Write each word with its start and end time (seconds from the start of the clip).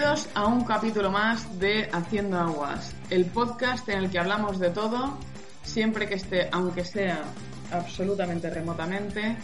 Bienvenidos 0.00 0.30
a 0.34 0.46
un 0.46 0.64
capítulo 0.64 1.10
más 1.10 1.58
de 1.58 1.90
Haciendo 1.92 2.38
Aguas, 2.38 2.94
el 3.10 3.26
podcast 3.26 3.86
en 3.90 3.98
el 3.98 4.10
que 4.10 4.18
hablamos 4.18 4.58
de 4.58 4.70
todo, 4.70 5.18
siempre 5.62 6.08
que 6.08 6.14
esté, 6.14 6.48
aunque 6.52 6.86
sea 6.86 7.22
absolutamente 7.70 8.48
remotamente, 8.48 9.36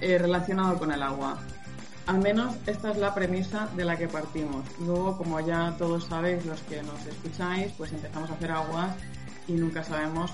eh, 0.00 0.16
relacionado 0.16 0.78
con 0.78 0.92
el 0.92 1.02
agua. 1.02 1.38
Al 2.06 2.20
menos 2.20 2.54
esta 2.66 2.90
es 2.90 2.96
la 2.96 3.14
premisa 3.14 3.68
de 3.76 3.84
la 3.84 3.98
que 3.98 4.08
partimos. 4.08 4.64
Luego, 4.80 5.18
como 5.18 5.40
ya 5.40 5.74
todos 5.76 6.04
sabéis, 6.04 6.46
los 6.46 6.62
que 6.62 6.82
nos 6.82 7.04
escucháis, 7.04 7.70
pues 7.76 7.92
empezamos 7.92 8.30
a 8.30 8.32
hacer 8.32 8.50
aguas 8.50 8.96
y 9.46 9.52
nunca 9.52 9.84
sabemos 9.84 10.32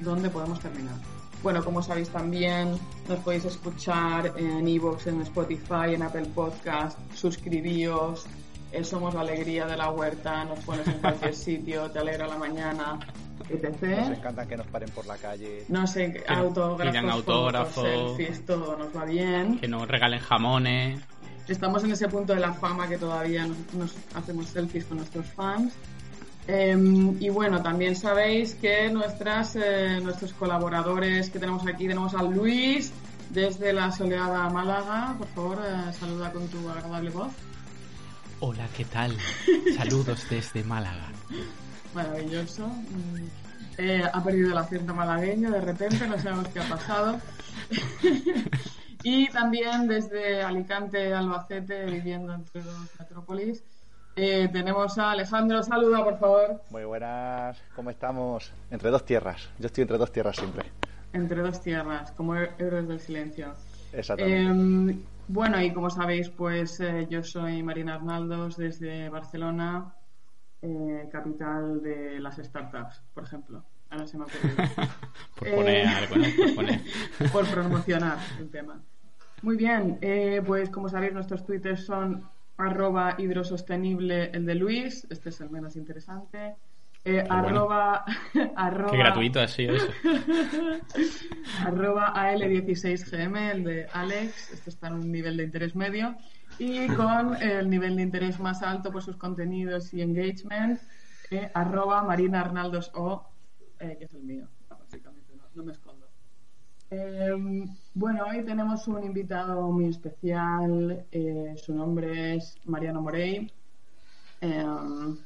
dónde, 0.00 0.28
podemos 0.28 0.60
terminar. 0.60 0.96
Bueno, 1.42 1.64
como 1.64 1.82
sabéis 1.82 2.10
también, 2.10 2.78
nos 3.08 3.20
podéis 3.20 3.46
escuchar 3.46 4.34
en 4.36 4.68
Evox, 4.68 5.06
en 5.06 5.22
Spotify, 5.22 5.94
en 5.94 6.02
Apple 6.02 6.26
Podcast, 6.34 6.98
suscribíos, 7.14 8.26
eh, 8.74 8.84
somos 8.84 9.14
la 9.14 9.20
alegría 9.20 9.66
de 9.66 9.76
la 9.76 9.90
huerta, 9.90 10.44
nos 10.44 10.58
pones 10.60 10.86
en 10.86 10.94
cualquier 10.94 11.34
sitio, 11.48 11.90
te 11.90 12.00
alegra 12.00 12.26
la 12.26 12.36
mañana, 12.36 12.98
etc. 13.48 13.82
Nos 13.82 14.18
encanta 14.18 14.46
que 14.46 14.56
nos 14.56 14.66
paren 14.66 14.90
por 14.90 15.06
la 15.06 15.16
calle. 15.16 15.64
No 15.68 15.86
sé, 15.86 16.24
autógrafos, 16.26 17.10
autógrafos, 17.10 17.84
selfies, 17.84 18.44
todo 18.44 18.76
nos 18.76 18.94
va 18.96 19.04
bien. 19.04 19.58
Que 19.58 19.68
nos 19.68 19.86
regalen 19.86 20.20
jamones. 20.20 21.00
Estamos 21.46 21.84
en 21.84 21.92
ese 21.92 22.08
punto 22.08 22.34
de 22.34 22.40
la 22.40 22.54
fama 22.54 22.88
que 22.88 22.96
todavía 22.96 23.46
nos, 23.74 23.94
hacemos 24.14 24.48
selfies 24.48 24.86
con 24.86 24.98
nuestros 24.98 25.26
fans. 25.26 25.74
Em, 26.46 27.16
y 27.22 27.28
bueno, 27.28 27.62
también 27.62 27.96
sabéis 27.96 28.54
que 28.54 28.90
nuestras, 28.90 29.56
eh, 29.56 30.00
nuestros 30.02 30.32
colaboradores 30.32 31.30
que 31.30 31.38
tenemos 31.38 31.66
aquí, 31.66 31.86
tenemos 31.86 32.14
a 32.14 32.22
Luis 32.22 32.92
desde 33.30 33.72
la 33.72 33.92
soleada 33.92 34.48
Málaga. 34.50 35.14
Por 35.18 35.28
favor, 35.28 35.58
eh, 35.64 35.92
saluda 35.92 36.32
con 36.32 36.48
tu 36.48 36.68
agradable 36.68 37.10
voz. 37.10 37.32
Hola, 38.46 38.68
¿qué 38.76 38.84
tal? 38.84 39.16
Saludos 39.74 40.28
desde 40.28 40.62
Málaga. 40.64 41.10
Maravilloso. 41.94 42.66
Mm, 42.66 43.26
eh, 43.78 44.02
ha 44.12 44.22
perdido 44.22 44.52
el 44.52 44.58
acento 44.58 44.92
malagueño 44.92 45.50
de 45.50 45.62
repente, 45.62 46.06
no 46.06 46.18
sabemos 46.18 46.48
qué 46.48 46.60
ha 46.60 46.68
pasado. 46.68 47.18
y 49.02 49.28
también 49.30 49.88
desde 49.88 50.42
Alicante, 50.42 51.14
Albacete, 51.14 51.86
viviendo 51.86 52.34
entre 52.34 52.60
dos 52.60 52.90
metrópolis, 52.98 53.64
eh, 54.14 54.50
tenemos 54.52 54.98
a 54.98 55.12
Alejandro. 55.12 55.62
Saluda, 55.62 56.04
por 56.04 56.18
favor. 56.18 56.60
Muy 56.68 56.84
buenas, 56.84 57.56
¿cómo 57.74 57.88
estamos? 57.88 58.52
Entre 58.70 58.90
dos 58.90 59.06
tierras. 59.06 59.48
Yo 59.58 59.68
estoy 59.68 59.82
entre 59.82 59.96
dos 59.96 60.12
tierras 60.12 60.36
siempre. 60.36 60.70
Entre 61.14 61.40
dos 61.40 61.62
tierras, 61.62 62.10
como 62.10 62.34
héroes 62.34 62.88
del 62.88 63.00
silencio. 63.00 63.54
Exactamente. 63.90 64.50
Em, 64.50 65.13
bueno, 65.28 65.60
y 65.60 65.72
como 65.72 65.90
sabéis, 65.90 66.28
pues 66.28 66.80
eh, 66.80 67.06
yo 67.10 67.22
soy 67.22 67.62
Marina 67.62 67.94
Arnaldos 67.94 68.56
desde 68.56 69.08
Barcelona, 69.08 69.94
eh, 70.62 71.08
capital 71.10 71.82
de 71.82 72.20
las 72.20 72.36
startups, 72.36 73.02
por 73.14 73.24
ejemplo. 73.24 73.64
Ahora 73.90 74.06
se 74.06 74.18
me 74.18 74.24
ha 74.24 74.26
ocurrido. 74.26 74.56
por 75.38 75.50
poner 75.50 75.76
eh, 75.76 75.86
algo, 75.86 76.16
¿no? 76.16 76.24
Por, 76.36 76.54
poner. 76.54 76.80
por 77.32 77.46
promocionar 77.46 78.18
el 78.38 78.50
tema. 78.50 78.80
Muy 79.42 79.56
bien, 79.56 79.98
pues 80.46 80.70
como 80.70 80.88
sabéis, 80.88 81.12
nuestros 81.12 81.44
twitters 81.44 81.84
son 81.84 82.26
arroba 82.56 83.16
hidrosostenible 83.18 84.30
el 84.32 84.46
de 84.46 84.54
Luis, 84.54 85.06
este 85.10 85.28
es 85.28 85.40
el 85.40 85.50
menos 85.50 85.76
interesante, 85.76 86.56
eh, 87.04 87.24
arroba, 87.30 88.04
Qué 88.32 88.96
gratuito 88.96 89.46
sido 89.46 89.74
eso. 89.76 89.88
arroba 91.66 92.14
AL16GM, 92.14 93.50
el 93.50 93.64
de 93.64 93.86
Alex, 93.92 94.52
este 94.52 94.70
está 94.70 94.88
en 94.88 94.94
un 94.94 95.12
nivel 95.12 95.36
de 95.36 95.44
interés 95.44 95.76
medio, 95.76 96.16
y 96.58 96.86
con 96.88 97.36
el 97.42 97.68
nivel 97.68 97.96
de 97.96 98.02
interés 98.02 98.40
más 98.40 98.62
alto 98.62 98.90
por 98.90 99.02
sus 99.02 99.16
contenidos 99.16 99.92
y 99.92 100.00
engagement, 100.02 100.80
eh, 101.30 101.50
arroba 101.52 102.02
Marina 102.02 102.40
Arnaldos 102.40 102.90
O, 102.94 103.28
eh, 103.80 103.96
que 103.98 104.04
es 104.04 104.14
el 104.14 104.22
mío, 104.22 104.48
básicamente, 104.68 105.32
no, 105.54 105.62
me 105.62 105.72
escondo. 105.72 106.06
Em, 106.90 107.66
bueno, 107.92 108.24
hoy 108.30 108.44
tenemos 108.44 108.86
un 108.88 109.04
invitado 109.04 109.70
muy 109.72 109.86
especial, 109.86 111.04
su 111.56 111.74
nombre 111.74 112.36
es 112.36 112.56
Mariano 112.64 113.02
Morey. 113.02 113.50
Em, 114.40 115.18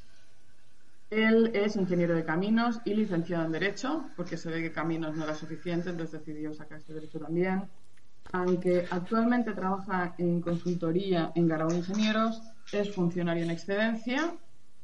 él 1.09 1.51
es 1.55 1.75
ingeniero 1.75 2.15
de 2.15 2.23
caminos 2.23 2.79
y 2.85 2.93
licenciado 2.93 3.45
en 3.45 3.51
Derecho, 3.51 4.05
porque 4.15 4.37
se 4.37 4.49
ve 4.49 4.61
que 4.61 4.71
caminos 4.71 5.15
no 5.15 5.23
era 5.23 5.33
suficiente, 5.33 5.89
entonces 5.89 6.23
decidió 6.23 6.53
sacar 6.53 6.77
este 6.77 6.93
Derecho 6.93 7.19
también. 7.19 7.63
Aunque 8.31 8.85
actualmente 8.91 9.53
trabaja 9.53 10.13
en 10.19 10.39
consultoría 10.41 11.31
en 11.33 11.47
Garau 11.47 11.71
Ingenieros, 11.71 12.41
es 12.71 12.93
funcionario 12.93 13.43
en 13.43 13.49
excedencia, 13.49 14.35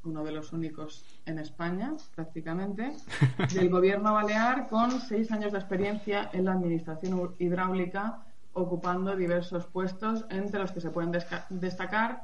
uno 0.03 0.23
de 0.23 0.31
los 0.31 0.51
únicos 0.51 1.05
en 1.25 1.37
España, 1.37 1.93
prácticamente, 2.15 2.93
del 3.53 3.69
gobierno 3.69 4.13
balear, 4.13 4.67
con 4.67 4.99
seis 5.01 5.31
años 5.31 5.51
de 5.51 5.59
experiencia 5.59 6.29
en 6.33 6.45
la 6.45 6.53
administración 6.53 7.35
hidráulica, 7.37 8.23
ocupando 8.53 9.15
diversos 9.15 9.67
puestos, 9.67 10.25
entre 10.29 10.59
los 10.59 10.71
que 10.71 10.81
se 10.81 10.89
pueden 10.89 11.11
destacar 11.49 12.23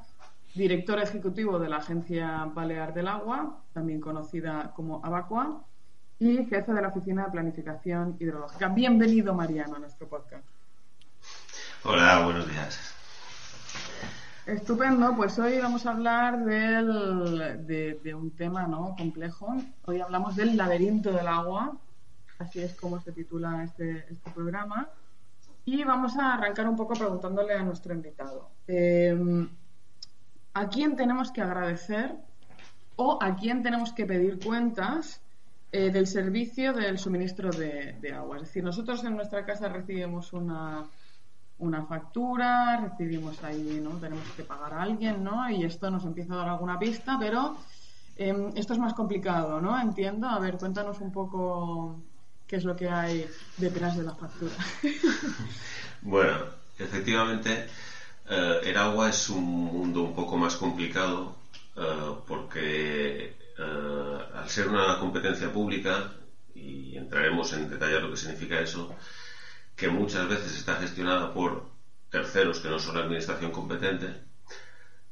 director 0.54 1.00
ejecutivo 1.00 1.60
de 1.60 1.70
la 1.70 1.78
Agencia 1.78 2.46
Balear 2.54 2.94
del 2.94 3.08
Agua, 3.08 3.64
también 3.74 4.02
conocida 4.02 4.72
como 4.76 5.04
Abacua, 5.04 5.64
y 6.20 6.46
jefe 6.46 6.74
de 6.74 6.82
la 6.82 6.90
Oficina 6.90 7.26
de 7.26 7.32
Planificación 7.32 8.18
Hidrológica. 8.20 8.68
Bienvenido, 8.68 9.34
Mariano, 9.34 9.76
a 9.76 9.80
nuestro 9.80 10.08
podcast. 10.08 10.46
Hola, 11.84 12.24
buenos 12.26 12.48
días. 12.48 12.94
Estupendo, 14.46 15.16
pues 15.16 15.40
hoy 15.40 15.60
vamos 15.60 15.86
a 15.86 15.92
hablar 15.92 16.44
del, 16.44 17.66
de, 17.66 18.14
un 18.14 18.32
tema 18.32 18.68
¿no? 18.68 18.96
complejo. 18.98 19.56
Hoy 19.86 20.02
hablamos 20.02 20.36
del 20.36 20.58
laberinto 20.58 21.12
del 21.12 21.28
agua, 21.28 21.78
así 22.40 22.60
es 22.62 22.76
como 22.76 23.00
se 23.00 23.14
titula 23.14 23.64
este, 23.64 24.06
este 24.12 24.30
programa. 24.32 24.90
Y 25.64 25.84
vamos 25.84 26.18
a 26.18 26.34
arrancar 26.34 26.68
un 26.68 26.76
poco 26.76 26.96
preguntándole 26.96 27.54
a 27.54 27.64
nuestro 27.64 27.94
invitado. 27.94 28.50
Eh, 28.68 29.48
a 30.54 30.68
quién 30.68 30.96
tenemos 30.96 31.32
que 31.32 31.42
agradecer 31.42 32.16
o 32.96 33.18
a 33.22 33.36
quién 33.36 33.64
tenemos 33.64 33.94
que 33.94 34.06
pedir 34.06 34.40
cuentas 34.40 35.22
eh, 35.72 35.90
del 35.90 36.06
servicio 36.06 36.74
del 36.74 37.00
suministro 37.00 37.50
de, 37.50 38.14
agua. 38.14 38.38
Es 38.38 38.44
decir, 38.44 38.64
nosotros 38.64 39.04
en 39.06 39.16
nuestra 39.16 39.46
casa 39.46 39.70
recibimos 39.70 40.34
una, 40.34 40.84
una 41.60 41.86
factura, 41.86 42.78
recibimos 42.78 43.42
ahí, 43.44 43.80
¿no? 43.82 43.92
Tenemos 43.92 44.28
que 44.36 44.44
pagar 44.44 44.74
a 44.74 44.82
alguien, 44.82 45.24
¿no? 45.24 45.50
Y 45.50 45.64
esto 45.64 45.90
nos 45.90 46.04
empieza 46.04 46.34
a 46.34 46.38
dar 46.38 46.50
alguna 46.50 46.78
pista, 46.78 47.18
pero 47.18 47.56
em, 48.18 48.52
esto 48.56 48.74
es 48.74 48.80
más 48.80 48.94
complicado, 48.94 49.62
¿no? 49.62 49.80
Entiendo. 49.80 50.28
A 50.28 50.40
ver, 50.40 50.58
cuéntanos 50.58 51.00
un 51.00 51.14
poco 51.14 52.02
qué 52.46 52.58
es 52.58 52.66
lo 52.66 52.76
que 52.76 52.90
hay 52.90 53.26
detrás 53.56 53.96
de 53.96 54.04
la 54.04 54.14
factura. 54.14 54.54
bueno, 56.02 56.38
efectivamente 56.78 57.68
eh, 58.32 58.62
el 58.64 58.78
agua 58.78 59.10
es 59.10 59.30
un 59.30 59.44
mundo 59.44 60.02
un 60.02 60.16
poco 60.16 60.38
más 60.38 60.56
complicado 60.56 61.36
eh, 61.76 62.16
porque 62.26 63.36
eh, 63.58 64.18
al 64.34 64.50
ser 64.50 64.68
una 64.70 64.98
competencia 65.00 65.52
pública, 65.52 66.14
y 66.56 66.96
entraremos 66.98 67.52
en 67.54 67.70
detallar 67.70 68.04
lo 68.04 68.12
que 68.12 68.18
significa 68.18 68.60
eso, 68.60 68.96
que 69.76 69.90
muchas 69.90 70.28
veces 70.30 70.58
está 70.58 70.76
gestionada 70.78 71.34
por 71.34 71.66
terceros 72.10 72.60
que 72.60 72.70
no 72.70 72.80
son 72.80 72.96
la 72.96 73.02
administración 73.02 73.52
competente, 73.52 74.22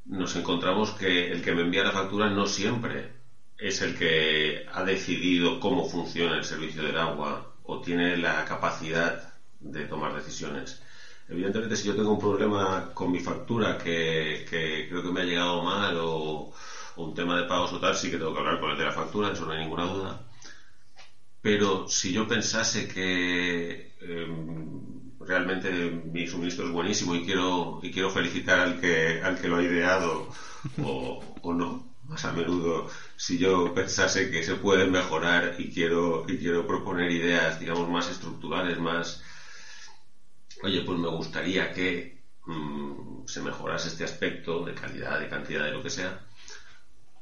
nos 0.05 0.35
encontramos 0.35 0.91
que 0.91 1.31
el 1.31 1.41
que 1.41 1.53
me 1.53 1.61
envía 1.61 1.83
la 1.83 1.91
factura 1.91 2.29
no 2.29 2.47
siempre 2.47 3.11
es 3.57 3.81
el 3.81 3.97
que 3.97 4.65
ha 4.71 4.83
decidido 4.83 5.59
cómo 5.59 5.89
funciona 5.89 6.37
el 6.37 6.45
servicio 6.45 6.83
del 6.83 6.97
agua 6.97 7.53
o 7.63 7.81
tiene 7.81 8.17
la 8.17 8.45
capacidad 8.45 9.33
de 9.59 9.85
tomar 9.85 10.15
decisiones. 10.15 10.81
Evidentemente, 11.29 11.75
si 11.77 11.87
yo 11.87 11.95
tengo 11.95 12.11
un 12.11 12.19
problema 12.19 12.89
con 12.93 13.09
mi 13.11 13.19
factura 13.21 13.77
que, 13.77 14.43
creo 14.87 15.01
que 15.03 15.11
me 15.11 15.21
ha 15.21 15.23
llegado 15.23 15.61
mal 15.61 15.95
o, 15.97 16.51
un 16.95 17.13
tema 17.13 17.37
de 17.37 17.45
pagos 17.45 17.71
o 17.73 17.79
tal, 17.79 17.95
sí 17.95 18.09
que 18.09 18.17
tengo 18.17 18.33
que 18.33 18.39
hablar 18.39 18.59
con 18.59 18.71
el 18.71 18.77
de 18.77 18.83
la 18.85 18.91
factura, 18.91 19.31
eso 19.31 19.45
no 19.45 19.51
hay 19.51 19.59
ninguna 19.59 19.85
duda. 19.85 20.21
Pero 21.41 21.87
si 21.87 22.11
yo 22.11 22.27
pensase 22.27 22.85
que 22.87 23.93
em, 24.01 24.81
realmente 25.19 25.89
mi 25.89 26.27
suministro 26.27 26.65
es 26.65 26.71
buenísimo 26.71 27.15
y 27.15 27.23
quiero, 27.23 27.79
y 27.81 27.91
quiero 27.91 28.09
felicitar 28.09 28.59
al 28.59 28.77
que, 28.79 29.19
al 29.23 29.39
que 29.39 29.47
lo 29.47 29.55
ha 29.57 29.61
ideado 29.63 30.27
o, 30.81 31.19
o 31.41 31.53
no, 31.53 31.85
más 32.03 32.25
a 32.25 32.31
menudo, 32.33 32.87
si 33.15 33.37
yo 33.37 33.73
pensase 33.73 34.29
que 34.29 34.43
se 34.43 34.55
puede 34.55 34.85
mejorar 34.87 35.53
y 35.57 35.71
quiero, 35.71 36.23
y 36.27 36.37
quiero 36.37 36.65
proponer 36.67 37.09
ideas, 37.11 37.57
digamos, 37.59 37.87
más 37.89 38.09
estructurales, 38.09 38.77
más 38.79 39.21
oye, 40.63 40.81
pues 40.81 40.97
me 40.99 41.07
gustaría 41.09 41.71
que 41.71 42.17
mm, 42.45 43.25
se 43.25 43.41
mejorase 43.41 43.87
este 43.89 44.03
aspecto 44.03 44.63
de 44.65 44.73
calidad, 44.73 45.19
de 45.19 45.29
cantidad, 45.29 45.63
de 45.65 45.71
lo 45.71 45.81
que 45.83 45.89
sea, 45.89 46.19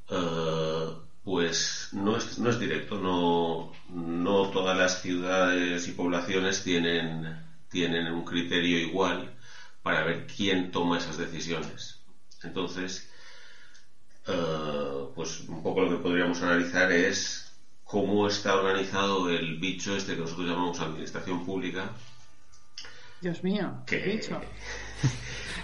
eh, 0.10 0.88
pues 1.24 1.90
no 1.92 2.18
es, 2.18 2.38
no 2.40 2.50
es 2.50 2.60
directo, 2.60 2.98
no, 2.98 3.72
no 3.90 4.50
todas 4.50 4.78
las 4.78 5.02
ciudades 5.02 5.88
y 5.88 5.92
poblaciones 5.92 6.64
tienen, 6.64 7.38
tienen 7.70 8.08
un 8.12 8.24
criterio 8.24 8.80
igual 8.80 9.34
para 9.82 10.04
ver 10.04 10.26
quién 10.26 10.72
toma 10.72 10.98
esas 10.98 11.18
decisiones. 11.18 12.00
Entonces, 12.44 13.10
eh, 14.28 15.06
pues 15.16 15.40
un 15.42 15.62
poco 15.62 15.82
lo 15.82 15.90
que 15.90 15.98
podríamos 16.04 16.42
analizar 16.42 16.92
es 16.92 17.52
cómo 17.84 18.28
está 18.28 18.56
organizado 18.56 19.30
el 19.30 19.58
bicho 19.60 19.96
este 19.96 20.16
que 20.16 20.22
nosotros 20.22 20.48
llamamos 20.48 20.80
administración 20.80 21.44
pública. 21.46 21.94
Dios 23.22 23.44
mío, 23.44 23.84
que, 23.86 23.98
bicho. 23.98 24.40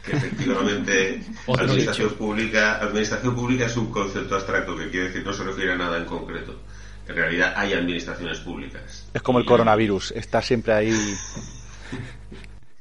que 0.03 0.11
efectivamente 0.13 1.21
administración 1.47 2.13
pública, 2.15 2.79
administración 2.79 3.35
pública 3.35 3.65
es 3.65 3.77
un 3.77 3.91
concepto 3.91 4.35
abstracto 4.35 4.75
que 4.75 4.89
quiere 4.89 5.07
decir 5.07 5.25
no 5.25 5.33
se 5.33 5.43
refiere 5.43 5.73
a 5.73 5.77
nada 5.77 5.97
en 5.97 6.05
concreto. 6.05 6.59
En 7.07 7.15
realidad 7.15 7.53
hay 7.55 7.73
administraciones 7.73 8.39
públicas. 8.39 9.09
Es 9.13 9.21
como 9.21 9.39
el 9.39 9.45
coronavirus, 9.45 10.11
está 10.11 10.41
siempre 10.41 10.73
ahí. 10.73 11.15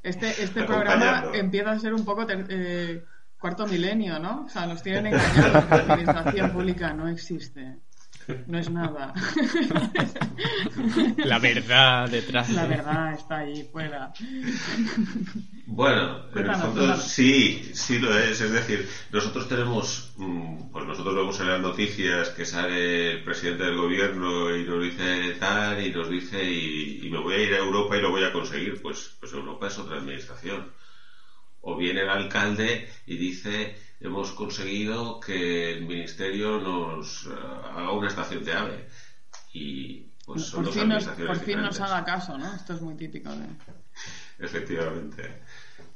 Este, 0.03 0.43
este 0.43 0.65
programa 0.65 1.27
empieza 1.33 1.73
a 1.73 1.79
ser 1.79 1.93
un 1.93 2.05
poco 2.05 2.27
eh, 2.29 3.05
cuarto 3.39 3.67
milenio, 3.67 4.19
¿no? 4.19 4.45
O 4.47 4.49
sea, 4.49 4.67
nos 4.67 4.83
tienen 4.83 5.07
engañados. 5.07 5.69
La 5.69 5.77
administración 5.77 6.51
pública 6.53 6.93
no 6.93 7.09
existe. 7.09 7.79
No 8.47 8.59
es 8.59 8.71
nada. 8.71 9.13
La 11.17 11.39
verdad 11.39 12.09
detrás. 12.09 12.51
La 12.51 12.67
verdad 12.67 13.15
está 13.15 13.39
ahí 13.39 13.69
fuera. 13.71 14.13
Bueno, 15.67 16.27
en 16.35 16.47
el 16.47 16.55
fondo 16.55 16.97
sí, 16.97 17.71
sí 17.73 17.99
lo 17.99 18.17
es. 18.17 18.41
Es 18.41 18.53
decir, 18.53 18.89
nosotros 19.11 19.49
tenemos, 19.49 20.13
mm, 20.17 20.71
pues 20.71 20.87
nosotros 20.87 21.15
vemos 21.15 21.41
en 21.41 21.49
las 21.49 21.61
noticias 21.61 22.29
que 22.31 22.45
sale 22.45 23.13
el 23.13 23.25
presidente 23.25 23.65
del 23.65 23.77
gobierno 23.77 24.55
y 24.55 24.65
nos 24.65 24.83
dice 24.83 25.37
tal 25.39 25.85
y 25.85 25.91
nos 25.91 26.11
dice 26.11 26.45
y, 26.45 27.09
me 27.11 27.19
voy 27.19 27.35
a 27.35 27.43
ir 27.43 27.55
a 27.55 27.59
Europa 27.59 27.97
y 27.97 28.01
lo 28.01 28.11
voy 28.11 28.25
a 28.25 28.33
conseguir. 28.33 28.81
Pues, 28.83 29.17
pues 29.19 29.33
Europa 29.33 29.67
es 29.69 29.79
otra 29.79 29.99
administración. 29.99 30.73
O 31.61 31.77
viene 31.77 32.03
el 32.03 32.11
alcalde 32.11 32.89
y 33.07 33.17
dice 33.17 33.77
hemos 34.03 34.33
conseguido 34.33 35.21
que 35.21 35.73
el 35.73 35.87
ministerio 35.87 36.59
nos 36.59 37.27
eh, 37.27 37.31
haga 37.31 37.93
una 37.93 38.09
estación 38.09 38.45
de 38.45 38.53
AVE. 38.53 38.89
Y 39.53 40.07
pues 40.25 40.43
son 40.43 40.65
por, 40.65 40.73
fin 40.73 40.89
nos, 40.89 41.05
por 41.05 41.39
fin 41.39 41.61
nos 41.61 41.81
haga 41.81 42.05
caso, 42.05 42.39
¿no? 42.39 42.55
Esto 42.55 42.75
es 42.75 42.81
muy 42.81 42.95
típico 42.95 43.31
de... 43.31 43.47
Efectivamente. 44.39 45.43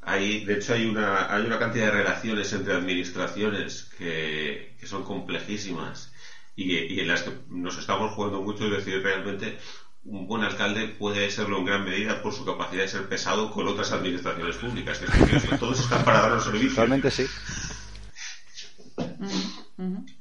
Hay, 0.03 0.44
de 0.44 0.55
hecho, 0.55 0.75
hay 0.75 0.87
una, 0.87 1.35
hay 1.35 1.44
una 1.44 1.58
cantidad 1.58 1.87
de 1.87 1.91
relaciones 1.93 2.53
entre 2.53 2.75
administraciones 2.75 3.91
que, 3.99 4.76
que 4.79 4.87
son 4.87 5.02
complejísimas 5.02 6.12
y, 6.55 6.76
y, 6.76 7.00
en 7.00 7.09
las 7.09 7.23
que 7.23 7.32
nos 7.49 7.76
estamos 7.79 8.12
jugando 8.12 8.41
mucho. 8.41 8.67
Es 8.67 8.85
decir, 8.85 9.02
realmente 9.02 9.59
un 10.05 10.29
buen 10.29 10.44
alcalde 10.44 10.87
puede 10.88 11.29
serlo 11.31 11.59
en 11.59 11.64
gran 11.64 11.85
medida 11.85 12.23
por 12.23 12.32
su 12.32 12.44
capacidad 12.44 12.82
de 12.82 12.88
ser 12.88 13.09
pesado 13.09 13.50
con 13.50 13.67
otras 13.67 13.91
administraciones 13.91 14.56
públicas. 14.56 15.00
Que 15.00 15.56
todos 15.56 15.81
están 15.81 16.05
para 16.05 16.20
dar 16.20 16.32
los 16.32 16.44
servicios. 16.44 16.76
Realmente 16.76 17.11
sí. 17.11 17.26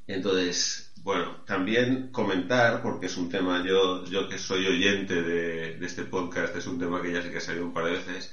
Entonces, 0.07 0.91
bueno, 1.03 1.43
también 1.45 2.11
comentar, 2.11 2.81
porque 2.81 3.07
es 3.07 3.17
un 3.17 3.29
tema, 3.29 3.63
yo, 3.65 4.03
yo 4.05 4.27
que 4.27 4.37
soy 4.37 4.65
oyente 4.67 5.21
de, 5.21 5.77
de 5.77 5.85
este 5.85 6.03
podcast, 6.03 6.55
es 6.55 6.67
un 6.67 6.77
tema 6.77 7.01
que 7.01 7.11
ya 7.11 7.21
sé 7.21 7.29
que 7.31 7.37
ha 7.37 7.41
salido 7.41 7.65
un 7.65 7.73
par 7.73 7.85
de 7.85 7.91
veces. 7.91 8.31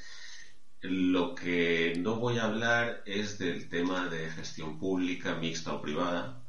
Lo 0.82 1.34
que 1.34 1.94
no 1.98 2.18
voy 2.18 2.38
a 2.38 2.44
hablar 2.44 3.02
es 3.06 3.38
del 3.38 3.68
tema 3.68 4.08
de 4.08 4.28
gestión 4.30 4.78
pública, 4.78 5.34
mixta 5.34 5.72
o 5.72 5.80
privada, 5.82 6.41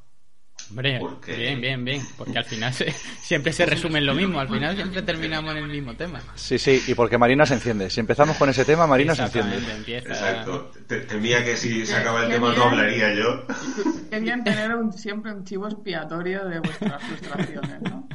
Hombre, 0.74 1.00
bien, 1.28 1.62
bien, 1.62 1.86
bien, 1.86 2.02
porque 2.18 2.36
al 2.36 2.46
final 2.46 2.74
siempre 3.22 3.54
se 3.54 3.64
resume 3.64 4.00
en 4.00 4.08
lo 4.08 4.16
mismo, 4.16 4.40
al 4.40 4.50
final 4.50 4.76
siempre 4.76 5.04
terminamos 5.04 5.52
en 5.52 5.60
el 5.60 5.70
mismo 5.70 5.94
tema. 5.94 6.20
Sí, 6.34 6.58
sí, 6.58 6.84
y 6.88 6.96
porque 6.96 7.20
Marina 7.20 7.46
se 7.46 7.54
enciende. 7.54 7.92
Si 7.92 8.00
empezamos 8.00 8.38
con 8.38 8.50
ese 8.50 8.66
tema, 8.66 8.88
Marina 8.88 9.14
se 9.14 9.22
enciende. 9.22 9.58
Exacto. 9.98 10.72
Temía 11.08 11.46
que 11.46 11.58
si 11.58 11.86
se 11.86 11.96
acaba 11.96 12.24
el 12.24 12.32
tema 12.32 12.56
no 12.56 12.64
hablaría 12.64 13.14
yo. 13.14 13.46
Querían 14.10 14.44
tener 14.44 14.72
siempre 14.96 15.32
un 15.32 15.44
chivo 15.44 15.68
expiatorio 15.68 16.44
de 16.46 16.60
vuestras 16.60 17.04
frustraciones, 17.04 17.82
¿no? 17.82 18.10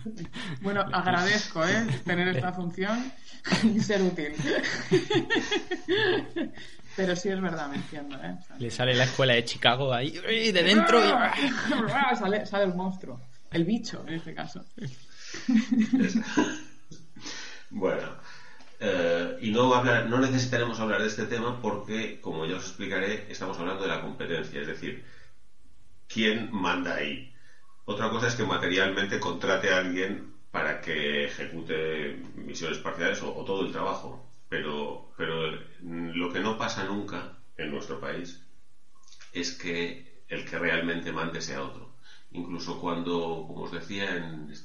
Bueno, 0.61 0.85
agradezco, 0.93 1.65
¿eh? 1.65 1.87
Tener 2.05 2.27
esta 2.29 2.53
función 2.53 3.13
y 3.63 3.79
ser 3.79 4.03
útil. 4.03 4.33
Pero 6.99 7.15
sí 7.15 7.29
es 7.29 7.41
verdad, 7.41 7.69
me 7.69 7.77
entiendo, 7.77 8.17
¿eh? 8.17 8.37
Le 8.59 8.73
sale 8.73 8.93
la 8.93 9.05
escuela 9.05 9.35
de 9.35 9.45
Chicago 9.45 9.95
ahí, 9.95 10.11
de 10.11 10.63
dentro 10.65 10.99
y... 10.99 11.09
sale, 12.17 12.45
sale 12.45 12.65
el 12.65 12.75
monstruo, 12.75 13.21
el 13.53 13.65
bicho 13.65 14.05
en 14.09 14.15
este 14.15 14.35
caso. 14.35 14.65
bueno, 17.71 18.09
eh, 18.81 19.39
y 19.41 19.53
no, 19.53 19.73
hablar, 19.73 20.07
no 20.07 20.19
necesitaremos 20.19 20.81
hablar 20.81 21.01
de 21.01 21.07
este 21.07 21.27
tema 21.27 21.63
porque, 21.63 22.21
como 22.21 22.45
ya 22.47 22.57
os 22.57 22.67
explicaré, 22.67 23.31
estamos 23.31 23.57
hablando 23.61 23.83
de 23.83 23.91
la 23.91 24.03
competencia, 24.03 24.61
es 24.61 24.67
decir, 24.67 25.05
quién 26.09 26.49
manda 26.51 26.97
ahí. 26.97 27.33
Otra 27.85 28.11
cosa 28.11 28.27
es 28.27 28.35
que 28.35 28.43
materialmente 28.43 29.21
contrate 29.21 29.71
a 29.73 29.79
alguien 29.79 30.35
para 30.51 30.81
que 30.81 31.27
ejecute 31.27 32.21
misiones 32.35 32.79
parciales 32.79 33.23
o 33.23 33.45
todo 33.45 33.65
el 33.65 33.71
trabajo 33.71 34.28
pero, 34.49 35.05
pero 35.17 35.47
lo 35.81 36.29
que 36.29 36.41
no 36.41 36.57
pasa 36.57 36.83
nunca 36.85 37.31
en 37.57 37.71
nuestro 37.71 37.99
país 37.99 38.39
es 39.33 39.53
que 39.53 40.03
el 40.29 40.45
que 40.45 40.59
realmente 40.59 41.13
mande 41.13 41.41
sea 41.41 41.63
otro. 41.63 41.91
Incluso 42.31 42.77
cuando, 42.77 43.45
como 43.47 43.63
os 43.63 43.71
decía, 43.71 44.07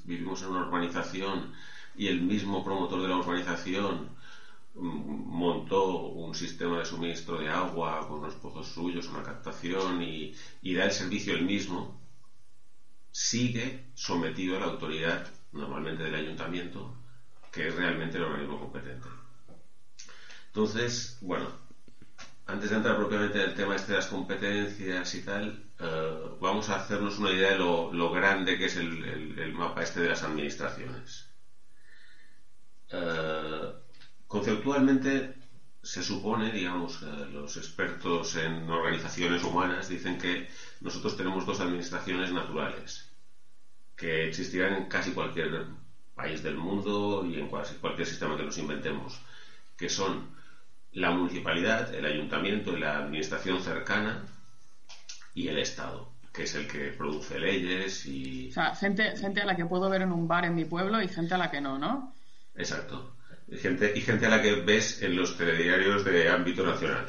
vivimos 0.04 0.42
en 0.42 0.50
una 0.50 0.62
urbanización 0.62 1.50
y 1.96 2.08
el 2.08 2.20
mismo 2.20 2.62
promotor 2.64 3.02
de 3.02 3.08
la 3.08 3.16
urbanización 3.16 4.12
mm, 4.76 5.38
montó 5.44 5.82
un 6.24 6.34
sistema 6.36 6.78
de 6.80 6.86
suministro 6.86 7.38
de 7.40 7.50
agua 7.50 8.02
con 8.08 8.20
unos 8.20 8.36
pozos 8.36 8.68
suyos, 8.68 9.08
una 9.10 9.24
captación 9.24 10.02
y, 10.02 10.32
y 10.62 10.74
da 10.74 10.84
el 10.84 10.92
servicio 10.92 11.34
el 11.34 11.44
mismo, 11.44 11.94
sigue 13.14 13.80
sometido 13.94 14.56
a 14.56 14.60
la 14.60 14.66
autoridad, 14.66 15.24
normalmente 15.54 16.04
del 16.04 16.16
ayuntamiento, 16.16 16.94
que 17.50 17.68
es 17.68 17.74
realmente 17.74 18.18
el 18.18 18.24
organismo 18.24 18.58
competente. 18.58 19.08
Entonces, 20.54 21.18
bueno, 21.22 21.48
antes 22.46 22.70
de 22.70 22.76
entrar 22.76 22.96
propiamente 22.96 23.42
en 23.42 23.50
el 23.50 23.56
tema 23.56 23.76
este 23.76 23.94
de 23.94 23.98
las 23.98 24.06
competencias 24.08 25.16
y 25.16 25.22
tal, 25.24 25.66
eh, 25.80 26.20
vamos 26.40 26.70
a 26.70 26.76
hacernos 26.76 27.18
una 27.18 27.32
idea 27.32 27.50
de 27.54 27.58
lo, 27.58 28.12
grande 28.12 28.56
que 28.60 28.66
es 28.66 28.76
el, 28.76 29.52
mapa 29.54 29.82
este 29.82 30.02
de 30.02 30.10
las 30.10 30.22
administraciones. 30.22 31.26
Eh, 32.92 33.72
conceptualmente 34.28 35.34
se 35.82 36.04
supone, 36.04 36.52
digamos, 36.52 37.02
los 37.02 37.58
expertos 37.58 38.36
en 38.36 38.70
organizaciones 38.70 39.44
humanas 39.44 39.88
dicen 39.88 40.20
que 40.20 40.48
nosotros 40.82 41.18
tenemos 41.18 41.48
dos 41.48 41.62
administraciones 41.62 42.32
naturales 42.32 43.10
que 43.96 44.26
existirán 44.26 44.74
en 44.74 44.88
casi 44.88 45.14
cualquier 45.14 45.66
país 46.14 46.44
del 46.44 46.58
mundo 46.58 47.26
y 47.26 47.40
en 47.40 47.48
cualquier 47.48 48.06
sistema 48.06 48.38
que 48.38 48.44
nos 48.44 48.60
inventemos, 48.60 49.20
que 49.76 49.90
son 49.90 50.43
la 50.94 51.12
municipalidad, 51.12 51.94
el 51.94 52.06
ayuntamiento 52.06 52.76
y 52.76 52.80
la 52.80 52.98
administración 52.98 53.62
cercana 53.62 54.24
y 55.34 55.48
el 55.48 55.58
Estado, 55.58 56.12
que 56.32 56.44
es 56.44 56.56
el 56.56 56.68
que 56.68 56.90
produce 56.90 57.40
leyes 57.40 58.06
y... 58.06 58.50
O 58.50 58.54
sea, 58.54 58.76
gente, 58.76 59.16
gente 59.18 59.42
a 59.42 59.46
la 59.46 59.56
que 59.56 59.66
puedo 59.66 59.90
ver 59.90 60.04
en 60.04 60.12
un 60.12 60.28
bar 60.28 60.46
en 60.46 60.56
mi 60.56 60.66
pueblo 60.66 61.02
y 61.02 61.08
gente 61.08 61.34
a 61.34 61.38
la 61.38 61.50
que 61.50 61.62
no, 61.62 61.80
¿no? 61.80 62.14
Exacto. 62.56 63.16
Y 63.48 63.58
gente, 63.58 63.94
y 63.96 64.02
gente 64.02 64.28
a 64.28 64.30
la 64.30 64.42
que 64.42 64.56
ves 64.56 65.02
en 65.02 65.16
los 65.16 65.36
telediarios 65.38 66.06
de 66.06 66.30
ámbito 66.30 66.66
nacional. 66.66 67.06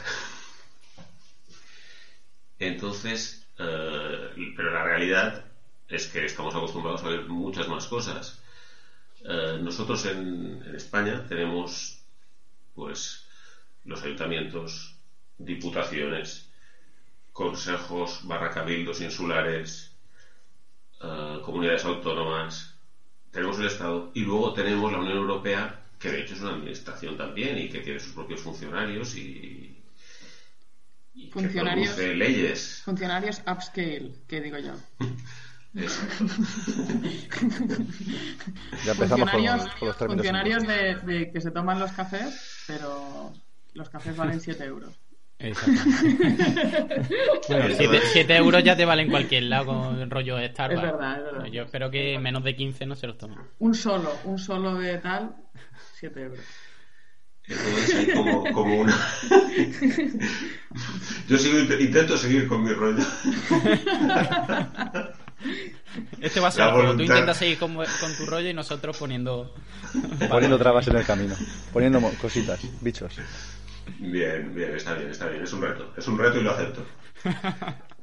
Entonces, 2.59 3.47
eh, 3.59 4.53
pero 4.57 4.73
la 4.73 4.85
realidad 4.85 5.45
es 5.89 6.07
que 6.07 6.25
estamos 6.25 6.55
acostumbrados 6.55 7.05
a 7.05 7.09
ver 7.09 7.27
muchas 7.27 7.69
más 7.69 7.87
cosas. 7.87 8.41
Eh, 9.23 9.59
nosotros 9.61 10.07
en, 10.07 10.63
en 10.67 10.75
España 10.75 11.27
tenemos, 11.29 12.03
pues, 12.75 13.24
los 13.85 14.03
ayuntamientos, 14.03 14.97
diputaciones, 15.39 16.51
consejos 17.33 18.21
barra 18.25 18.51
cabildos 18.51 19.01
insulares, 19.01 19.95
eh, 21.03 21.41
comunidades 21.43 21.85
autónomas, 21.85 22.75
tenemos 23.31 23.59
el 23.59 23.67
Estado 23.67 24.11
y 24.15 24.21
luego 24.21 24.55
tenemos 24.55 24.93
la 24.93 24.99
Unión 24.99 25.19
Europea, 25.19 25.83
que 25.99 26.11
de 26.11 26.23
hecho 26.23 26.35
es 26.35 26.41
una 26.41 26.53
administración 26.53 27.17
también 27.17 27.59
y 27.59 27.69
que 27.69 27.81
tiene 27.81 27.99
sus 27.99 28.13
propios 28.13 28.41
funcionarios 28.41 29.17
y, 29.17 29.83
funcionarios, 31.33 31.95
que 31.95 32.15
leyes. 32.15 32.83
Funcionarios 32.85 33.43
upscale, 33.47 34.13
que 34.29 34.41
digo 34.41 34.59
yo. 34.59 34.75
ya 35.75 35.83
empezamos 38.93 39.31
funcionarios, 39.33 39.75
con, 39.75 39.89
los 39.89 39.97
funcionarios 39.97 40.63
de, 40.63 41.31
que 41.33 41.41
se 41.41 41.51
toman 41.51 41.81
los 41.81 41.91
cafés, 41.91 42.63
pero 42.69 43.33
los 43.75 43.91
cafés 43.91 44.17
valen 44.17 44.41
7 44.41 44.65
euros. 44.65 44.99
bueno, 47.49 47.75
7 48.13 48.37
euros 48.37 48.63
ya 48.65 48.77
te 48.77 48.85
valen 48.85 49.11
cualquier 49.11 49.45
lado 49.45 49.65
con 49.67 50.11
rollo 50.11 50.37
Starbucks. 50.39 50.85
Es 50.85 50.93
verdad, 50.93 51.19
es 51.19 51.25
verdad. 51.25 51.47
Yo 51.47 51.63
espero 51.65 51.91
que 51.91 52.19
menos 52.19 52.45
de 52.45 52.55
15 52.57 52.87
no 52.87 52.97
se 52.97 53.07
los 53.07 53.19
tomen. 53.19 53.39
Un 53.59 53.75
solo, 53.75 54.11
un 54.25 54.39
solo 54.39 54.77
de 54.77 54.97
tal, 54.99 55.37
7 55.99 56.23
euros. 56.23 56.41
Entonces 57.47 58.15
como, 58.15 58.51
como 58.53 58.81
una... 58.81 58.97
Yo 61.29 61.37
sigo, 61.37 61.59
intento 61.59 62.17
seguir 62.17 62.49
con 62.49 62.65
mi 62.65 62.73
rollo. 62.73 63.05
Este 66.21 66.41
va 66.41 66.49
a 66.49 66.51
ser 66.51 66.73
como 66.73 66.97
tú 66.97 67.03
intentas 67.03 67.37
seguir 67.37 67.59
con, 67.59 67.75
tu 67.75 68.27
rollo 68.27 68.49
y 68.49 68.55
nosotros 68.55 68.97
poniendo... 68.97 69.55
poniendo 70.31 70.59
trabas 70.59 70.89
en 70.89 70.97
el 70.97 71.05
camino, 71.05 71.35
poniendo 71.73 72.01
cositas, 72.21 72.61
bichos. 72.81 73.15
Bien, 73.99 74.55
bien, 74.55 74.75
está 74.75 74.95
bien, 74.95 75.11
está 75.11 75.29
bien. 75.29 75.43
Es 75.43 75.53
un 75.53 75.63
reto, 75.63 75.93
es 75.97 76.07
un 76.09 76.19
reto 76.19 76.39
y 76.39 76.43
lo 76.43 76.51
acepto. 76.51 76.85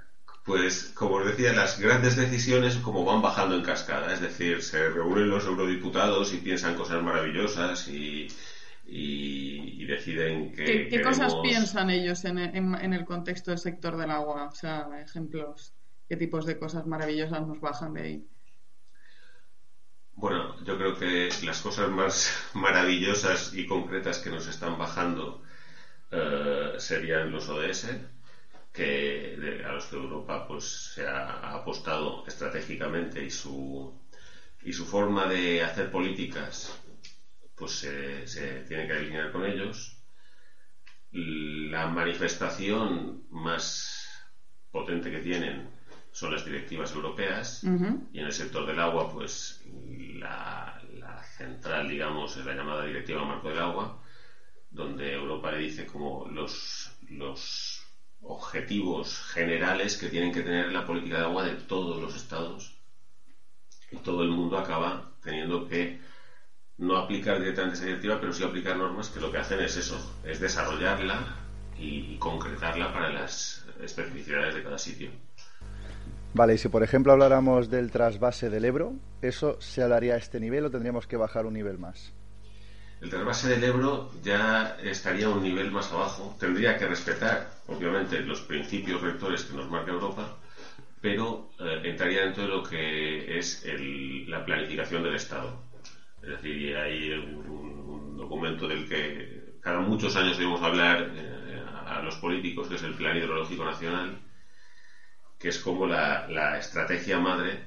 Pues, 0.44 0.92
como 0.96 1.18
os 1.18 1.26
decía, 1.28 1.54
las 1.54 1.80
grandes 1.80 2.16
decisiones 2.16 2.76
como 2.78 3.06
van 3.06 3.22
bajando 3.22 3.56
en 3.56 3.62
cascada, 3.62 4.12
es 4.12 4.22
decir, 4.22 4.64
se 4.64 4.90
reúnen 4.90 5.30
los 5.30 5.46
eurodiputados 5.46 6.34
y 6.34 6.38
piensan 6.38 6.76
cosas 6.76 7.04
maravillosas 7.04 7.88
y, 7.88 8.28
y, 8.88 9.86
deciden 9.86 10.52
que... 10.52 10.88
¿Qué, 10.90 11.02
cosas 11.02 11.36
piensan 11.44 11.92
ellos 11.92 12.26
en, 12.26 12.40
en, 12.40 12.94
el 12.94 13.06
contexto 13.06 13.52
del 13.52 13.60
sector 13.60 13.96
del 13.98 14.10
agua? 14.10 14.46
O 14.46 14.56
sea, 14.56 14.90
ejemplos, 15.00 15.76
¿qué 16.10 16.18
tipos 16.18 16.48
de 16.48 16.58
cosas 16.58 16.88
maravillosas 16.88 17.46
nos 17.46 17.62
bajan 17.62 17.94
de 17.94 18.02
ahí? 18.02 18.28
Bueno, 20.14 20.56
yo 20.66 20.76
creo 20.78 20.98
que 20.98 21.30
las 21.46 21.62
cosas 21.62 21.90
más 21.90 22.50
maravillosas 22.56 23.54
y 23.54 23.68
concretas 23.68 24.18
que 24.20 24.32
nos 24.32 24.48
están 24.48 24.78
bajando 24.80 25.44
eh, 26.12 26.74
serían 26.78 27.32
los 27.32 27.50
ODS, 27.50 28.02
que 28.74 29.62
a 29.66 29.72
los 29.74 29.86
que 29.88 29.96
Europa 29.98 30.48
pues 30.48 30.66
se 30.96 31.06
ha 31.08 31.54
apostado 31.56 32.26
estratégicamente 32.28 33.24
y 33.24 33.30
su 33.30 33.94
y 34.64 34.74
su 34.74 34.86
forma 34.86 35.28
de 35.28 35.64
hacer 35.64 35.90
políticas 35.92 36.82
pues 37.56 37.72
se, 37.80 38.62
tiene 38.68 38.88
que 38.88 38.94
alinear 38.94 39.32
con 39.32 39.46
ellos. 39.46 39.98
La 41.12 41.88
manifestación 41.88 43.26
más 43.30 44.10
potente 44.72 45.12
que 45.12 45.20
tienen 45.20 45.70
son 46.12 46.32
las 46.32 46.46
directivas 46.46 46.92
europeas 46.94 47.74
y 48.12 48.20
en 48.20 48.26
el 48.26 48.32
sector 48.34 48.66
del 48.66 48.80
agua 48.80 49.10
pues 49.10 49.60
la, 49.66 50.82
la 50.94 51.24
central 51.24 51.88
digamos 51.88 52.36
es 52.38 52.46
la 52.46 52.54
llamada 52.56 52.84
directiva 52.84 53.24
marco 53.26 53.50
del 53.50 53.60
agua 53.60 54.01
donde 54.72 55.14
Europa 55.14 55.52
le 55.52 55.60
dice 55.60 55.86
como 55.86 56.28
los, 56.30 56.92
los 57.10 57.86
objetivos 58.22 59.18
generales 59.34 59.98
que 59.98 60.10
tienen 60.10 60.32
que 60.32 60.42
tener 60.42 60.72
la 60.72 60.86
política 60.86 61.18
de 61.18 61.24
agua 61.24 61.44
de 61.44 61.56
todos 61.56 62.02
los 62.02 62.16
estados. 62.16 62.78
Y 63.92 63.98
todo 63.98 64.24
el 64.24 64.30
mundo 64.30 64.58
acaba 64.58 65.12
teniendo 65.22 65.68
que 65.68 66.00
no 66.78 66.98
aplicar 66.98 67.40
directamente 67.40 67.78
esa 67.78 67.86
directiva, 67.86 68.20
pero 68.20 68.34
sí 68.34 68.44
aplicar 68.44 68.78
normas 68.78 69.10
que 69.10 69.20
lo 69.20 69.32
que 69.32 69.38
hacen 69.38 69.60
es 69.60 69.76
eso, 69.76 70.20
es 70.24 70.40
desarrollarla 70.40 71.36
y, 71.78 72.18
concretarla 72.18 72.94
para 72.94 73.12
las 73.12 73.66
especificidades 73.84 74.56
de 74.56 74.64
cada 74.64 74.78
sitio. 74.78 75.10
Vale, 76.34 76.54
y 76.54 76.58
si 76.58 76.70
por 76.70 76.82
ejemplo 76.82 77.12
habláramos 77.12 77.70
del 77.70 77.92
trasvase 77.92 78.50
del 78.50 78.66
Ebro, 78.66 78.94
¿eso 79.22 79.60
se 79.60 79.84
hablaría 79.84 80.14
a 80.14 80.18
este 80.18 80.40
nivel 80.40 80.66
o 80.66 80.72
tendríamos 80.72 81.08
que 81.08 81.18
bajar 81.18 81.46
un 81.46 81.54
nivel 81.54 81.78
más? 81.78 82.14
El 83.02 83.10
trasvase 83.10 83.50
del 83.50 83.64
Ebro 83.64 84.12
ya 84.22 84.78
estaría 84.80 85.28
un 85.28 85.42
nivel 85.42 85.72
más 85.72 85.92
abajo. 85.92 86.36
Tendría 86.40 86.78
que 86.78 86.86
respetar, 86.86 87.50
obviamente, 87.66 88.20
los 88.20 88.42
principios 88.42 89.02
rectores 89.02 89.44
que 89.44 89.56
nos 89.56 89.68
marca 89.68 89.90
Europa, 89.90 90.38
pero 91.02 91.50
eh, 91.60 91.82
entraría 91.84 92.22
dentro 92.26 92.44
de 92.44 92.50
lo 92.50 92.62
que 92.62 93.40
es 93.40 93.64
la 94.28 94.46
planificación 94.46 95.02
del 95.02 95.16
Estado. 95.16 95.64
Es 96.22 96.30
decir, 96.30 96.78
hay 96.78 97.14
un, 97.14 98.18
documento 98.18 98.68
del 98.68 98.88
que 98.88 99.58
cada 99.62 99.80
muchos 99.80 100.16
años 100.16 100.38
debemos 100.38 100.62
hablar 100.62 101.12
eh, 101.16 101.60
a 101.88 102.02
los 102.04 102.18
políticos, 102.18 102.68
que 102.68 102.76
es 102.76 102.84
el 102.84 102.94
Plan 102.94 103.18
Hidrológico 103.18 103.66
Nacional, 103.66 104.20
que 105.40 105.50
es 105.50 105.58
como 105.58 105.88
la 105.88 106.58
estrategia 106.60 107.18
madre 107.18 107.64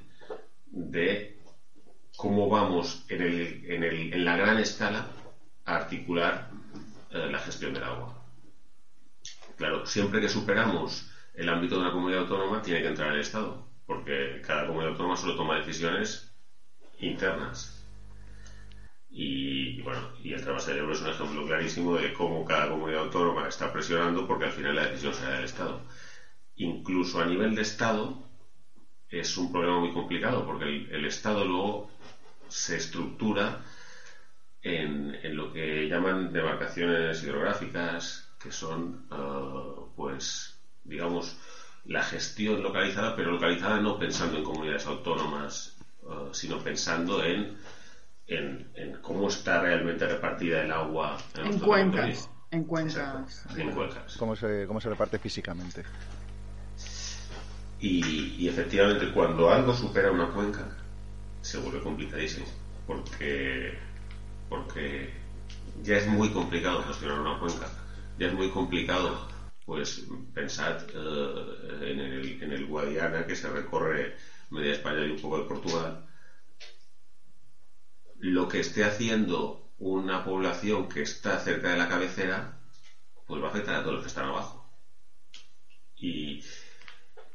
de 0.67 1.35
cómo 2.15 2.47
vamos 2.47 3.05
en 3.09 4.23
la 4.23 4.37
gran 4.37 4.59
escala 4.59 5.05
articular 5.65 6.49
eh, 7.09 7.27
la 7.31 7.39
gestión 7.39 7.73
del 7.73 7.83
agua. 7.83 8.23
Claro, 9.57 9.85
siempre 9.85 10.21
que 10.21 10.29
superamos 10.29 11.09
el 11.33 11.49
ámbito 11.49 11.75
de 11.75 11.81
una 11.81 11.91
comunidad 11.91 12.21
autónoma 12.21 12.61
tiene 12.61 12.81
que 12.81 12.87
entrar 12.87 13.13
el 13.13 13.21
Estado, 13.21 13.67
porque 13.85 14.41
cada 14.45 14.67
comunidad 14.67 14.91
autónoma 14.91 15.17
solo 15.17 15.35
toma 15.35 15.57
decisiones 15.57 16.31
internas. 16.99 17.71
Y, 19.09 19.81
bueno, 19.81 20.09
y 20.21 20.33
el 20.33 20.43
trasvase 20.43 20.71
del 20.71 20.81
euro 20.81 20.93
es 20.93 21.01
un 21.01 21.09
ejemplo 21.09 21.45
clarísimo 21.45 21.95
de 21.95 22.13
cómo 22.13 22.43
cada 22.43 22.69
comunidad 22.69 23.03
autónoma 23.03 23.47
está 23.47 23.71
presionando 23.71 24.27
porque 24.27 24.45
al 24.45 24.51
final 24.51 24.75
la 24.75 24.87
decisión 24.87 25.13
será 25.13 25.35
del 25.35 25.45
Estado. 25.45 25.81
Incluso 26.57 27.21
a 27.21 27.25
nivel 27.25 27.55
de 27.55 27.61
Estado 27.61 28.17
es 29.09 29.37
un 29.37 29.51
problema 29.51 29.79
muy 29.79 29.93
complicado 29.93 30.45
porque 30.45 30.65
el 30.65 31.05
Estado 31.05 31.45
luego 31.45 31.89
se 32.49 32.75
estructura 32.75 33.61
en, 34.65 35.37
lo 35.37 35.53
que 35.53 35.87
llaman 35.87 36.33
demarcaciones 36.33 37.23
hidrográficas, 37.23 38.27
que 38.41 38.51
son, 38.51 39.05
eh, 39.11 39.81
pues, 39.95 40.59
digamos, 40.83 41.37
la 41.85 42.03
gestión 42.03 42.63
localizada, 42.63 43.15
pero 43.15 43.31
localizada 43.31 43.79
no 43.79 43.99
pensando 43.99 44.39
en 44.39 44.43
comunidades 44.43 44.87
autónomas, 44.87 45.77
eh, 46.01 46.29
sino 46.31 46.57
pensando 46.63 47.23
en, 47.23 47.57
en, 48.25 48.97
cómo 49.03 49.27
está 49.27 49.61
realmente 49.61 50.07
repartida 50.07 50.63
el 50.63 50.71
agua 50.71 51.17
en, 51.37 51.59
cuencas. 51.59 52.27
En 52.49 52.63
cuencas. 52.63 53.45
en 53.55 53.71
cuencas. 53.71 54.17
Cómo 54.17 54.35
se, 54.35 54.65
cómo 54.65 54.81
se 54.81 54.89
reparte 54.89 55.19
físicamente. 55.19 55.83
Y, 57.79 58.35
y, 58.39 58.47
efectivamente, 58.47 59.11
cuando 59.11 59.51
algo 59.51 59.75
supera 59.75 60.11
una 60.11 60.31
cuenca, 60.31 60.75
se 61.41 61.59
vuelve 61.59 61.81
complicadísimo. 61.81 62.47
Porque 62.87 63.77
porque 64.49 65.13
ya 65.83 65.97
es 65.97 66.07
muy 66.07 66.29
complicado 66.29 66.83
gestionar 66.83 67.19
una 67.19 67.39
cuenca, 67.39 67.67
ya 68.17 68.27
es 68.27 68.33
muy 68.33 68.49
complicado 68.49 69.27
pues 69.65 70.05
pensar 70.33 70.85
eh, 70.93 71.79
en, 71.81 71.99
el, 71.99 72.43
en 72.43 72.51
el 72.51 72.65
Guadiana 72.67 73.25
que 73.25 73.35
se 73.35 73.49
recorre 73.49 74.15
media 74.51 74.73
España 74.73 75.03
y 75.05 75.11
un 75.11 75.19
poco 75.19 75.39
de 75.39 75.47
Portugal. 75.47 76.05
Lo 78.17 78.47
que 78.47 78.59
esté 78.59 78.83
haciendo 78.83 79.73
una 79.79 80.23
población 80.23 80.87
que 80.87 81.01
está 81.01 81.39
cerca 81.39 81.71
de 81.71 81.77
la 81.77 81.89
cabecera, 81.89 82.59
pues 83.25 83.41
va 83.41 83.47
a 83.47 83.49
afectar 83.49 83.75
a 83.75 83.81
todos 83.81 83.95
los 83.95 84.03
que 84.03 84.09
están 84.09 84.25
abajo. 84.25 84.69
Y, 85.95 86.43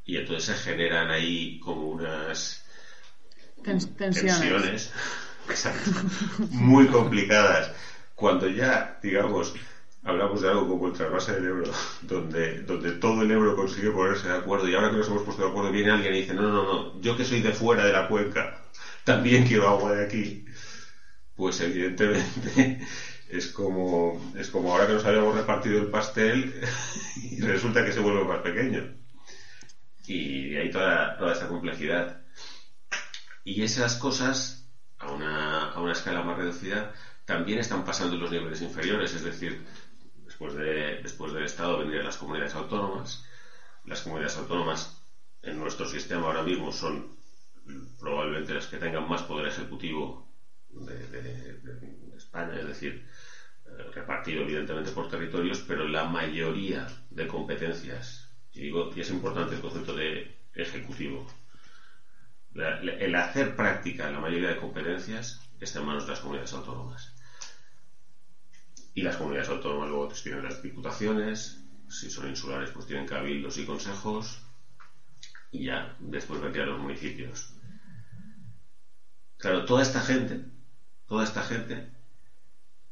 y 0.04 0.16
entonces 0.16 0.44
se 0.44 0.70
generan 0.70 1.10
ahí 1.10 1.58
como 1.58 1.88
unas 1.88 2.64
tensiones 3.96 4.92
Exacto. 5.50 5.90
Muy 6.50 6.86
complicadas. 6.86 7.72
Cuando 8.14 8.48
ya, 8.48 8.98
digamos, 9.02 9.54
hablamos 10.04 10.40
de 10.40 10.48
algo 10.48 10.68
como 10.68 10.86
el 10.88 10.92
trasvase 10.92 11.32
del 11.34 11.46
euro, 11.46 11.70
donde, 12.02 12.62
donde 12.62 12.92
todo 12.92 13.22
el 13.22 13.30
euro 13.30 13.56
consigue 13.56 13.90
ponerse 13.90 14.28
de 14.28 14.36
acuerdo 14.36 14.68
y 14.68 14.74
ahora 14.74 14.90
que 14.90 14.96
nos 14.98 15.08
hemos 15.08 15.22
puesto 15.22 15.42
de 15.42 15.48
acuerdo 15.48 15.70
viene 15.72 15.90
alguien 15.90 16.14
y 16.14 16.20
dice, 16.20 16.34
no, 16.34 16.42
no, 16.42 16.64
no, 16.64 17.00
yo 17.00 17.16
que 17.16 17.24
soy 17.24 17.40
de 17.40 17.52
fuera 17.52 17.84
de 17.84 17.92
la 17.92 18.08
cuenca, 18.08 18.62
también 19.04 19.46
quiero 19.46 19.68
agua 19.68 19.92
de 19.92 20.04
aquí. 20.04 20.44
Pues 21.34 21.60
evidentemente 21.60 22.78
es 23.28 23.48
como, 23.48 24.32
es 24.36 24.50
como 24.50 24.72
ahora 24.72 24.86
que 24.86 24.94
nos 24.94 25.04
habíamos 25.04 25.34
repartido 25.34 25.80
el 25.80 25.90
pastel 25.90 26.60
y 27.16 27.40
resulta 27.40 27.84
que 27.84 27.92
se 27.92 28.00
vuelve 28.00 28.24
más 28.24 28.40
pequeño. 28.40 28.96
Y 30.06 30.56
hay 30.56 30.70
toda, 30.70 31.16
toda 31.16 31.32
esta 31.32 31.48
complejidad. 31.48 32.20
Y 33.44 33.62
esas 33.62 33.96
cosas 33.96 34.59
a 35.00 35.10
una, 35.10 35.70
a 35.72 35.80
una 35.80 35.92
escala 35.92 36.22
más 36.22 36.36
reducida, 36.36 36.92
también 37.24 37.58
están 37.58 37.84
pasando 37.84 38.16
los 38.16 38.30
niveles 38.30 38.60
inferiores, 38.62 39.14
es 39.14 39.24
decir, 39.24 39.64
después, 40.24 40.54
de, 40.54 41.00
después 41.02 41.32
del 41.32 41.44
Estado 41.44 41.78
vendrían 41.78 42.04
las 42.04 42.18
comunidades 42.18 42.54
autónomas. 42.54 43.24
Las 43.84 44.02
comunidades 44.02 44.36
autónomas 44.36 45.02
en 45.42 45.58
nuestro 45.58 45.86
sistema 45.86 46.26
ahora 46.26 46.42
mismo 46.42 46.70
son 46.70 47.16
probablemente 47.98 48.54
las 48.54 48.66
que 48.66 48.78
tengan 48.78 49.08
más 49.08 49.22
poder 49.22 49.46
ejecutivo 49.46 50.28
de, 50.68 51.58
España, 52.16 52.58
es 52.58 52.66
decir, 52.66 53.02
eh, 53.66 53.90
repartido 53.94 54.42
evidentemente 54.42 54.90
por 54.92 55.08
territorios, 55.08 55.64
pero 55.66 55.86
la 55.86 56.04
mayoría 56.04 56.86
de 57.08 57.26
competencias, 57.26 58.30
y, 58.52 58.60
digo, 58.60 58.90
y 58.94 59.00
es 59.00 59.10
importante 59.10 59.54
el 59.54 59.60
concepto 59.60 59.94
de 59.94 60.30
ejecutivo, 60.54 61.26
el 62.54 63.14
hacer 63.14 63.56
práctica 63.56 64.10
la 64.10 64.20
mayoría 64.20 64.48
de 64.48 64.56
competencias 64.56 65.40
está 65.60 65.78
en 65.80 65.86
manos 65.86 66.04
de 66.04 66.10
las 66.10 66.20
comunidades 66.20 66.52
autónomas. 66.52 67.14
Y 68.94 69.02
las 69.02 69.16
comunidades 69.16 69.48
autónomas 69.48 69.88
luego 69.88 70.08
tienen 70.08 70.42
las 70.44 70.62
diputaciones, 70.62 71.58
si 71.88 72.10
son 72.10 72.28
insulares 72.28 72.70
pues 72.70 72.86
tienen 72.86 73.06
cabildos 73.06 73.58
y 73.58 73.64
consejos, 73.64 74.42
y 75.50 75.64
ya 75.64 75.94
después 75.98 76.40
vendrían 76.40 76.68
los 76.68 76.78
municipios. 76.78 77.52
Claro, 79.38 79.64
toda 79.64 79.82
esta 79.82 80.00
gente, 80.02 80.44
toda 81.06 81.24
esta 81.24 81.42
gente 81.42 81.88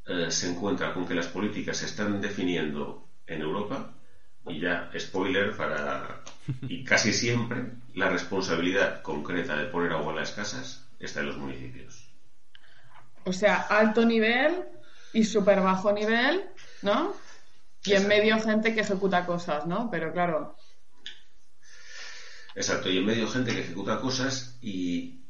eh, 0.07 0.31
se 0.31 0.49
encuentra 0.51 0.93
con 0.93 1.07
que 1.07 1.15
las 1.15 1.29
políticas 1.29 1.77
se 1.77 1.85
están 1.87 2.21
definiendo 2.21 3.07
en 3.27 3.43
Europa 3.43 3.98
y 4.49 4.61
ya 4.61 4.91
spoiler 4.99 5.57
para 5.57 6.23
y 6.63 6.85
casi 6.85 7.13
siempre 7.13 7.73
la 7.95 8.09
responsabilidad 8.09 9.03
concreta 9.03 9.57
de 9.57 9.67
poner 9.67 9.93
agua 9.93 10.13
en 10.13 10.19
las 10.19 10.33
casas 10.33 10.87
está 10.99 11.21
en 11.21 11.27
los 11.27 11.37
municipios. 11.37 12.09
O 13.25 13.33
sea, 13.33 13.57
alto 13.57 14.05
nivel 14.05 14.65
y 15.13 15.25
súper 15.25 15.61
bajo 15.61 15.93
nivel, 15.93 16.45
¿no? 16.83 17.15
Y 17.85 17.93
en 17.93 18.09
medio 18.09 18.41
gente 18.41 18.75
que 18.75 18.81
ejecuta 18.81 19.27
cosas, 19.27 19.67
¿no? 19.67 19.91
Pero 19.91 20.13
claro. 20.13 20.57
Exacto, 22.55 22.91
y 22.91 22.99
en 22.99 23.07
medio 23.07 23.29
gente 23.29 23.53
que 23.53 23.61
ejecuta 23.61 24.01
cosas 24.01 24.59
y 24.61 25.21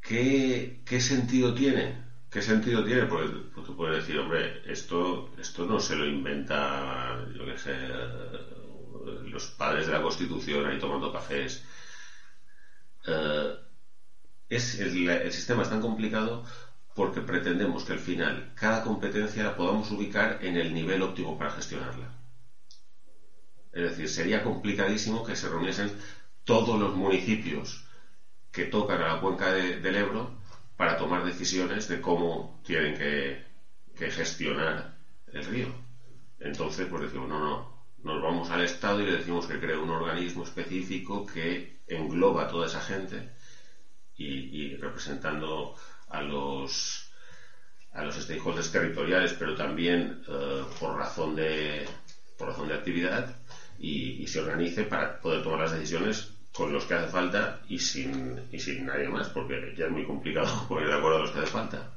¿qué, 0.00 0.82
qué 0.86 1.00
sentido 1.00 1.54
tiene? 1.54 2.11
¿Qué 2.32 2.40
sentido 2.40 2.82
tiene? 2.82 3.04
Pues, 3.06 3.30
tú 3.66 3.76
puedes 3.76 3.96
decir, 3.96 4.18
hombre, 4.18 4.62
esto, 4.64 5.30
esto 5.36 5.64
no 5.66 5.78
se 5.78 5.94
lo 5.94 6.06
inventa, 6.06 7.18
yo 7.34 7.44
qué 7.44 7.58
sé, 7.58 7.76
los 9.30 9.48
padres 9.48 9.86
de 9.86 9.92
la 9.92 10.00
Constitución 10.00 10.64
ahí 10.66 10.78
tomando 10.78 11.12
cafés. 11.12 11.62
Eh, 13.06 13.52
es 14.48 14.78
el, 14.78 15.30
sistema 15.32 15.62
es 15.62 15.68
tan 15.68 15.80
complicado 15.80 16.42
porque 16.94 17.20
pretendemos 17.20 17.84
que 17.84 17.92
al 17.92 17.98
final 17.98 18.50
cada 18.54 18.82
competencia 18.82 19.42
la 19.44 19.54
podamos 19.56 19.90
ubicar 19.90 20.38
en 20.40 20.56
el 20.56 20.72
nivel 20.74 21.02
óptimo 21.02 21.36
para 21.36 21.50
gestionarla. 21.50 22.12
Es 23.72 23.82
decir, 23.82 24.08
sería 24.08 24.42
complicadísimo 24.42 25.22
que 25.22 25.34
se 25.34 25.48
reuniesen 25.48 25.90
todos 26.44 26.78
los 26.78 26.92
municipios 26.94 27.84
que 28.52 28.64
tocan 28.64 29.00
a 29.00 29.08
la 29.08 29.18
cuenca 29.20 29.52
del 29.52 29.96
Ebro 29.96 30.41
para 30.76 30.96
tomar 30.96 31.24
decisiones 31.24 31.88
de 31.88 32.00
cómo 32.00 32.60
tienen 32.64 32.96
que, 32.96 33.52
gestionar 34.10 34.96
el 35.32 35.44
río. 35.44 35.68
Entonces, 36.40 36.88
pues 36.88 37.02
decimos, 37.02 37.28
no, 37.28 37.38
no, 37.38 37.86
nos 38.02 38.20
vamos 38.20 38.50
al 38.50 38.62
Estado 38.62 39.00
y 39.00 39.06
le 39.06 39.16
decimos 39.18 39.46
que 39.46 39.60
crea 39.60 39.78
un 39.78 39.90
organismo 39.90 40.42
específico 40.42 41.24
que 41.24 41.82
engloba 41.86 42.42
a 42.44 42.48
toda 42.48 42.66
esa 42.66 42.80
gente 42.80 43.30
y, 44.16 44.74
representando 44.76 45.74
a 46.08 46.20
los 46.20 47.08
a 47.92 48.02
los 48.02 48.14
stakeholders 48.16 48.72
territoriales, 48.72 49.34
pero 49.34 49.54
también 49.54 50.22
eh, 50.26 50.64
por 50.80 50.96
razón 50.96 51.36
de 51.36 51.86
por 52.38 52.48
razón 52.48 52.68
de 52.68 52.74
actividad 52.74 53.36
y, 53.78 54.26
se 54.26 54.40
organice 54.40 54.84
para 54.84 55.18
poder 55.20 55.42
tomar 55.42 55.60
las 55.60 55.72
decisiones 55.72 56.31
con 56.54 56.72
los 56.72 56.84
que 56.84 56.94
hace 56.94 57.08
falta 57.08 57.60
y 57.68 57.78
sin, 57.78 58.40
y 58.52 58.58
sin 58.58 58.86
nadie 58.86 59.08
más, 59.08 59.28
porque 59.30 59.74
ya 59.76 59.86
es 59.86 59.90
muy 59.90 60.04
complicado 60.04 60.48
poner 60.68 60.88
de 60.88 60.94
acuerdo 60.94 61.18
a 61.18 61.20
los 61.20 61.30
que 61.30 61.40
hace 61.40 61.50
falta. 61.50 61.90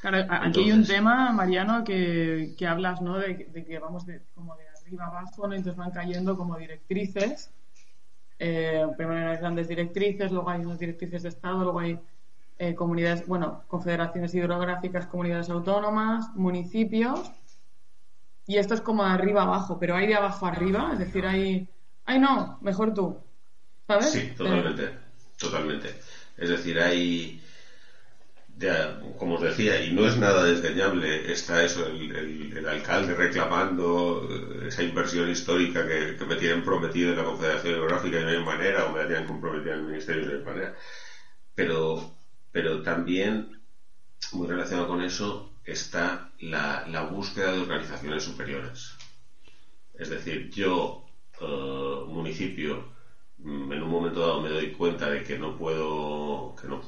Claro, 0.00 0.26
aquí 0.30 0.60
hay 0.60 0.72
un 0.72 0.86
tema, 0.86 1.32
Mariano, 1.32 1.82
que, 1.82 2.54
que 2.56 2.66
hablas, 2.68 3.02
¿no? 3.02 3.18
De, 3.18 3.36
que 3.36 3.78
vamos 3.80 4.06
de, 4.06 4.22
como 4.32 4.54
de 4.54 4.62
arriba 4.68 5.06
abajo, 5.06 5.48
¿no? 5.48 5.54
Entonces 5.54 5.76
van 5.76 5.90
cayendo 5.90 6.36
como 6.36 6.56
directrices. 6.56 7.50
Eh, 8.38 8.86
primero 8.96 9.30
hay 9.30 9.38
grandes 9.38 9.66
directrices, 9.66 10.30
luego 10.30 10.50
hay 10.50 10.60
unas 10.60 10.78
directrices 10.78 11.24
de 11.24 11.30
Estado, 11.30 11.64
luego 11.64 11.80
hay 11.80 11.98
eh, 12.60 12.76
comunidades, 12.76 13.26
bueno, 13.26 13.64
confederaciones 13.66 14.32
hidrográficas, 14.34 15.06
comunidades 15.06 15.50
autónomas, 15.50 16.32
municipios. 16.36 17.32
Y 18.46 18.58
esto 18.58 18.74
es 18.74 18.80
como 18.80 19.04
de 19.04 19.10
arriba 19.10 19.42
abajo, 19.42 19.78
pero 19.80 19.96
hay 19.96 20.06
de 20.06 20.14
abajo 20.14 20.46
arriba, 20.46 20.90
es 20.92 21.00
decir, 21.00 21.26
hay 21.26 21.68
ay 22.08 22.18
no, 22.18 22.58
mejor 22.62 22.94
tú. 22.94 23.22
¿Sabes? 23.86 24.10
Sí, 24.10 24.32
totalmente, 24.36 24.90
totalmente. 25.38 26.00
Es 26.38 26.48
decir, 26.48 26.80
hay, 26.80 27.42
como 29.18 29.34
os 29.34 29.42
decía, 29.42 29.82
y 29.82 29.92
no 29.92 30.06
es 30.06 30.16
nada 30.16 30.42
desdeñable, 30.44 31.30
está 31.30 31.62
eso, 31.62 31.86
el, 31.86 32.66
alcalde 32.66 33.14
reclamando 33.14 34.26
eh, 34.30 34.68
esa 34.68 34.82
inversión 34.82 35.28
histórica 35.30 35.86
que, 35.86 36.16
me 36.24 36.36
tienen 36.36 36.64
prometido 36.64 37.10
en 37.10 37.18
la 37.18 37.24
Confederación 37.24 37.74
Geográfica 37.74 38.20
y 38.20 38.24
no 38.24 38.30
hay 38.30 38.44
manera, 38.44 38.86
o 38.86 38.92
me 38.92 39.02
habían 39.02 39.26
comprometido 39.26 39.74
en 39.74 39.80
el 39.80 39.86
Ministerio 39.86 40.28
de 40.28 40.44
manera. 40.44 40.74
Pero, 41.54 42.14
pero 42.50 42.82
también, 42.82 43.60
muy 44.32 44.46
relacionado 44.46 44.88
con 44.88 45.02
eso, 45.02 45.52
está 45.64 46.30
la, 46.40 46.86
la 46.88 47.02
búsqueda 47.02 47.52
de 47.52 47.60
organizaciones 47.60 48.24
superiores. 48.24 48.94
Es 49.94 50.08
decir, 50.08 50.50
yo 50.50 51.07
eh, 51.40 52.04
municipio, 52.06 52.84
mm, 53.38 53.72
en 53.72 53.82
un 53.82 53.90
momento 53.90 54.20
dado 54.20 54.40
me 54.40 54.50
doy 54.50 54.72
cuenta 54.72 55.10
de 55.10 55.22
que 55.22 55.38
no 55.38 55.56
puedo, 55.56 56.54
que 56.60 56.66
no, 56.68 56.80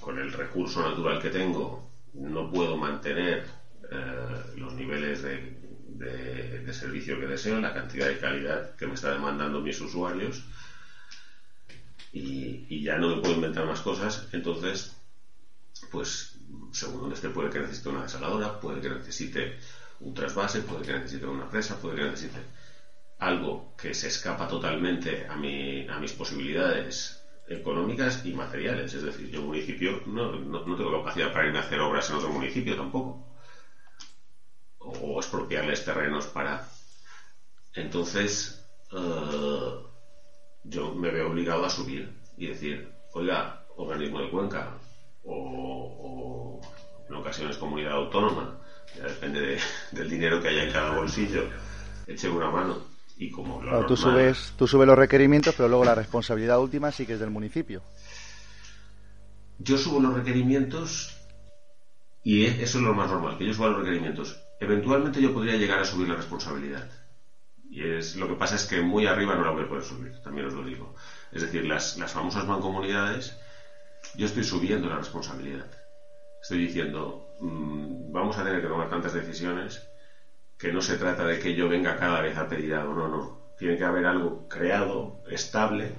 con 0.00 0.18
el 0.18 0.32
recurso 0.32 0.82
natural 0.82 1.20
que 1.20 1.30
tengo, 1.30 1.88
no 2.14 2.50
puedo 2.50 2.76
mantener 2.76 3.44
eh, 3.90 4.42
los 4.56 4.74
niveles 4.74 5.22
de, 5.22 6.72
servicio 6.72 7.18
que 7.18 7.26
deseo, 7.26 7.58
la 7.60 7.72
cantidad 7.72 8.06
de 8.06 8.18
calidad 8.18 8.74
que 8.76 8.86
me 8.86 8.94
está 8.94 9.10
demandando 9.12 9.60
mis 9.60 9.80
usuarios, 9.80 10.44
y, 12.12 12.82
ya 12.82 12.98
no 12.98 13.08
me 13.08 13.20
puedo 13.20 13.34
inventar 13.34 13.66
más 13.66 13.80
cosas, 13.80 14.28
entonces, 14.32 14.92
pues, 15.90 16.32
según 16.72 17.00
donde 17.00 17.14
esté, 17.14 17.30
puede 17.30 17.50
que 17.50 17.60
necesite 17.60 17.88
una 17.88 18.02
desaladora, 18.02 18.58
puede 18.60 18.80
que 18.80 18.88
necesite 18.90 19.56
un 20.00 20.14
trasvase, 20.14 20.60
puede 20.60 20.82
que 20.84 20.92
necesite 20.92 21.26
una 21.26 21.48
presa, 21.48 21.78
puede 21.78 21.96
que 21.96 22.02
necesite 22.02 22.40
algo 23.18 23.72
que 23.76 23.94
se 23.94 24.08
escapa 24.08 24.46
totalmente 24.48 25.26
a, 25.28 25.36
mi, 25.36 25.86
a 25.88 25.98
mis 25.98 26.12
posibilidades 26.12 27.22
económicas 27.48 28.24
y 28.24 28.32
materiales. 28.32 28.92
Es 28.94 29.02
decir, 29.02 29.30
yo 29.30 29.42
municipio 29.42 30.02
no, 30.06 30.32
no, 30.32 30.76
tengo 30.76 30.98
capacidad 30.98 31.32
para 31.32 31.46
irme 31.46 31.58
a 31.58 31.62
hacer 31.62 31.80
obras 31.80 32.08
en 32.10 32.16
otro 32.16 32.30
municipio 32.30 32.76
tampoco. 32.76 33.18
O, 34.78 35.18
expropiarles 35.18 35.84
terrenos 35.84 36.26
para... 36.26 36.62
Entonces, 37.74 38.64
eh, 38.92 39.72
yo 40.64 40.94
me 40.94 41.10
veo 41.10 41.28
obligado 41.28 41.64
a 41.64 41.70
subir 41.70 42.10
y 42.36 42.46
decir, 42.46 42.88
oiga, 43.12 43.60
organismo 43.76 44.20
de 44.20 44.30
Cuenca 44.30 44.72
o, 45.24 46.60
en 47.08 47.14
ocasiones 47.14 47.56
comunidad 47.56 47.92
autónoma, 47.92 48.58
ya 48.96 49.04
depende 49.04 49.58
del 49.92 50.08
dinero 50.08 50.40
que 50.40 50.48
haya 50.48 50.64
en 50.64 50.72
cada 50.72 50.96
bolsillo, 50.96 51.44
eche 52.06 52.28
una 52.28 52.48
mano 52.48 52.95
y 53.18 53.30
como 53.30 53.60
tú 53.86 53.96
subes 53.96 54.52
tú 54.58 54.66
subes 54.66 54.86
los 54.86 54.98
requerimientos 54.98 55.54
pero 55.56 55.68
luego 55.68 55.84
la 55.84 55.94
responsabilidad 55.94 56.60
última 56.60 56.92
sí 56.92 57.06
que 57.06 57.14
es 57.14 57.20
del 57.20 57.30
municipio. 57.30 57.82
Yo 59.58 59.78
subo 59.78 60.00
los 60.00 60.14
requerimientos 60.14 61.16
y 62.22 62.44
eso 62.44 62.78
es 62.78 62.84
lo 62.84 62.92
más 62.92 63.10
normal 63.10 63.38
que 63.38 63.46
yo 63.46 63.54
suba 63.54 63.68
los 63.68 63.78
requerimientos. 63.78 64.42
Eventualmente 64.60 65.22
yo 65.22 65.32
podría 65.32 65.56
llegar 65.56 65.78
a 65.78 65.84
subir 65.84 66.08
la 66.08 66.16
responsabilidad. 66.16 66.90
Y 67.70 67.82
es 67.82 68.16
lo 68.16 68.28
que 68.28 68.34
pasa 68.34 68.56
es 68.56 68.64
que 68.64 68.80
muy 68.80 69.06
arriba 69.06 69.34
no 69.34 69.44
la 69.44 69.50
voy 69.50 69.64
a 69.64 69.68
poder 69.68 69.84
subir 69.84 70.20
también 70.22 70.46
os 70.46 70.54
lo 70.54 70.64
digo. 70.64 70.94
Es 71.32 71.42
decir 71.42 71.64
las, 71.64 71.96
las 71.98 72.12
famosas 72.12 72.46
mancomunidades 72.46 73.38
yo 74.14 74.26
estoy 74.26 74.44
subiendo 74.44 74.88
la 74.88 74.96
responsabilidad. 74.96 75.66
Estoy 76.42 76.58
diciendo 76.58 77.28
mm, 77.40 78.12
vamos 78.12 78.36
a 78.36 78.44
tener 78.44 78.60
que 78.60 78.68
tomar 78.68 78.90
tantas 78.90 79.14
decisiones 79.14 79.88
que 80.58 80.72
no 80.72 80.80
se 80.80 80.96
trata 80.96 81.26
de 81.26 81.38
que 81.38 81.54
yo 81.54 81.68
venga 81.68 81.96
cada 81.96 82.20
vez 82.20 82.36
a 82.36 82.48
pedir 82.48 82.74
algo, 82.74 82.94
no, 82.94 83.08
no. 83.08 83.46
Tiene 83.58 83.76
que 83.76 83.84
haber 83.84 84.06
algo 84.06 84.48
creado, 84.48 85.22
estable, 85.30 85.92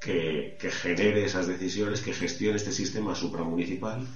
que, 0.00 0.56
genere 0.70 1.24
esas 1.24 1.46
decisiones, 1.46 2.00
que 2.00 2.12
gestione 2.12 2.56
este 2.56 2.72
sistema 2.72 3.14
supramunicipal 3.14 4.06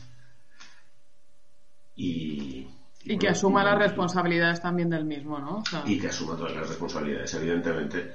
y, 1.96 2.68
y, 3.04 3.18
que 3.18 3.28
asuma 3.28 3.64
las 3.64 3.78
responsabilidades 3.78 4.60
también 4.60 4.90
del 4.90 5.04
mismo, 5.04 5.38
¿no? 5.38 5.62
Y 5.86 5.98
que 5.98 6.08
asuma 6.08 6.36
todas 6.36 6.54
las 6.54 6.68
responsabilidades, 6.68 7.34
evidentemente. 7.34 8.12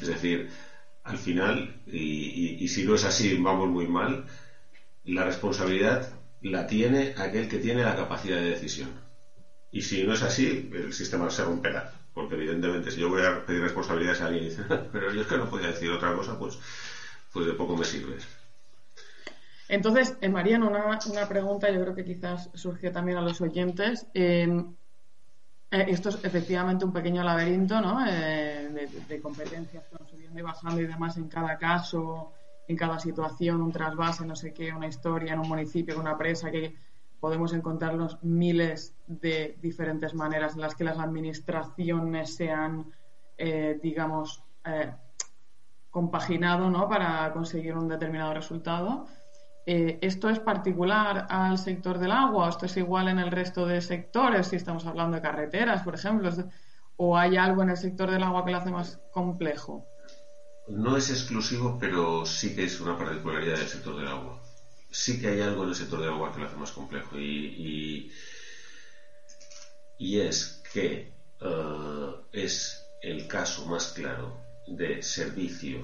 Es 0.00 0.06
decir, 0.06 0.48
al 1.04 1.18
final, 1.18 1.82
y, 1.86 2.62
y, 2.62 2.68
si 2.68 2.84
no 2.84 2.94
es 2.94 3.04
así, 3.04 3.36
vamos 3.36 3.68
muy 3.68 3.86
mal, 3.88 4.24
la 5.04 5.24
responsabilidad 5.24 6.08
la 6.40 6.66
tiene 6.66 7.14
aquel 7.16 7.48
que 7.48 7.58
tiene 7.58 7.82
la 7.82 7.96
capacidad 7.96 8.36
de 8.36 8.50
decisión. 8.50 9.07
Y 9.70 9.82
si 9.82 10.04
no 10.04 10.14
es 10.14 10.22
así, 10.22 10.70
el 10.72 10.92
sistema 10.92 11.30
se 11.30 11.44
romperá. 11.44 11.92
Porque 12.14 12.34
evidentemente 12.34 12.90
si 12.90 13.00
yo 13.00 13.10
voy 13.10 13.22
a 13.22 13.44
pedir 13.44 13.62
responsabilidades 13.62 14.20
a 14.20 14.26
alguien 14.26 14.44
y 14.44 14.48
dice, 14.48 14.64
pero 14.92 15.12
yo 15.12 15.20
es 15.20 15.26
que 15.26 15.36
no 15.36 15.48
podía 15.48 15.68
decir 15.68 15.90
otra 15.90 16.14
cosa, 16.14 16.38
pues, 16.38 16.58
pues 17.32 17.46
de 17.46 17.52
poco 17.52 17.76
me 17.76 17.84
sirve. 17.84 18.16
Entonces, 19.68 20.16
eh, 20.20 20.28
Mariano, 20.28 20.68
una, 20.68 20.98
una, 21.06 21.28
pregunta, 21.28 21.70
yo 21.70 21.80
creo 21.82 21.94
que 21.94 22.04
quizás 22.04 22.50
surgió 22.54 22.90
también 22.90 23.18
a 23.18 23.20
los 23.20 23.40
oyentes. 23.40 24.06
Em, 24.14 24.74
eh, 25.70 25.84
esto 25.88 26.08
es 26.08 26.24
efectivamente 26.24 26.86
un 26.86 26.92
pequeño 26.94 27.22
laberinto 27.22 27.78
¿no? 27.80 28.04
Eh, 28.06 28.70
de, 28.72 28.86
de, 29.06 29.20
competencias 29.20 29.84
que 29.86 29.96
van 29.96 30.08
subiendo 30.08 30.38
y 30.38 30.42
bajando 30.42 30.80
y 30.80 30.86
demás 30.86 31.18
en 31.18 31.28
cada 31.28 31.58
caso, 31.58 32.32
en 32.66 32.76
cada 32.76 32.98
situación, 32.98 33.60
un 33.60 33.70
trasvase, 33.70 34.24
no 34.24 34.34
sé 34.34 34.54
qué, 34.54 34.72
una 34.72 34.88
historia 34.88 35.34
en 35.34 35.40
un 35.40 35.48
municipio, 35.48 36.00
una 36.00 36.16
presa, 36.16 36.50
que 36.50 36.74
podemos 37.20 37.52
encontrarnos 37.52 38.18
miles 38.22 38.94
de 39.06 39.58
diferentes 39.60 40.14
maneras 40.14 40.54
en 40.54 40.60
las 40.60 40.74
que 40.74 40.84
las 40.84 40.98
administraciones 40.98 42.34
se 42.34 42.50
han, 42.50 42.92
eh, 43.36 43.78
digamos, 43.82 44.42
eh, 44.64 44.92
compaginado 45.90 46.70
¿no? 46.70 46.88
para 46.88 47.32
conseguir 47.32 47.76
un 47.76 47.88
determinado 47.88 48.34
resultado. 48.34 49.06
Eh, 49.66 49.98
¿Esto 50.00 50.30
es 50.30 50.38
particular 50.38 51.26
al 51.28 51.58
sector 51.58 51.98
del 51.98 52.12
agua 52.12 52.48
esto 52.48 52.66
es 52.66 52.76
igual 52.78 53.08
en 53.08 53.18
el 53.18 53.30
resto 53.30 53.66
de 53.66 53.82
sectores, 53.82 54.46
si 54.46 54.56
estamos 54.56 54.86
hablando 54.86 55.16
de 55.16 55.22
carreteras, 55.22 55.82
por 55.82 55.94
ejemplo? 55.94 56.30
¿O 56.96 57.16
hay 57.16 57.36
algo 57.36 57.62
en 57.62 57.70
el 57.70 57.76
sector 57.76 58.10
del 58.10 58.22
agua 58.22 58.44
que 58.44 58.52
lo 58.52 58.58
hace 58.58 58.70
más 58.70 59.00
complejo? 59.12 59.84
No 60.68 60.96
es 60.96 61.10
exclusivo, 61.10 61.76
pero 61.78 62.24
sí 62.24 62.54
que 62.54 62.64
es 62.64 62.80
una 62.80 62.96
particularidad 62.96 63.56
del 63.58 63.68
sector 63.68 63.96
del 63.96 64.08
agua. 64.08 64.40
Sí 64.98 65.20
que 65.20 65.28
hay 65.28 65.40
algo 65.40 65.62
en 65.62 65.68
el 65.68 65.76
sector 65.76 66.00
del 66.00 66.10
agua 66.10 66.32
que 66.32 66.40
lo 66.40 66.46
hace 66.46 66.56
más 66.56 66.72
complejo 66.72 67.16
y, 67.16 68.10
es 70.00 70.60
que 70.72 71.14
eh, 71.40 72.14
es 72.32 72.84
el 73.00 73.28
caso 73.28 73.64
más 73.66 73.92
claro 73.92 74.40
de 74.66 75.00
servicio, 75.00 75.82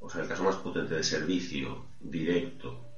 o 0.00 0.10
sea, 0.10 0.22
el 0.22 0.28
caso 0.28 0.42
más 0.42 0.56
potente 0.56 0.96
de 0.96 1.04
servicio 1.04 1.86
directo 2.00 2.90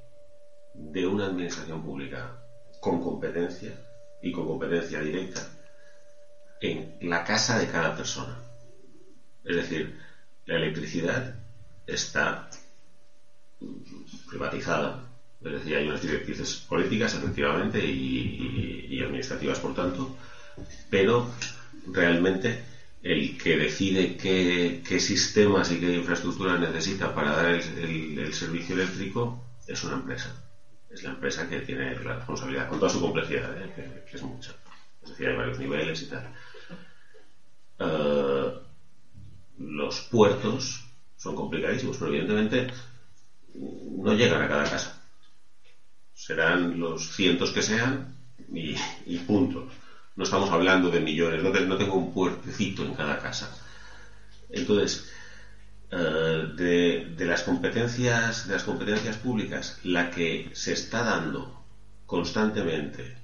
de 0.73 1.07
una 1.07 1.27
administración 1.27 1.83
pública 1.83 2.35
con 2.81 2.99
competencia 2.99 3.79
y 4.23 4.33
con 4.33 4.47
competencia 4.47 4.99
directa 4.99 5.47
en 6.63 6.97
la 7.03 7.23
casa 7.23 7.59
de 7.59 7.67
cada 7.67 7.95
persona. 7.95 8.41
Es 9.45 9.57
decir, 9.57 9.95
la 10.47 10.57
electricidad 10.57 11.35
está 11.87 12.49
privatizada, 14.27 15.08
es 15.45 15.53
decir, 15.53 15.77
hay 15.77 15.87
unas 15.87 16.03
directrices 16.03 16.57
políticas, 16.69 17.15
efectivamente, 17.15 17.85
y, 17.85 19.01
administrativas, 19.01 19.61
por 19.61 19.75
tanto, 19.75 20.17
pero 20.91 21.31
realmente 21.87 22.65
el 23.03 23.39
que 23.39 23.57
decide 23.57 24.17
qué, 24.17 25.01
sistemas 25.01 25.71
y 25.71 25.79
qué 25.79 25.95
infraestructura 25.95 26.59
necesita 26.59 27.15
para 27.15 27.31
dar 27.31 27.53
el, 27.53 28.35
servicio 28.35 28.75
eléctrico 28.75 29.45
es 29.67 29.83
una 29.85 29.95
empresa. 29.95 30.35
Es 30.91 31.05
la 31.05 31.11
empresa 31.11 31.49
que 31.49 31.61
tiene 31.61 31.95
la 32.01 32.17
responsabilidad, 32.17 32.69
con 32.69 32.81
toda 32.81 32.91
su 32.91 33.01
complejidad, 33.01 33.57
¿eh? 33.63 34.05
que, 34.11 34.17
es 34.17 34.23
mucha. 34.23 34.53
Es 35.03 35.11
decir, 35.11 35.29
hay 35.29 35.37
varios 35.37 35.59
niveles 35.59 36.03
y 36.03 36.07
tal. 36.07 36.35
Uh, 37.79 38.59
los 39.59 40.01
puertos 40.11 40.85
son 41.17 41.37
complicadísimos, 41.37 41.97
pero 41.97 42.11
evidentemente 42.11 42.67
no 43.55 44.13
llegan 44.15 44.43
a 44.43 44.49
cada 44.49 44.65
casa. 44.65 44.98
Serán 46.19 46.81
los 46.81 47.15
cientos 47.15 47.53
que 47.53 47.63
sean 47.63 48.13
y, 48.53 49.19
punto. 49.19 49.69
No 50.17 50.25
estamos 50.25 50.51
hablando 50.51 50.91
de 50.91 50.99
millones, 50.99 51.45
no, 51.45 51.77
tengo 51.77 51.95
un 51.95 52.13
puertecito 52.13 52.83
en 52.83 52.95
cada 52.95 53.21
casa. 53.21 53.49
Entonces, 54.51 55.09
eh, 55.93 57.07
de, 57.17 57.25
las 57.25 57.45
competencias 57.45 58.49
de 58.49 58.55
las 58.55 58.65
competencias 58.65 59.17
públicas, 59.17 59.79
la 59.85 60.11
que 60.11 60.51
se 60.55 60.73
está 60.73 61.05
dando 61.05 61.63
constantemente, 62.05 63.17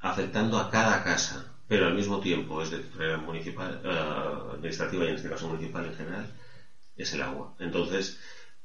afectando 0.00 0.58
a 0.58 0.68
cada 0.68 1.04
casa, 1.04 1.54
pero 1.68 1.86
al 1.86 1.94
mismo 1.94 2.18
tiempo 2.18 2.60
es 2.60 2.70
de 2.70 3.16
municipal, 3.18 3.80
uh, 3.84 4.50
administrativa 4.54 5.04
y 5.04 5.08
en 5.10 5.14
este 5.14 5.28
caso 5.28 5.46
municipal 5.46 5.86
en 5.86 5.94
general, 5.94 6.26
es 6.96 7.12
el 7.12 7.22
agua. 7.22 7.54
Entonces, 7.60 8.18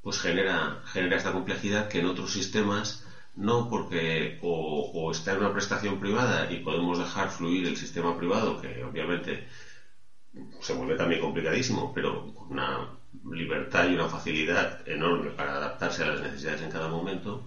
pues 0.07 0.19
genera, 0.19 0.81
genera 0.85 1.17
esta 1.17 1.33
complejidad 1.33 1.89
que 1.89 1.99
en 1.99 2.05
otros 2.05 2.31
sistemas 2.31 3.03
no 3.35 3.69
porque 3.69 4.37
o, 4.41 5.11
está 5.11 5.33
en 5.33 5.39
una 5.39 5.51
prestación 5.51 5.99
privada 5.99 6.49
y 6.49 6.59
podemos 6.59 6.97
dejar 6.97 7.29
fluir 7.29 7.67
el 7.67 7.75
sistema 7.75 8.15
privado, 8.15 8.61
que 8.61 8.85
obviamente 8.85 9.45
se 10.61 10.71
vuelve 10.71 10.95
también 10.95 11.19
complicadísimo, 11.19 11.91
pero 11.93 12.31
con 12.33 12.53
una 12.53 12.87
libertad 13.29 13.89
y 13.89 13.95
una 13.95 14.07
facilidad 14.07 14.79
enorme 14.87 15.31
para 15.31 15.57
adaptarse 15.57 16.03
a 16.03 16.07
las 16.07 16.21
necesidades 16.21 16.61
en 16.61 16.71
cada 16.71 16.87
momento, 16.87 17.43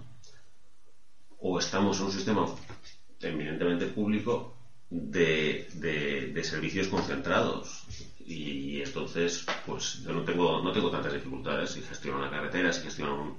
o 1.39 1.57
estamos 1.57 1.97
en 1.97 2.05
un 2.05 2.11
sistema 2.11 2.45
eminentemente 3.21 3.87
público 3.87 4.53
de, 4.91 5.67
de, 5.73 6.43
servicios 6.43 6.89
concentrados 6.89 7.87
y 8.27 8.81
entonces 8.81 9.45
pues 9.65 10.03
yo 10.03 10.13
no 10.13 10.23
tengo 10.23 10.61
no 10.63 10.71
tengo 10.71 10.89
tantas 10.89 11.13
dificultades. 11.13 11.71
Si 11.71 11.81
gestiono 11.81 12.19
una 12.19 12.29
carretera 12.29 12.71
si 12.73 12.81
gestiono 12.81 13.37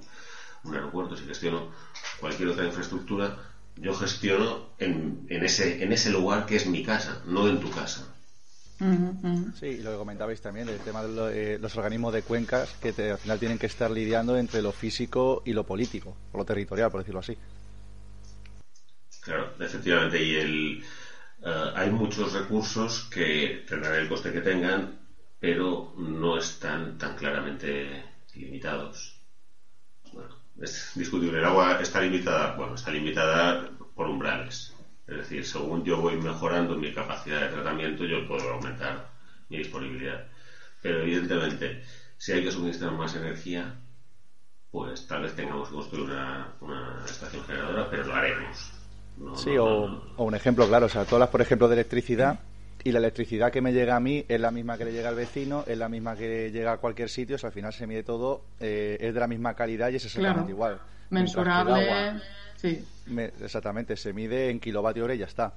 un, 0.63 0.75
aeropuerto 0.75 1.15
si 1.15 1.25
gestiono 1.25 1.71
cualquier 2.19 2.49
otra 2.49 2.65
infraestructura 2.65 3.37
yo 3.75 3.93
gestiono 3.93 4.69
en, 4.77 5.25
en, 5.29 5.43
ese 5.43 5.83
en 5.83 5.91
ese 5.91 6.11
lugar 6.11 6.45
que 6.45 6.55
es 6.55 6.67
mi 6.67 6.83
casa 6.83 7.21
no 7.25 7.47
en 7.47 7.59
tu 7.59 7.69
casa. 7.71 8.13
Sí, 9.59 9.67
y 9.67 9.81
lo 9.81 9.91
que 9.91 9.97
comentabais 9.97 10.41
también, 10.41 10.67
el 10.67 10.79
tema 10.79 11.03
de 11.03 11.57
los 11.57 11.77
organismos 11.77 12.13
de 12.13 12.21
cuencas 12.21 12.69
que 12.81 12.89
al 12.89 13.17
final 13.17 13.39
tienen 13.39 13.57
que 13.57 13.67
estar 13.67 13.89
lidiando 13.89 14.37
entre 14.37 14.61
lo 14.61 14.73
físico 14.73 15.41
y 15.45 15.53
lo 15.53 15.63
político, 15.63 16.17
o 16.33 16.37
lo 16.37 16.43
territorial, 16.43 16.91
por 16.91 16.99
decirlo 16.99 17.21
así. 17.21 17.37
Claro, 19.21 19.53
efectivamente, 19.57 20.21
y 20.21 20.35
el, 20.35 20.83
eh, 21.45 21.71
hay 21.75 21.89
muchos 21.91 22.33
recursos 22.33 23.07
que 23.09 23.63
tendrán 23.67 23.95
el 23.95 24.07
coste 24.07 24.31
que 24.31 24.41
tengan, 24.41 24.97
pero 25.39 25.93
no 25.97 26.37
están 26.37 26.97
tan 26.97 27.15
claramente 27.15 28.03
limitados. 28.33 29.17
Bueno, 30.13 30.37
es 30.61 30.91
discutible. 30.95 31.39
El 31.39 31.45
agua 31.45 31.79
está 31.81 31.99
limitada, 32.01 32.55
bueno, 32.55 32.75
está 32.75 32.91
limitada 32.91 33.69
por 33.93 34.07
umbrales. 34.07 34.73
Es 35.05 35.17
decir, 35.17 35.45
según 35.45 35.83
yo 35.83 35.99
voy 35.99 36.15
mejorando 36.17 36.77
mi 36.77 36.93
capacidad 36.93 37.41
de 37.41 37.49
tratamiento, 37.49 38.05
yo 38.05 38.25
puedo 38.27 38.49
aumentar 38.51 39.09
mi 39.49 39.57
disponibilidad. 39.57 40.25
Pero 40.81 41.01
evidentemente, 41.01 41.83
si 42.17 42.31
hay 42.31 42.43
que 42.43 42.51
suministrar 42.51 42.93
más 42.93 43.15
energía, 43.15 43.75
pues 44.71 45.05
tal 45.07 45.23
vez 45.23 45.35
tengamos 45.35 45.69
que 45.69 45.75
construir 45.75 46.05
una, 46.05 46.53
una 46.61 47.03
estación 47.05 47.43
generadora, 47.43 47.89
pero 47.89 48.05
lo 48.05 48.15
haremos 48.15 48.72
sí, 49.35 49.57
o, 49.57 50.03
un 50.17 50.35
ejemplo 50.35 50.67
claro, 50.67 50.87
o 50.87 50.89
sea, 50.89 51.05
todas 51.05 51.19
las, 51.19 51.29
por 51.29 51.41
ejemplo, 51.41 51.67
de 51.67 51.75
electricidad, 51.75 52.39
y 52.83 52.91
la 52.91 52.99
electricidad 52.99 53.51
que 53.51 53.61
me 53.61 53.71
llega 53.71 53.95
a 53.95 53.99
mí 53.99 54.25
es 54.27 54.39
la 54.39 54.51
misma 54.51 54.77
que 54.77 54.85
le 54.85 54.91
llega 54.91 55.09
al 55.09 55.15
vecino, 55.15 55.63
es 55.65 55.77
la 55.77 55.87
misma 55.87 56.15
que 56.15 56.51
llega 56.51 56.73
a 56.73 56.77
cualquier 56.77 57.09
sitio, 57.09 57.35
o 57.35 57.39
sea, 57.39 57.47
al 57.47 57.53
final 57.53 57.71
se 57.71 57.87
mide 57.87 58.03
todo, 58.03 58.43
eh, 58.59 58.97
es 58.99 59.13
de 59.13 59.19
la 59.19 59.27
misma 59.27 59.53
calidad 59.53 59.89
y 59.89 59.95
es 59.95 60.05
exactamente 60.05 60.51
igual. 60.51 60.79
Mensurable, 61.09 62.21
sí. 62.55 62.83
exactamente, 63.41 63.95
se 63.95 64.11
mide 64.11 64.49
en 64.49 64.59
kilovatio 64.59 65.05
hora 65.05 65.15
y 65.15 65.19
ya 65.19 65.25
está. 65.25 65.53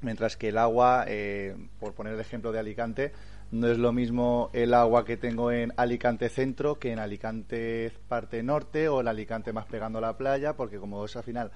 Mientras 0.00 0.36
que 0.36 0.48
el 0.48 0.58
agua, 0.58 1.04
eh, 1.06 1.54
por 1.78 1.92
poner 1.92 2.14
el 2.14 2.20
ejemplo 2.20 2.52
de 2.52 2.58
Alicante, 2.58 3.12
no 3.52 3.68
es 3.68 3.76
lo 3.76 3.92
mismo 3.92 4.50
el 4.54 4.72
agua 4.72 5.04
que 5.04 5.18
tengo 5.18 5.52
en 5.52 5.72
Alicante 5.76 6.30
Centro 6.30 6.78
que 6.78 6.90
en 6.90 6.98
Alicante 6.98 7.92
parte 8.08 8.42
norte 8.42 8.88
o 8.88 9.02
el 9.02 9.08
Alicante 9.08 9.52
más 9.52 9.66
pegando 9.66 9.98
a 9.98 10.02
la 10.02 10.16
playa, 10.16 10.54
porque 10.54 10.78
como 10.78 11.04
es 11.04 11.14
al 11.16 11.22
final 11.22 11.52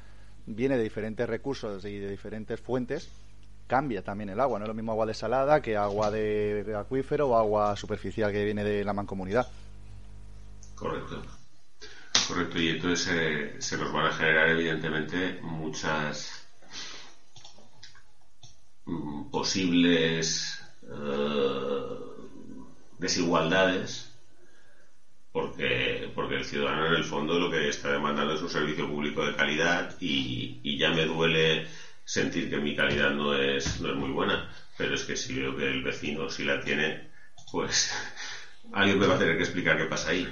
viene 0.47 0.77
de 0.77 0.85
diferentes 0.85 1.29
recursos 1.29 1.85
y 1.85 1.99
de 1.99 2.11
diferentes 2.11 2.61
fuentes, 2.61 3.09
cambia 3.67 4.03
también 4.03 4.31
el 4.31 4.41
agua. 4.41 4.59
No 4.59 4.65
es 4.65 4.69
lo 4.69 4.75
mismo 4.75 4.93
agua 4.93 5.07
desalada 5.07 5.61
que 5.61 5.77
agua 5.77 6.11
de, 6.11 6.75
acuífero 6.79 7.29
o 7.29 7.37
agua 7.37 7.77
superficial 7.77 8.33
que 8.33 8.45
viene 8.45 8.65
de 8.65 8.85
la 8.85 8.93
mancomunidad. 8.93 9.49
Correcto. 10.75 11.23
Correcto, 12.29 12.59
y 12.59 12.71
entonces 12.71 13.65
se 13.65 13.77
nos 13.77 13.93
van 13.93 14.07
a 14.07 14.13
generar 14.13 14.49
evidentemente 14.49 15.39
muchas 15.43 16.47
mm, 18.85 19.31
posibles 19.31 20.61
eh, 20.83 21.97
desigualdades 22.99 24.16
ciudadano 26.47 26.87
en 26.87 26.95
el 26.95 27.05
fondo 27.05 27.39
lo 27.39 27.51
que 27.51 27.69
está 27.69 27.93
demandando 27.93 28.35
es 28.35 28.43
un 28.43 28.51
servicio 28.51 28.89
público 28.89 29.25
de 29.25 29.35
calidad 29.35 29.97
y, 30.01 30.79
ya 30.79 30.91
me 30.91 31.05
duele 31.05 31.67
sentir 32.05 32.49
que 32.51 32.59
mi 32.59 32.77
calidad 32.77 33.11
no 33.11 33.35
es, 33.35 33.81
no 33.81 33.91
es 33.91 33.97
muy 33.97 34.11
buena, 34.11 34.51
pero 34.77 34.95
es 34.95 35.05
que 35.05 35.17
si 35.17 35.35
veo 35.35 35.57
que 35.57 35.67
el 35.67 35.83
vecino 35.83 36.29
sí 36.31 36.45
la 36.45 36.61
tiene, 36.61 37.11
pues 37.51 37.93
alguien 38.73 38.99
me 38.99 39.07
va 39.07 39.17
a 39.17 39.19
tener 39.19 39.37
que 39.37 39.43
explicar 39.43 39.77
qué 39.77 39.85
pasa 39.85 40.11
ahí. 40.11 40.29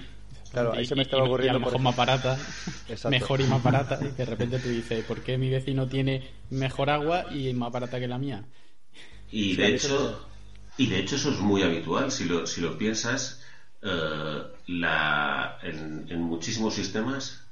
Claro, 0.52 0.72
ahí 0.72 0.86
se 0.86 0.94
me 0.94 1.02
estaba 1.02 1.24
ocurriendo. 1.24 1.58
mejor 1.58 1.80
más 1.80 1.96
barata, 1.96 2.38
mejor 3.10 3.40
y 3.40 3.44
más 3.44 3.62
barata, 3.62 3.98
y 4.00 4.16
de 4.16 4.24
repente 4.24 4.58
tú 4.60 4.68
dices, 4.68 5.04
¿por 5.04 5.20
qué 5.22 5.36
mi 5.36 5.50
vecino 5.50 5.88
tiene 5.88 6.30
mejor 6.50 6.90
agua 6.90 7.26
y 7.34 7.52
más 7.54 7.72
barata 7.72 7.98
que 7.98 8.06
la 8.06 8.18
mía? 8.18 8.44
Y 9.32 9.56
de 9.56 9.74
hecho, 9.74 10.28
y 10.76 10.86
de 10.86 11.00
hecho 11.00 11.16
eso 11.16 11.30
es 11.30 11.40
muy 11.40 11.62
habitual, 11.62 12.12
si 12.12 12.24
lo, 12.24 12.46
si 12.46 12.60
lo 12.60 12.78
piensas, 12.78 13.43
eh, 13.84 14.42
en, 15.62 16.20
muchísimos 16.22 16.74
sistemas, 16.74 17.44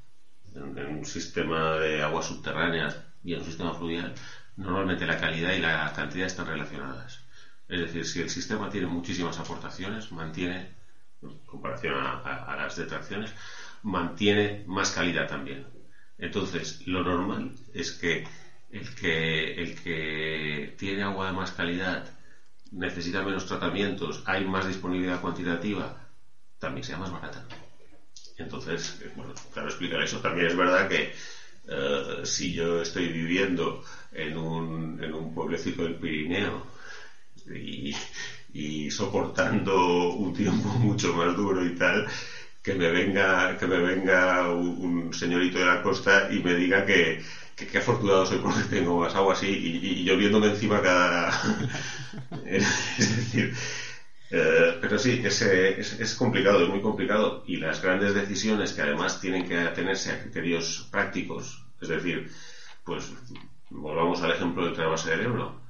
en, 0.55 0.79
un 0.99 1.05
sistema 1.05 1.77
de 1.79 2.03
agua 2.03 2.23
subterránea 2.23 2.89
y 3.23 3.35
en 3.35 3.41
un 3.41 3.45
sistema 3.45 3.75
fluvial, 3.75 4.15
normalmente 4.57 5.07
la 5.07 5.19
calidad 5.19 5.53
y 5.53 5.61
la 5.61 5.93
cantidad 5.93 6.27
están 6.27 6.47
relacionadas. 6.47 7.21
Es 7.69 7.81
decir, 7.81 8.07
si 8.07 8.21
el 8.23 8.31
sistema 8.31 8.71
tiene 8.71 8.87
muchísimas 8.87 9.39
aportaciones, 9.39 10.11
mantiene, 10.13 10.75
en 11.23 11.37
comparación 11.47 11.95
a, 11.97 12.57
las 12.57 12.77
detracciones, 12.77 13.35
mantiene 13.83 14.65
más 14.67 14.91
calidad 14.91 15.29
también. 15.29 15.67
Entonces, 16.19 16.87
lo 16.87 17.03
normal 17.05 17.53
es 17.75 17.93
que, 17.93 18.27
el 18.71 18.95
que 19.83 20.75
tiene 20.79 21.03
agua 21.03 21.27
de 21.27 21.33
más 21.33 21.53
calidad 21.53 22.07
necesita 22.71 23.23
menos 23.23 23.47
tratamientos, 23.47 24.23
hay 24.27 24.45
más 24.47 24.67
disponibilidad 24.67 25.21
cuantitativa, 25.21 26.02
también 26.63 26.85
sea 26.85 26.97
más 26.97 27.11
barata. 27.11 27.45
Entonces, 28.39 28.97
bueno, 29.17 29.35
claro, 29.53 29.69
explicar 29.69 30.01
eso. 30.01 30.21
También 30.21 30.47
es 30.47 30.57
verdad 30.57 30.89
que 30.89 31.13
si 32.25 32.53
yo 32.53 32.81
estoy 32.81 33.09
viviendo 33.09 33.81
en 34.13 34.37
un, 34.37 35.03
en 35.03 35.13
un 35.13 35.35
pueblecito 35.35 35.83
del 35.83 35.97
Pirineo 35.97 36.67
y, 37.53 37.95
y 38.53 38.91
soportando 38.91 40.09
un 40.11 40.33
tiempo 40.33 40.69
mucho 40.79 41.13
más 41.13 41.35
duro 41.35 41.65
y 41.65 41.75
tal, 41.75 42.07
que 42.63 42.75
me 42.75 42.89
venga, 42.91 43.57
que 43.57 43.67
me 43.67 43.81
venga 43.81 44.49
un, 44.53 45.13
señorito 45.13 45.59
de 45.59 45.65
la 45.67 45.83
costa 45.83 46.27
y 46.31 46.39
me 46.41 46.55
diga 46.55 46.85
que, 46.85 47.19
que, 47.57 47.79
afortunado 47.79 48.25
soy 48.25 48.39
porque 48.39 48.63
tengo 48.69 48.97
más 48.97 49.15
agua 49.17 49.33
así 49.33 49.49
y, 49.49 50.05
yo 50.05 50.17
viéndome 50.17 50.47
encima 50.49 50.81
cada... 50.81 51.31
es 52.47 53.17
decir, 53.17 53.53
eh, 54.33 54.79
pero 54.81 54.99
sí, 54.99 55.21
es, 55.25 55.43
es, 55.43 56.01
es, 56.01 56.15
complicado, 56.15 56.63
es 56.63 56.69
muy 56.71 56.81
complicado 56.81 57.43
y 57.47 57.59
las 57.59 57.83
grandes 57.83 58.15
decisiones 58.15 58.73
que 58.73 58.81
además 58.83 59.21
tienen 59.21 59.47
que 59.47 59.59
atenerse 59.59 60.11
a 60.11 60.23
criterios 60.23 60.89
prácticos, 60.91 61.67
es 61.81 61.89
decir, 61.89 62.31
pues 62.85 63.13
volvamos 63.71 64.23
al 64.23 64.33
ejemplo 64.33 64.65
del 64.65 64.75
trasvase 64.75 65.11
del 65.11 65.27
Ebro. 65.27 65.61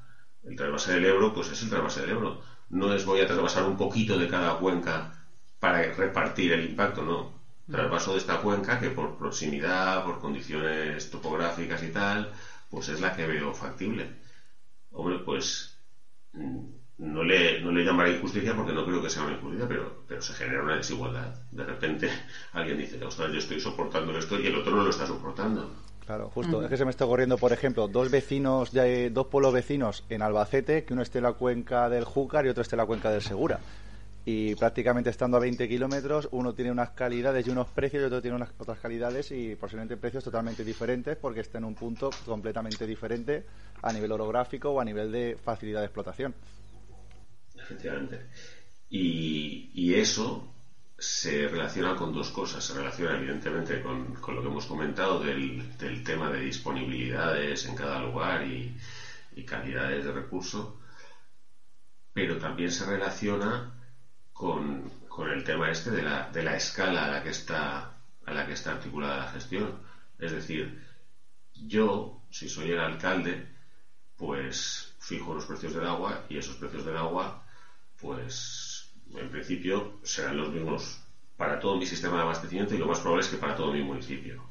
El 0.45 0.57
trasvase 0.57 0.93
del 0.95 1.07
Ebro, 1.07 1.33
pues 1.35 1.51
es 1.51 1.63
el 1.63 1.71
trasvase 1.71 2.03
del 2.03 2.11
Ebro. 2.11 2.41
No 2.71 2.95
es 2.95 3.05
voy 3.05 3.21
a 3.21 3.27
trasvasar 3.27 3.65
un 3.65 3.77
poquito 3.77 4.17
de 4.19 4.29
cada 4.29 4.59
cuenca 4.59 5.27
para 5.59 5.83
repartir 5.93 6.53
el 6.53 6.65
impacto, 6.65 7.03
no. 7.03 7.43
Trasvaso 7.71 8.13
de 8.13 8.19
esta 8.19 8.41
cuenca 8.41 8.79
que 8.81 8.91
por 8.91 9.17
proximidad, 9.19 10.05
por 10.05 10.21
condiciones 10.21 11.11
topográficas 11.11 11.83
y 11.83 11.89
tal, 11.91 12.33
pues 12.71 12.89
es 12.89 13.01
la 13.01 13.15
que 13.15 13.27
veo 13.27 13.53
factible. 13.55 14.21
Hombre, 14.93 15.19
pues 15.25 15.79
mm, 16.33 16.82
no 16.99 17.25
le, 17.25 17.61
no 17.61 17.73
le 17.73 17.85
llamaré 17.85 18.17
injusticia 18.17 18.55
porque 18.55 18.73
no 18.73 18.85
creo 18.85 19.03
que 19.03 19.11
sea 19.11 19.25
una 19.25 19.35
injusticia, 19.35 19.67
pero, 19.69 20.05
pero 20.07 20.23
se 20.23 20.33
genera 20.35 20.63
una 20.63 20.77
desigualdad. 20.77 21.35
De 21.51 21.65
repente 21.65 22.09
alguien 22.53 22.79
dice, 22.79 23.03
ostras, 23.05 23.33
yo 23.33 23.39
estoy 23.39 23.61
soportando 23.61 24.17
esto 24.17 24.39
y 24.39 24.47
el 24.47 24.57
otro 24.57 24.77
no 24.77 24.85
lo 24.85 24.91
está 24.91 25.07
soportando. 25.07 25.71
Claro, 26.05 26.31
justo. 26.31 26.63
Es 26.63 26.69
que 26.69 26.77
se 26.77 26.85
me 26.85 26.91
está 26.91 27.05
ocurriendo, 27.05 27.39
por 27.39 27.53
ejemplo, 27.53 27.87
dos 27.87 28.11
vecinos, 28.11 28.73
dos 28.73 29.27
pueblos 29.29 29.53
vecinos 29.53 30.05
en 30.09 30.21
Albacete, 30.21 30.85
que 30.85 30.95
uno 30.95 31.03
esté 31.03 31.19
en 31.19 31.25
la 31.25 31.33
cuenca 31.35 31.89
del 31.89 32.05
Júcar 32.05 32.45
y 32.45 32.49
otro 32.49 32.63
esté 32.63 32.75
en 32.75 32.79
la 32.79 32.87
cuenca 32.87 33.11
del 33.11 33.23
Segura 33.23 33.61
y 34.25 34.55
prácticamente 34.55 35.11
estando 35.11 35.37
a 35.37 35.41
20 35.41 35.69
kilómetros 35.69 36.29
uno 36.31 36.55
tiene 36.55 36.71
unas 36.71 36.91
calidades 36.91 37.47
y 37.47 37.51
unos 37.51 37.67
precios 37.69 38.03
y 38.03 38.07
otro 38.07 38.23
tiene 38.23 38.37
unas 38.37 38.51
otras 38.59 38.79
calidades 38.79 39.33
y 39.33 39.57
posiblemente 39.57 39.97
precios 39.97 40.23
totalmente 40.23 40.65
diferentes 40.65 41.17
porque 41.17 41.41
está 41.41 41.59
en 41.59 41.65
un 41.65 41.75
punto 41.75 42.11
completamente 42.25 42.87
diferente 42.87 43.45
a 43.83 43.93
nivel 43.93 44.13
orográfico 44.13 44.71
o 44.71 44.81
a 44.81 44.85
nivel 44.85 45.11
de 45.11 45.37
facilidad 45.43 45.81
de 45.81 45.87
explotación. 45.87 46.35
Efectivamente. 47.63 48.27
Y, 48.91 49.71
y 49.73 49.95
eso 49.95 50.53
se 50.99 51.49
relaciona 51.49 51.97
con 51.97 52.13
dos 52.13 52.31
cosas. 52.31 52.65
Se 52.65 52.75
relaciona 52.75 53.17
evidentemente 53.17 53.81
con, 53.81 54.15
con 54.15 54.35
lo 54.35 54.43
que 54.43 54.49
hemos 54.49 54.67
comentado 54.67 55.21
del, 55.21 55.77
del, 55.79 56.03
tema 56.05 56.31
de 56.31 56.41
disponibilidades 56.41 57.65
en 57.67 57.75
cada 57.75 58.01
lugar 58.01 58.47
y, 58.47 58.77
y 59.35 59.45
calidades 59.45 60.05
de 60.05 60.13
recurso, 60.13 60.77
pero 62.13 62.39
también 62.39 62.71
se 62.71 62.85
relaciona 62.85 63.73
con, 64.33 64.89
con 65.09 65.31
el 65.31 65.43
tema 65.45 65.71
este 65.71 65.91
de 65.91 66.03
la, 66.03 66.29
de 66.31 66.43
la 66.43 66.57
escala 66.57 67.07
a 67.07 67.11
la 67.11 67.23
que 67.23 67.31
está 67.31 67.93
a 68.25 68.33
la 68.33 68.47
que 68.47 68.53
está 68.53 68.73
articulada 68.73 69.25
la 69.25 69.33
gestión. 69.33 69.81
Es 70.19 70.33
decir, 70.33 70.81
yo, 71.55 72.21
si 72.31 72.49
soy 72.49 72.71
el 72.71 72.79
alcalde, 72.79 73.49
pues 74.17 74.95
fijo 75.01 75.35
los 75.35 75.47
precios 75.47 75.75
del 75.75 75.87
agua 75.87 76.25
y 76.29 76.39
esos 76.39 76.57
precios 76.57 76.85
del 76.85 76.97
agua, 76.97 77.42
pues 78.03 78.93
en 79.15 79.31
principio 79.31 80.01
serán 80.03 80.37
los 80.37 80.51
mismos 80.51 80.99
para 81.37 81.59
todo 81.61 81.77
mi 81.77 81.87
sistema 81.87 82.17
de 82.17 82.23
abastecimiento 82.23 82.75
y 82.75 82.79
lo 82.79 82.87
más 82.87 83.01
probable 83.01 83.25
es 83.25 83.31
que 83.31 83.39
para 83.39 83.57
todo 83.57 83.73
mi 83.73 83.83
municipio. 83.83 84.43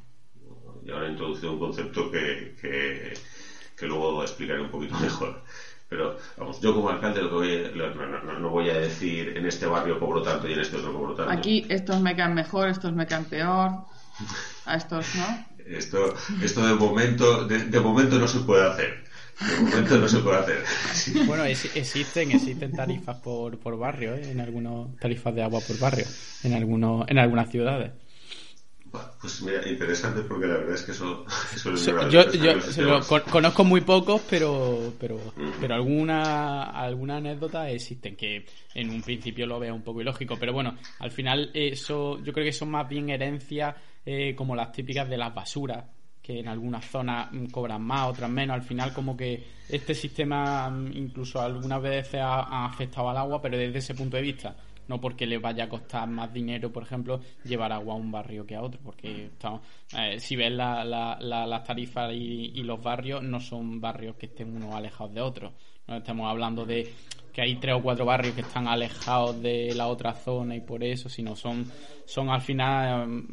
Y 0.84 0.92
ahora 0.92 1.08
he 1.08 1.12
introducido 1.12 1.54
un 1.54 1.60
concepto 1.60 2.10
que, 2.10 2.56
que, 2.60 3.14
que 3.78 3.86
luego 3.86 4.24
explicaré 4.24 4.62
un 4.62 4.72
poquito 4.72 4.96
mejor. 5.00 5.44
Pero, 5.92 6.18
vamos, 6.38 6.62
yo 6.62 6.74
como 6.74 6.90
alcalde 6.90 7.22
lo 7.22 7.30
que 7.30 7.36
voy, 7.36 7.72
no, 8.40 8.50
voy 8.50 8.70
a 8.70 8.80
decir 8.80 9.36
en 9.36 9.46
este 9.46 9.66
barrio 9.66 10.00
cobro 10.00 10.22
tanto 10.22 10.48
y 10.48 10.54
en 10.54 10.62
este 10.62 10.78
otro 10.78 10.94
cobro 10.94 11.16
tanto. 11.16 11.30
Aquí 11.30 11.66
estos 11.68 12.00
me 12.00 12.16
caen 12.16 12.34
mejor, 12.34 12.70
estos 12.70 12.94
me 12.94 13.06
caen 13.06 13.26
peor. 13.26 13.72
A 14.66 14.76
estos, 14.78 15.16
¿no? 15.16 15.46
Esto, 15.66 16.14
esto 16.42 16.66
de 16.66 16.74
momento, 16.74 17.46
de, 17.46 17.80
momento 17.80 18.20
no 18.20 18.28
se 18.28 18.40
puede 18.40 18.68
hacer. 18.68 19.04
De 19.50 19.62
momento 19.62 19.98
no 19.98 20.08
se 20.08 20.20
puede 20.20 20.38
hacer. 20.38 20.64
Bueno, 21.26 21.44
existen, 21.46 22.32
existen 22.32 22.72
tarifas 22.72 23.18
por, 23.18 23.58
por 23.58 23.78
barrio, 23.78 24.16
¿eh? 24.16 24.32
en 24.32 24.40
algunos 24.40 24.96
tarifas 24.98 25.34
de 25.34 25.44
agua 25.44 25.60
por 25.66 25.80
barrio, 25.80 26.06
en 26.44 26.54
algunos, 26.54 27.08
en 27.10 27.18
algunas 27.18 27.50
ciudades. 27.50 27.92
Pues 29.22 29.42
mira, 29.44 29.66
interesante 29.70 30.22
porque 30.22 30.48
la 30.48 30.58
verdad 30.58 30.76
es 30.76 30.82
que 30.82 30.92
eso, 30.92 31.26
yo, 32.10 33.00
conozco 33.32 33.64
muy 33.64 33.82
pocos, 33.82 34.22
pero 34.30 34.94
pero, 35.00 35.18
pero 35.62 35.76
alguna 35.76 36.64
alguna 36.64 37.18
anécdota 37.18 37.70
existen 37.70 38.18
que 38.18 38.46
en 38.74 38.90
un 38.90 39.02
principio 39.02 39.46
lo 39.46 39.60
veo 39.60 39.74
un 39.74 39.84
poco 39.84 40.02
ilógico, 40.02 40.36
pero 40.38 40.52
bueno, 40.52 40.78
al 41.00 41.12
final 41.12 41.52
eso 41.54 42.22
yo 42.22 42.34
creo 42.34 42.46
que 42.46 42.52
son 42.52 42.70
más 42.72 42.90
bien 42.90 43.10
herencias 43.10 43.76
eh, 44.06 44.36
como 44.36 44.56
las 44.56 44.74
típicas 44.74 45.08
de 45.08 45.18
las 45.18 45.34
basuras 45.34 45.86
que 46.22 46.40
en 46.40 46.48
algunas 46.48 46.86
zonas 46.86 47.30
cobran 47.52 47.82
más, 47.82 48.10
otras 48.10 48.30
menos. 48.30 48.56
Al 48.56 48.64
final, 48.64 48.94
como 48.94 49.18
que 49.18 49.44
este 49.70 49.94
sistema 49.94 50.70
mm, 50.70 50.98
incluso 50.98 51.42
algunas 51.42 51.82
veces 51.82 52.22
ha 52.22 52.66
afectado 52.66 53.10
al 53.10 53.18
agua, 53.18 53.42
pero 53.42 53.58
desde 53.58 53.80
ese 53.80 53.96
punto 53.96 54.18
de 54.18 54.24
vista 54.24 54.56
no 54.92 55.00
porque 55.00 55.26
le 55.26 55.38
vaya 55.38 55.64
a 55.64 55.70
costar 55.70 56.08
más 56.10 56.34
dinero, 56.34 56.70
por 56.70 56.84
ejemplo, 56.84 57.22
llevar 57.46 57.72
agua 57.72 57.94
a 57.94 57.98
un 57.98 58.12
barrio 58.12 58.46
que 58.46 58.56
a 58.56 58.62
otro, 58.62 58.82
porque 58.84 59.28
estamos, 59.28 59.62
eh, 59.98 60.20
si 60.20 60.36
ves 60.36 60.52
la, 60.52 60.84
la, 60.84 61.18
las 61.20 61.64
tarifas 61.64 62.12
y, 62.14 62.62
los 62.64 62.82
barrios, 62.82 63.24
no 63.24 63.40
son 63.40 63.80
barrios 63.80 64.18
que 64.18 64.26
estén 64.26 64.54
unos 64.54 64.76
alejados 64.76 65.14
de 65.14 65.22
otros. 65.22 65.54
No 65.92 65.98
estamos 65.98 66.30
hablando 66.30 66.66
de 66.66 66.88
que 67.34 67.42
hay 67.42 67.58
tres 67.58 67.76
o 67.76 67.82
cuatro 67.82 68.06
barrios 68.06 68.34
que 68.34 68.42
están 68.42 68.66
alejados 68.66 69.42
de 69.42 69.74
la 69.76 69.88
otra 69.88 70.14
zona 70.14 70.56
y 70.56 70.62
por 70.62 70.86
eso, 70.86 71.10
sino 71.10 71.36
son, 71.36 71.70
son 72.06 72.30
al 72.30 72.40
final 72.40 73.08
mm, 73.08 73.26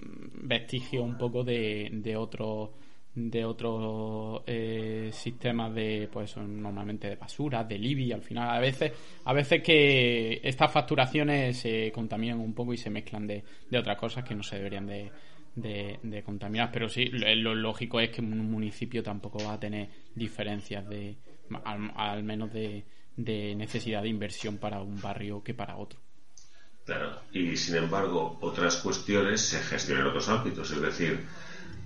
vestigios 0.43 1.05
un 1.05 1.17
poco 1.17 1.45
de, 1.45 1.89
de 1.93 2.17
otros 2.17 2.71
de 3.15 3.45
otros 3.45 4.43
eh, 4.47 5.11
sistemas 5.13 5.73
de 5.73 6.09
pues 6.13 6.37
normalmente 6.37 7.09
de 7.09 7.15
basura 7.15 7.63
de 7.63 7.79
Libia 7.79 8.17
al 8.17 8.23
final. 8.23 8.51
A 8.51 8.59
veces 8.59 8.93
a 9.25 9.33
veces 9.33 9.63
que 9.63 10.41
estas 10.43 10.73
facturaciones 10.73 11.59
se 11.59 11.93
contaminan 11.93 12.41
un 12.41 12.55
poco 12.55 12.75
y 12.75 12.77
se 12.77 12.91
mezclan 12.91 13.29
de, 13.29 13.45
de 13.71 13.79
otras 13.79 13.97
cosas 13.97 14.25
que 14.25 14.35
no 14.35 14.43
se 14.43 14.57
deberían 14.57 14.87
de, 14.89 15.13
de, 15.55 16.23
contaminar. 16.25 16.71
Pero 16.73 16.89
sí 16.89 17.07
lo, 17.07 17.55
lógico 17.55 18.01
es 18.01 18.11
que 18.11 18.21
un 18.21 18.51
municipio 18.51 19.01
tampoco 19.01 19.39
va 19.45 19.53
a 19.53 19.61
tener 19.61 19.89
diferencias 20.17 20.89
de 20.89 21.17
al, 21.65 22.23
menos 22.23 22.53
de, 22.53 22.85
necesidad 23.17 24.03
de 24.03 24.09
inversión 24.09 24.59
para 24.59 24.81
un 24.81 25.01
barrio 25.01 25.43
que 25.43 25.55
para 25.55 25.77
otro 25.77 26.01
claro 26.85 27.21
y 27.33 27.57
sin 27.57 27.77
embargo 27.77 28.39
otras 28.41 28.77
cuestiones 28.77 29.41
se 29.41 29.59
gestionan 29.59 30.05
en 30.05 30.11
otros 30.11 30.29
ámbitos 30.29 30.71
es 30.71 30.81
decir 30.81 31.27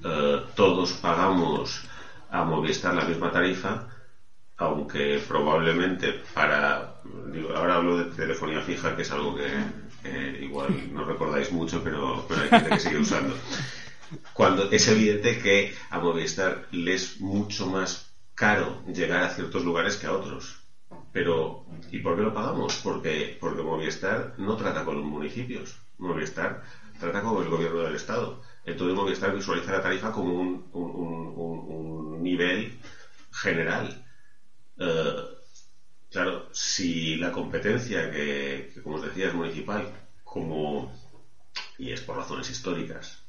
eh, 0.04 0.42
todos 0.54 0.92
pagamos 0.94 1.82
a 2.30 2.44
Movistar 2.44 2.94
la 2.94 3.04
misma 3.04 3.30
tarifa, 3.30 3.86
aunque 4.56 5.22
probablemente 5.28 6.22
para, 6.34 7.00
ahora 7.54 7.76
hablo 7.76 7.98
de 7.98 8.04
telefonía 8.16 8.62
fija, 8.62 8.96
que 8.96 9.02
es 9.02 9.10
algo 9.12 9.36
que 9.36 10.42
igual 10.42 10.92
no 10.92 11.04
recordáis 11.04 11.52
mucho, 11.52 11.82
pero, 11.84 12.26
hay 12.30 12.48
gente 12.48 12.70
que 12.70 12.80
sigue 12.80 12.98
usando. 12.98 13.36
Cuando 14.32 14.70
es 14.70 14.88
evidente 14.88 15.38
que 15.38 15.74
a 15.90 15.98
Movistar 15.98 16.66
le 16.72 16.94
es 16.94 17.20
mucho 17.20 17.66
más 17.66 18.11
caro 18.34 18.82
llegar 18.86 19.22
a 19.22 19.28
ciertos 19.28 19.64
lugares 19.64 19.96
que 19.96 20.06
a 20.06 20.12
otros. 20.12 20.60
Pero, 21.12 21.64
¿y 21.90 21.98
por 22.00 22.16
qué 22.16 22.22
lo 22.22 22.34
pagamos? 22.34 22.76
Porque, 22.82 23.36
porque 23.40 23.62
Movistar 23.62 24.34
no 24.38 24.56
trata 24.56 24.84
con 24.84 24.96
los 24.96 25.04
municipios. 25.04 25.80
Movistar 25.98 26.60
trata 26.98 27.22
con 27.22 27.42
el 27.42 27.48
gobierno 27.48 27.80
del 27.80 27.94
Estado. 27.94 28.40
Entonces 28.64 28.96
Movistar 28.96 29.34
visualiza 29.34 29.72
la 29.72 29.82
tarifa 29.82 30.12
como 30.12 30.34
un, 30.34 30.68
un, 30.72 32.22
nivel 32.22 32.78
general. 33.32 34.04
Eh, 34.78 35.16
claro, 36.10 36.48
si 36.52 37.16
la 37.16 37.32
competencia, 37.32 38.10
que, 38.10 38.70
como 38.82 38.96
os 38.96 39.02
decía, 39.02 39.28
es 39.28 39.34
municipal, 39.34 39.92
como 40.24 40.92
y 41.78 41.92
es 41.92 42.00
por 42.00 42.16
razones 42.16 42.48
históricas, 42.50 43.24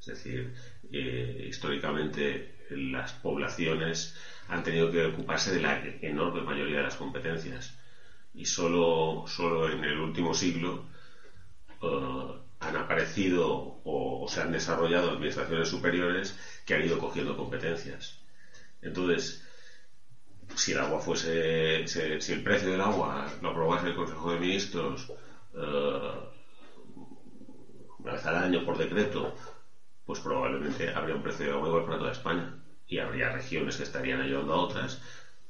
es 0.00 0.06
decir, 0.06 0.54
eh, 0.90 1.46
históricamente 1.48 2.56
las 2.70 3.12
poblaciones 3.12 4.14
han 4.52 4.62
tenido 4.62 4.90
que 4.90 5.06
ocuparse 5.06 5.50
de 5.50 5.60
la 5.62 5.82
enorme 6.02 6.42
mayoría 6.42 6.76
de 6.78 6.82
las 6.82 6.96
competencias 6.96 7.74
y 8.34 8.44
solo, 8.44 9.24
solo 9.26 9.70
en 9.70 9.82
el 9.82 9.96
último 9.98 10.34
siglo 10.34 10.88
eh, 11.80 12.38
han 12.60 12.76
aparecido 12.76 13.80
o, 13.82 14.26
se 14.28 14.42
han 14.42 14.52
desarrollado 14.52 15.10
administraciones 15.12 15.68
superiores 15.68 16.38
que 16.66 16.74
han 16.74 16.82
ido 16.82 16.98
cogiendo 16.98 17.34
competencias. 17.34 18.20
Entonces, 18.82 19.42
si 20.54 20.72
el 20.72 20.80
agua 20.80 21.00
fuese, 21.00 21.86
si, 21.88 22.32
el 22.32 22.42
precio 22.42 22.70
del 22.70 22.80
agua 22.82 23.26
lo 23.40 23.50
aprobase 23.50 23.88
el 23.88 23.94
Consejo 23.94 24.32
de 24.32 24.38
Ministros, 24.38 25.08
eh, 25.54 26.12
una 27.98 28.12
vez 28.12 28.26
al 28.26 28.36
año 28.36 28.64
por 28.66 28.76
decreto, 28.76 29.34
pues 30.04 30.20
probablemente 30.20 30.90
habría 30.90 31.14
un 31.14 31.22
precio 31.22 31.46
de 31.46 31.52
agua 31.52 31.68
igual 31.68 31.84
para 31.84 31.98
toda 31.98 32.12
España 32.12 32.61
y 32.92 32.98
habría 32.98 33.30
regiones 33.30 33.76
que 33.78 33.84
estarían 33.84 34.20
ayudando 34.20 34.52
a 34.52 34.60
otras, 34.60 35.00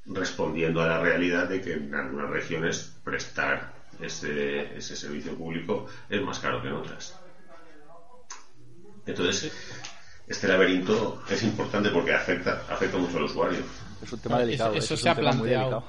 respondiendo 0.06 0.80
a 0.80 0.86
la 0.86 1.00
realidad 1.00 1.48
de 1.48 1.60
que 1.60 1.72
en 1.72 1.92
algunas 1.92 2.30
regiones 2.30 2.94
prestar 3.02 3.72
ese, 4.00 4.76
ese 4.76 4.94
servicio 4.94 5.36
público 5.36 5.86
es 6.08 6.22
más 6.22 6.38
caro 6.38 6.62
que 6.62 6.68
en 6.68 6.74
otras. 6.74 7.18
Entonces, 9.04 9.52
este 10.28 10.46
laberinto 10.46 11.20
es 11.28 11.42
importante 11.42 11.90
porque 11.90 12.14
afecta, 12.14 12.62
afecta 12.68 12.96
mucho 12.96 13.16
al 13.16 13.24
usuario. 13.24 13.58
Es 14.00 14.12
un 14.12 14.20
tema 14.20 14.38
delicado. 14.38 14.74
Eso, 14.74 14.96
se 14.96 15.08
ha 15.08 15.14
planteado. 15.16 15.84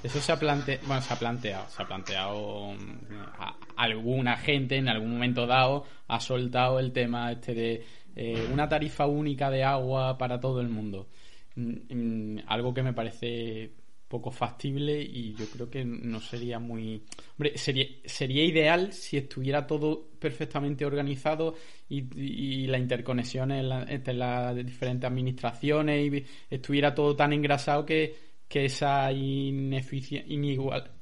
Eso 0.00 0.20
se 0.20 0.30
ha 0.30 0.38
planteado, 0.38 0.86
bueno, 0.86 1.02
se 1.02 1.12
ha 1.12 1.18
planteado, 1.18 1.66
se 1.70 1.82
ha 1.82 1.86
planteado 1.86 2.76
alguna 3.76 4.36
gente 4.36 4.76
en 4.76 4.88
algún 4.88 5.10
momento 5.10 5.46
dado 5.46 5.86
ha 6.06 6.20
soltado 6.20 6.78
el 6.78 6.92
tema 6.92 7.32
este 7.32 7.54
de 7.54 7.86
eh, 8.16 8.48
una 8.52 8.68
tarifa 8.68 9.06
única 9.06 9.50
de 9.50 9.64
agua 9.64 10.16
para 10.18 10.38
todo 10.40 10.60
el 10.60 10.68
mundo. 10.68 11.08
Mm, 11.56 12.36
mm, 12.36 12.42
algo 12.46 12.72
que 12.74 12.82
me 12.82 12.92
parece 12.92 13.72
poco 14.08 14.30
factible 14.30 15.02
y 15.02 15.34
yo 15.34 15.46
creo 15.46 15.68
que 15.68 15.84
no 15.84 16.20
sería 16.20 16.60
muy... 16.60 17.02
Hombre, 17.32 17.58
sería, 17.58 17.86
sería 18.04 18.44
ideal 18.44 18.92
si 18.92 19.16
estuviera 19.16 19.66
todo 19.66 20.10
perfectamente 20.20 20.86
organizado 20.86 21.56
y, 21.88 22.66
la 22.68 22.78
interconexión 22.78 23.50
entre 23.50 24.14
las 24.14 24.54
diferentes 24.54 25.08
administraciones 25.10 26.12
y 26.12 26.24
estuviera 26.48 26.94
todo 26.94 27.16
tan 27.16 27.32
engrasado 27.32 27.84
que, 27.84 28.14
que 28.48 28.66
esas 28.66 29.12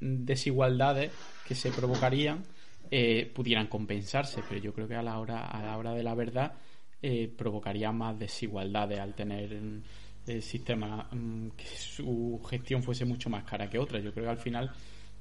desigualdades 0.01 1.13
que 1.47 1.55
se 1.55 1.71
provocarían 1.71 2.43
eh, 2.91 3.31
pudieran 3.35 3.67
compensarse, 3.67 4.43
pero 4.49 4.61
yo 4.61 4.73
creo 4.73 4.89
que 4.89 4.95
a 4.95 5.03
la 5.03 5.19
hora, 5.19 5.47
a 5.47 5.63
la 5.63 5.77
hora 5.77 5.93
de 5.93 6.03
la 6.03 6.15
verdad 6.15 6.55
eh, 7.03 7.33
provocaría 7.37 7.91
más 7.91 8.19
desigualdades 8.19 9.01
al 9.01 9.15
tener 9.15 9.53
el 9.53 10.43
sistema 10.43 11.09
mm, 11.11 11.49
que 11.57 11.67
su 11.67 12.41
gestión 12.49 12.83
fuese 12.83 13.05
mucho 13.05 13.29
más 13.29 13.45
cara 13.45 13.69
que 13.69 13.79
otra. 13.79 13.99
Yo 13.99 14.13
creo 14.13 14.27
que 14.27 14.31
al 14.31 14.39
final, 14.39 14.71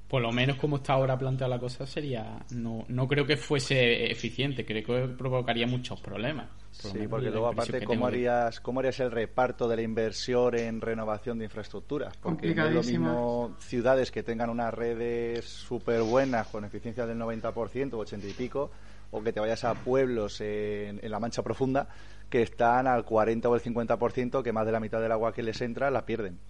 por 0.06 0.22
lo 0.22 0.30
menos 0.30 0.56
como 0.56 0.76
está 0.76 0.92
ahora 0.92 1.18
planteada 1.18 1.56
la 1.56 1.58
cosa, 1.58 1.86
sería 1.86 2.44
no, 2.50 2.84
no 2.88 3.08
creo 3.08 3.26
que 3.26 3.36
fuese 3.36 4.10
eficiente, 4.10 4.64
creo 4.64 4.84
que 4.84 5.14
provocaría 5.14 5.66
muchos 5.66 6.00
problemas. 6.00 6.48
Sí, 6.70 7.06
porque 7.08 7.30
luego 7.30 7.48
aparte, 7.48 7.84
¿cómo 7.84 8.06
harías, 8.06 8.60
¿cómo 8.60 8.80
harías 8.80 8.98
el 9.00 9.10
reparto 9.10 9.68
de 9.68 9.76
la 9.76 9.82
inversión 9.82 10.58
en 10.58 10.80
renovación 10.80 11.38
de 11.38 11.44
infraestructuras? 11.44 12.16
Porque 12.16 12.54
no 12.54 12.66
es 12.66 12.74
lo 12.74 12.82
mismo 12.82 13.56
ciudades 13.58 14.10
que 14.10 14.22
tengan 14.22 14.48
unas 14.48 14.72
redes 14.72 15.44
súper 15.44 16.02
buenas 16.02 16.46
con 16.46 16.64
eficiencia 16.64 17.06
del 17.06 17.18
90%, 17.18 17.92
80 17.92 18.26
y 18.26 18.32
pico, 18.32 18.70
o 19.12 19.22
que 19.22 19.32
te 19.32 19.38
vayas 19.38 19.62
a 19.62 19.74
pueblos 19.74 20.40
en, 20.40 20.98
en 21.00 21.10
la 21.10 21.20
Mancha 21.20 21.42
Profunda 21.42 21.88
que 22.28 22.42
están 22.42 22.86
al 22.86 23.04
40 23.04 23.46
o 23.46 23.54
el 23.54 23.62
50%, 23.62 24.42
que 24.42 24.52
más 24.52 24.64
de 24.64 24.72
la 24.72 24.80
mitad 24.80 25.00
del 25.00 25.12
agua 25.12 25.32
que 25.34 25.42
les 25.42 25.60
entra 25.60 25.90
la 25.90 26.06
pierden. 26.06 26.40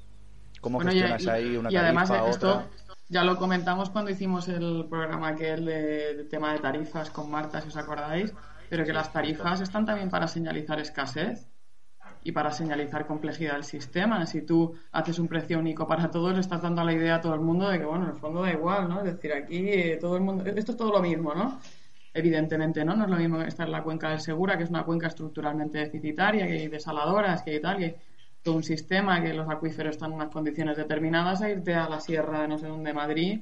¿Cómo 0.60 0.78
gestionas 0.78 1.26
ahí 1.26 1.56
una 1.56 1.72
y 1.72 1.76
además 1.76 2.08
esto 2.28 2.62
ya 3.08 3.24
lo 3.24 3.36
comentamos 3.36 3.90
cuando 3.90 4.12
hicimos 4.12 4.48
el 4.48 4.86
programa 4.88 5.28
aquel 5.28 5.66
de, 5.66 6.26
tema 6.30 6.52
de 6.52 6.60
tarifas 6.60 7.10
con 7.10 7.30
Marta, 7.30 7.60
si 7.60 7.68
os 7.68 7.76
acordáis, 7.76 8.32
pero 8.70 8.84
que 8.84 8.92
las 8.92 9.12
tarifas 9.12 9.60
están 9.60 9.84
también 9.84 10.08
para 10.08 10.28
señalizar 10.28 10.78
escasez 10.78 11.48
y 12.22 12.30
para 12.30 12.52
señalizar 12.52 13.04
complejidad 13.06 13.54
del 13.54 13.64
sistema. 13.64 14.24
Si 14.24 14.42
tú 14.42 14.74
haces 14.92 15.18
un 15.18 15.26
precio 15.26 15.58
único 15.58 15.86
para 15.86 16.10
todos, 16.10 16.32
le 16.32 16.40
estás 16.40 16.62
dando 16.62 16.84
la 16.84 16.92
idea 16.92 17.16
a 17.16 17.20
todo 17.20 17.34
el 17.34 17.40
mundo 17.40 17.68
de 17.68 17.80
que, 17.80 17.84
bueno, 17.84 18.04
en 18.04 18.10
el 18.12 18.16
fondo 18.16 18.42
da 18.42 18.52
igual, 18.52 18.88
¿no? 18.88 19.00
Es 19.00 19.16
decir, 19.16 19.32
aquí 19.32 19.68
eh, 19.68 19.98
todo 20.00 20.16
el 20.16 20.22
mundo, 20.22 20.44
esto 20.46 20.70
es 20.70 20.78
todo 20.78 20.92
lo 20.92 21.02
mismo, 21.02 21.34
¿no? 21.34 21.58
Evidentemente, 22.14 22.84
¿no? 22.84 22.94
No 22.94 23.04
es 23.04 23.10
lo 23.10 23.16
mismo 23.16 23.40
estar 23.40 23.66
en 23.66 23.72
la 23.72 23.82
cuenca 23.82 24.10
del 24.10 24.20
Segura, 24.20 24.58
que 24.58 24.64
es 24.64 24.70
una 24.70 24.84
cuenca 24.84 25.06
estructuralmente 25.06 25.78
deficitaria, 25.78 26.46
que 26.46 26.52
hay 26.52 26.68
desaladoras, 26.68 27.42
que 27.42 27.52
hay 27.52 27.60
tal, 27.60 27.78
que 27.78 27.84
hay 27.84 27.96
todo 28.42 28.56
un 28.56 28.62
sistema, 28.62 29.22
que 29.22 29.32
los 29.32 29.48
acuíferos 29.48 29.92
están 29.94 30.10
en 30.10 30.16
unas 30.16 30.28
condiciones 30.28 30.76
determinadas, 30.76 31.40
a 31.40 31.48
irte 31.48 31.74
a 31.74 31.88
la 31.88 32.00
sierra, 32.00 32.46
no 32.46 32.58
sé 32.58 32.66
dónde, 32.66 32.92
Madrid, 32.92 33.40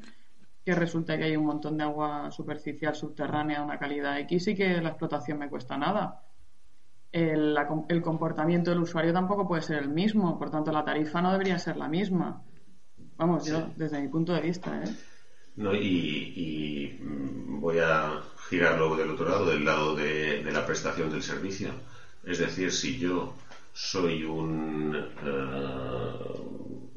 que 0.65 0.75
resulta 0.75 1.17
que 1.17 1.25
hay 1.25 1.37
un 1.37 1.47
montón 1.47 1.77
de 1.79 1.85
agua 1.85 2.31
superficial 2.31 2.95
subterránea 2.95 3.59
de 3.59 3.65
una 3.65 3.79
calidad 3.79 4.19
X 4.21 4.49
y 4.49 4.55
que 4.55 4.81
la 4.81 4.91
explotación 4.91 5.39
me 5.39 5.49
cuesta 5.49 5.77
nada. 5.77 6.23
El, 7.11 7.57
el, 7.89 8.03
comportamiento 8.03 8.71
del 8.71 8.81
usuario 8.81 9.13
tampoco 9.13 9.49
puede 9.49 9.63
ser 9.63 9.79
el 9.79 9.89
mismo, 9.89 10.39
por 10.39 10.51
tanto 10.51 10.71
la 10.71 10.85
tarifa 10.85 11.21
no 11.21 11.33
debería 11.33 11.59
ser 11.59 11.77
la 11.77 11.89
misma. 11.89 12.45
Vamos, 13.17 13.47
yo 13.47 13.69
desde 13.75 14.01
mi 14.01 14.07
punto 14.07 14.33
de 14.33 14.43
vista. 14.43 14.81
¿eh? 14.85 14.89
No, 15.61 15.75
y, 15.75 16.97
mm, 16.99 17.61
voy 17.61 17.79
a 17.79 18.23
girarlo 18.49 18.97
del 18.97 19.11
otro 19.11 19.29
lado, 19.29 19.51
del 19.51 19.65
lado 19.65 19.95
de, 19.95 20.43
la 20.51 20.65
prestación 20.65 21.11
del 21.11 21.23
servicio. 21.23 21.71
Es 22.25 22.39
decir, 22.39 22.73
si 22.73 22.99
yo 22.99 23.35
soy 23.73 24.25
un, 24.25 24.95
eh, 24.97 26.13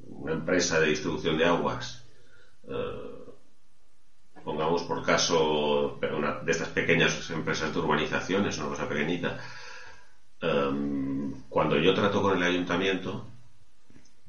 una 0.07 0.33
empresa 0.33 0.79
de 0.79 0.87
distribución 0.89 1.37
de 1.37 1.45
aguas, 1.45 2.05
eh, 2.69 3.33
pongamos 4.45 4.83
por 4.83 5.03
caso 5.03 5.99
una 6.17 6.39
de 6.39 6.51
estas 6.51 6.69
pequeñas 6.69 7.29
empresas 7.31 7.73
de 7.73 7.79
urbanizaciones, 7.79 8.57
una 8.59 8.69
cosa 8.69 8.87
pequeñita, 8.87 9.39
eh, 10.41 10.71
cuando 11.49 11.77
yo 11.77 11.93
trato 11.93 12.21
con 12.21 12.37
el 12.37 12.43
ayuntamiento, 12.43 13.32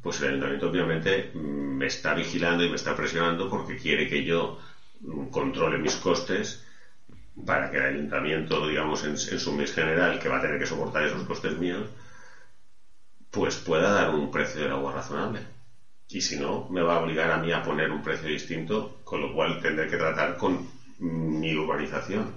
pues 0.04 0.20
el 0.20 0.28
ayuntamiento 0.28 0.68
obviamente 0.68 1.30
mm, 1.32 1.78
me 1.78 1.86
está 1.86 2.14
vigilando 2.14 2.62
y 2.62 2.68
me 2.68 2.76
está 2.76 2.94
presionando 2.94 3.48
porque 3.48 3.78
quiere 3.78 4.06
que 4.06 4.22
yo 4.22 4.58
mm, 5.00 5.30
controle 5.30 5.78
mis 5.78 5.96
costes 5.96 6.62
para 7.46 7.70
que 7.70 7.78
el 7.78 7.84
ayuntamiento, 7.84 8.66
digamos, 8.68 9.02
en, 9.04 9.16
su 9.16 9.52
mes 9.52 9.72
general, 9.72 10.20
que 10.20 10.28
va 10.28 10.38
a 10.38 10.40
tener 10.42 10.58
que 10.58 10.66
soportar 10.66 11.04
esos 11.04 11.24
costes 11.24 11.58
míos, 11.58 11.88
pues 13.30 13.56
pueda 13.56 13.90
dar 13.90 14.10
un 14.10 14.30
precio 14.30 14.60
del 14.60 14.72
agua 14.72 14.92
razonable. 14.92 15.40
Y 16.08 16.20
si 16.20 16.36
no, 16.36 16.68
me 16.70 16.82
va 16.82 16.96
a 16.96 17.00
obligar 17.00 17.30
a 17.30 17.38
mí 17.38 17.50
a 17.50 17.62
poner 17.62 17.90
un 17.90 18.02
precio 18.02 18.28
distinto, 18.28 19.00
con 19.04 19.20
lo 19.20 19.32
cual 19.32 19.60
tendré 19.60 19.88
que 19.88 19.96
tratar 19.96 20.36
con 20.36 20.68
mi 20.98 21.56
urbanización. 21.56 22.34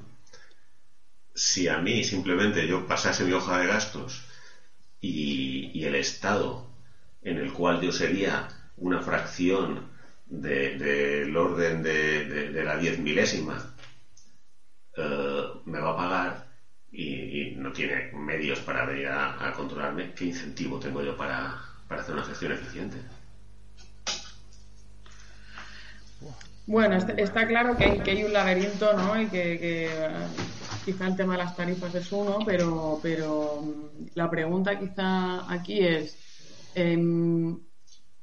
Si 1.35 1.67
a 1.67 1.77
mí 1.77 2.03
simplemente 2.03 2.65
yo 2.65 2.87
pasase 2.87 3.23
mi 3.25 3.33
hoja 3.33 3.59
de 3.59 3.67
gastos 3.67 4.23
y 4.99 5.83
el 5.85 5.95
Estado 5.95 6.66
en 7.21 7.37
el 7.37 7.51
cual 7.53 7.81
yo 7.81 7.91
sería 7.91 8.47
una 8.77 9.01
fracción 9.01 9.87
del 10.25 11.35
orden 11.35 11.83
de, 11.83 12.63
la 12.63 12.77
diez 12.77 12.99
milésima, 12.99 13.73
eh, 14.95 15.43
me 15.65 15.79
va 15.79 15.91
a 15.91 15.97
pagar 15.97 16.47
y, 16.91 17.55
no 17.57 17.71
tiene 17.71 18.11
medios 18.13 18.59
para 18.59 18.85
venir 18.85 19.07
a, 19.07 19.53
controlarme, 19.55 20.13
¿qué 20.13 20.25
incentivo 20.25 20.79
tengo 20.79 21.01
yo 21.01 21.15
para, 21.17 21.55
hacer 21.89 22.15
una 22.15 22.23
gestión 22.23 22.51
eficiente? 22.51 22.97
Bueno, 26.65 26.97
está, 26.97 27.47
claro 27.47 27.77
que 27.77 27.85
hay, 27.85 28.23
un 28.23 28.33
laberinto, 28.33 28.93
¿no? 28.93 29.19
Y 29.21 29.27
que, 29.27 29.89
quizá 30.83 31.07
el 31.07 31.15
tema 31.15 31.33
de 31.33 31.43
las 31.43 31.55
tarifas 31.55 31.95
es 31.95 32.11
uno, 32.11 32.39
pero, 32.45 32.99
pero 33.01 33.63
la 34.15 34.29
pregunta 34.29 34.77
quizá 34.77 35.51
aquí 35.51 35.79
es, 35.79 36.17
en, 36.75 37.61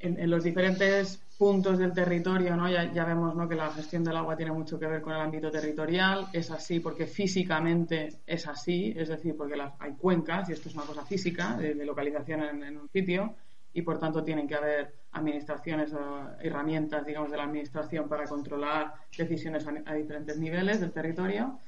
los 0.00 0.44
diferentes 0.44 1.20
puntos 1.38 1.78
del 1.78 1.92
territorio, 1.92 2.56
¿no? 2.56 2.68
Ya, 2.68 3.04
vemos 3.04 3.34
¿no? 3.34 3.48
que 3.48 3.54
la 3.54 3.70
gestión 3.70 4.04
del 4.04 4.16
agua 4.16 4.36
tiene 4.36 4.52
mucho 4.52 4.78
que 4.78 4.86
ver 4.86 5.00
con 5.00 5.14
el 5.14 5.20
ámbito 5.20 5.50
territorial. 5.50 6.26
Es 6.32 6.50
así 6.50 6.80
porque 6.80 7.06
físicamente 7.06 8.20
es 8.26 8.46
así, 8.46 8.94
es 8.96 9.08
decir, 9.08 9.36
porque 9.36 9.54
hay 9.78 9.92
cuencas 9.92 10.48
y 10.48 10.52
esto 10.52 10.68
es 10.68 10.74
una 10.74 10.84
cosa 10.84 11.04
física 11.04 11.56
de, 11.56 11.74
localización 11.84 12.62
en, 12.62 12.76
un 12.76 12.88
sitio 12.88 13.34
y 13.72 13.82
por 13.82 13.98
tanto 13.98 14.22
tienen 14.22 14.46
que 14.46 14.54
haber 14.54 14.94
administraciones 15.12 15.92
o 15.92 16.30
herramientas, 16.40 17.04
digamos, 17.04 17.30
de 17.30 17.36
la 17.36 17.44
administración 17.44 18.08
para 18.08 18.24
controlar 18.26 18.94
decisiones 19.16 19.66
a, 19.66 19.94
diferentes 19.94 20.38
niveles 20.38 20.80
del 20.80 20.92
territorio. 20.92 21.58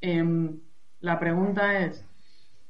Em, 0.00 0.60
la 1.00 1.18
pregunta 1.18 1.78
es, 1.78 2.04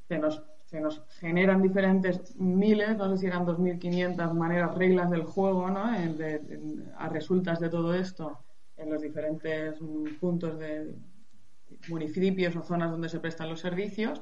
¿se 0.06 0.18
nos 0.18 0.42
se 0.68 0.80
nos 0.80 1.02
generan 1.18 1.62
diferentes 1.62 2.36
miles, 2.36 2.94
no 2.98 3.08
sé 3.10 3.16
si 3.16 3.26
eran 3.26 3.46
2.500 3.46 4.34
maneras, 4.34 4.74
reglas 4.74 5.10
del 5.10 5.22
juego, 5.22 5.70
¿no? 5.70 5.84
a 5.84 7.08
resultas 7.08 7.58
de 7.58 7.70
todo 7.70 7.94
esto 7.94 8.38
en 8.76 8.90
los 8.90 9.00
diferentes 9.00 9.76
puntos 10.20 10.58
de 10.58 10.94
municipios 11.88 12.54
o 12.54 12.62
zonas 12.62 12.90
donde 12.90 13.08
se 13.08 13.18
prestan 13.18 13.48
los 13.48 13.60
servicios. 13.60 14.20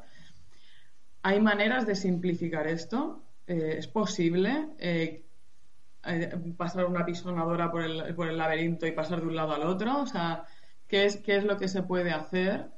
¿Hay 1.22 1.40
maneras 1.40 1.84
de 1.84 1.96
simplificar 1.96 2.68
esto? 2.68 3.24
Eh, 3.48 3.74
¿Es 3.78 3.88
posible 3.88 4.68
eh, 4.78 5.24
eh, 6.04 6.54
pasar 6.56 6.84
una 6.84 7.04
pisonadora 7.04 7.72
por 7.72 7.82
el, 7.82 8.14
por 8.14 8.28
el 8.28 8.38
laberinto 8.38 8.86
y 8.86 8.92
pasar 8.92 9.20
de 9.20 9.26
un 9.26 9.34
lado 9.34 9.52
al 9.52 9.64
otro? 9.64 10.00
O 10.00 10.06
sea, 10.06 10.44
¿qué 10.86 11.06
es, 11.06 11.16
qué 11.16 11.38
es 11.38 11.44
lo 11.44 11.58
que 11.58 11.66
se 11.66 11.82
puede 11.82 12.12
hacer 12.12 12.70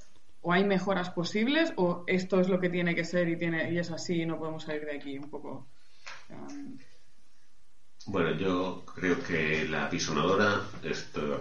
o 0.42 0.52
hay 0.52 0.64
mejoras 0.64 1.10
posibles 1.10 1.72
o 1.76 2.04
esto 2.06 2.40
es 2.40 2.48
lo 2.48 2.60
que 2.60 2.70
tiene 2.70 2.94
que 2.94 3.04
ser 3.04 3.28
y 3.28 3.36
tiene 3.36 3.72
y 3.72 3.78
es 3.78 3.90
así 3.90 4.22
y 4.22 4.26
no 4.26 4.38
podemos 4.38 4.64
salir 4.64 4.84
de 4.84 4.96
aquí 4.96 5.18
un 5.18 5.30
poco 5.30 5.66
um, 6.30 6.78
bueno 8.06 8.32
yo 8.32 8.84
creo 8.94 9.22
que 9.22 9.66
la 9.68 9.90
pisonadora 9.90 10.62
estoy, 10.82 11.34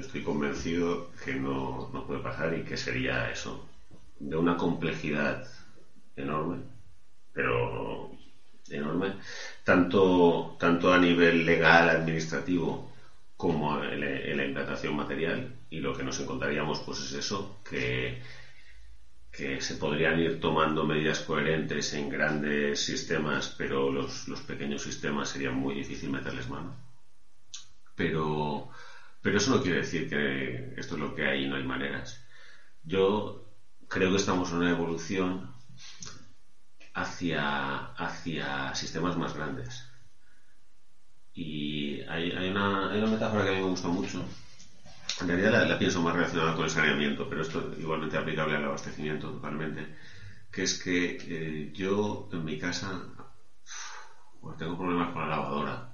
estoy 0.00 0.22
convencido 0.22 1.10
que 1.24 1.34
no, 1.34 1.90
no, 1.92 2.06
puede 2.06 2.20
pasar 2.20 2.56
y 2.56 2.62
que 2.62 2.76
sería 2.76 3.30
eso 3.30 3.68
de 4.18 4.36
una 4.36 4.56
complejidad 4.56 5.46
enorme, 6.16 6.62
pero 7.32 8.10
enorme, 8.70 9.14
tanto, 9.64 10.56
tanto 10.58 10.92
a 10.92 10.98
nivel 10.98 11.44
legal, 11.44 11.90
administrativo, 11.90 12.92
como 13.36 13.82
en, 13.82 14.36
la 14.36 14.44
implantación 14.44 14.96
material. 14.96 15.54
Y 15.70 15.80
lo 15.80 15.94
que 15.94 16.04
nos 16.04 16.20
encontraríamos, 16.20 16.80
pues 16.80 17.00
es 17.00 17.12
eso, 17.12 17.58
que, 17.68 18.22
que 19.36 19.60
se 19.60 19.74
podrían 19.74 20.18
ir 20.18 20.40
tomando 20.40 20.84
medidas 20.84 21.20
coherentes 21.20 21.92
en 21.92 22.08
grandes 22.08 22.80
sistemas, 22.80 23.48
pero 23.58 23.90
los, 23.90 24.26
los 24.28 24.40
pequeños 24.42 24.82
sistemas 24.82 25.28
sería 25.28 25.50
muy 25.50 25.74
difícil 25.74 26.10
meterles 26.10 26.48
mano. 26.48 26.70
Pero, 27.94 28.68
pero 29.20 29.36
eso 29.36 29.50
no 29.50 29.60
quiere 29.60 29.78
decir 29.78 30.08
que 30.08 30.72
esto 30.76 30.94
es 30.94 31.00
lo 31.00 31.14
que 31.14 31.24
hay 31.24 31.42
y 31.42 31.46
no 31.46 31.56
hay 31.56 31.62
maneras. 31.64 32.20
Yo 32.82 33.42
creo 33.88 34.10
que 34.10 34.16
estamos 34.16 34.50
en 34.50 34.56
una 34.58 34.70
evolución 34.70 35.50
hacia, 36.94 37.76
hacia 37.94 38.74
sistemas 38.74 39.16
más 39.16 39.34
grandes. 39.34 39.84
Y 41.34 42.00
hay, 42.08 42.30
hay, 42.30 42.48
una, 42.48 42.88
hay 42.90 42.96
una 42.98 43.06
metáfora 43.06 43.42
que 43.42 43.50
a 43.50 43.52
mí 43.52 43.58
me 43.58 43.66
gusta 43.68 43.88
mucho. 43.88 44.24
En 45.20 45.28
realidad 45.28 45.68
la, 45.68 45.78
pienso 45.78 46.02
más 46.02 46.14
relacionada 46.14 46.54
con 46.54 46.64
el 46.64 46.70
saneamiento, 46.70 47.28
pero 47.28 47.42
esto 47.42 47.70
es 47.72 47.78
igualmente 47.78 48.16
aplicable 48.16 48.56
al 48.56 48.64
abastecimiento 48.64 49.30
totalmente. 49.30 49.94
Que 50.50 50.62
es 50.62 50.82
que 50.82 51.18
eh, 51.20 51.72
yo 51.72 52.28
en 52.32 52.44
mi 52.44 52.58
casa 52.58 53.02
pues 54.40 54.58
tengo 54.58 54.76
problemas 54.76 55.12
con 55.12 55.22
la 55.22 55.36
lavadora 55.36 55.88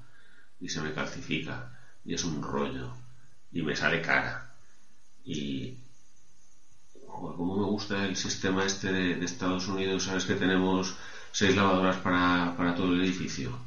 y 0.60 0.68
se 0.68 0.80
me 0.80 0.92
calcifica 0.92 1.70
y 2.04 2.14
es 2.14 2.24
un 2.24 2.42
rollo 2.42 2.92
y 3.52 3.62
me 3.62 3.76
sale 3.76 4.02
cara. 4.02 4.50
Y, 5.24 5.76
como 7.06 7.58
me 7.58 7.64
gusta 7.64 8.04
el 8.06 8.16
sistema 8.16 8.64
este 8.64 8.92
de, 8.92 9.24
Estados 9.24 9.68
Unidos, 9.68 10.04
sabes 10.04 10.24
que 10.24 10.34
tenemos 10.34 10.96
seis 11.32 11.54
lavadoras 11.56 11.96
para, 11.96 12.54
para 12.56 12.74
todo 12.74 12.92
el 12.92 13.02
edificio. 13.02 13.58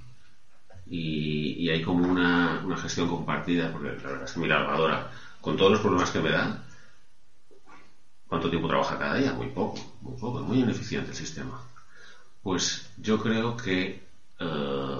Y, 0.85 1.69
hay 1.69 1.81
como 1.81 2.07
una, 2.07 2.61
una, 2.65 2.77
gestión 2.77 3.07
compartida, 3.07 3.71
porque 3.71 3.89
la 3.89 4.09
verdad 4.09 4.23
es 4.25 4.31
que 4.33 4.39
mi 4.39 4.47
lavadora, 4.47 5.09
con 5.43 5.57
todos 5.57 5.71
los 5.73 5.81
problemas 5.81 6.09
que 6.09 6.21
me 6.21 6.29
da, 6.29 6.63
¿cuánto 8.27 8.49
tiempo 8.49 8.69
trabaja 8.69 8.97
cada 8.97 9.15
día? 9.15 9.33
Muy 9.33 9.49
poco, 9.49 9.97
muy 9.99 10.17
poco, 10.17 10.39
muy 10.39 10.59
ineficiente 10.59 11.09
el 11.09 11.17
sistema. 11.17 11.61
Pues 12.41 12.89
yo 12.95 13.21
creo 13.21 13.57
que 13.57 14.01
eh, 14.39 14.97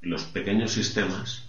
los 0.00 0.24
pequeños 0.24 0.72
sistemas 0.72 1.44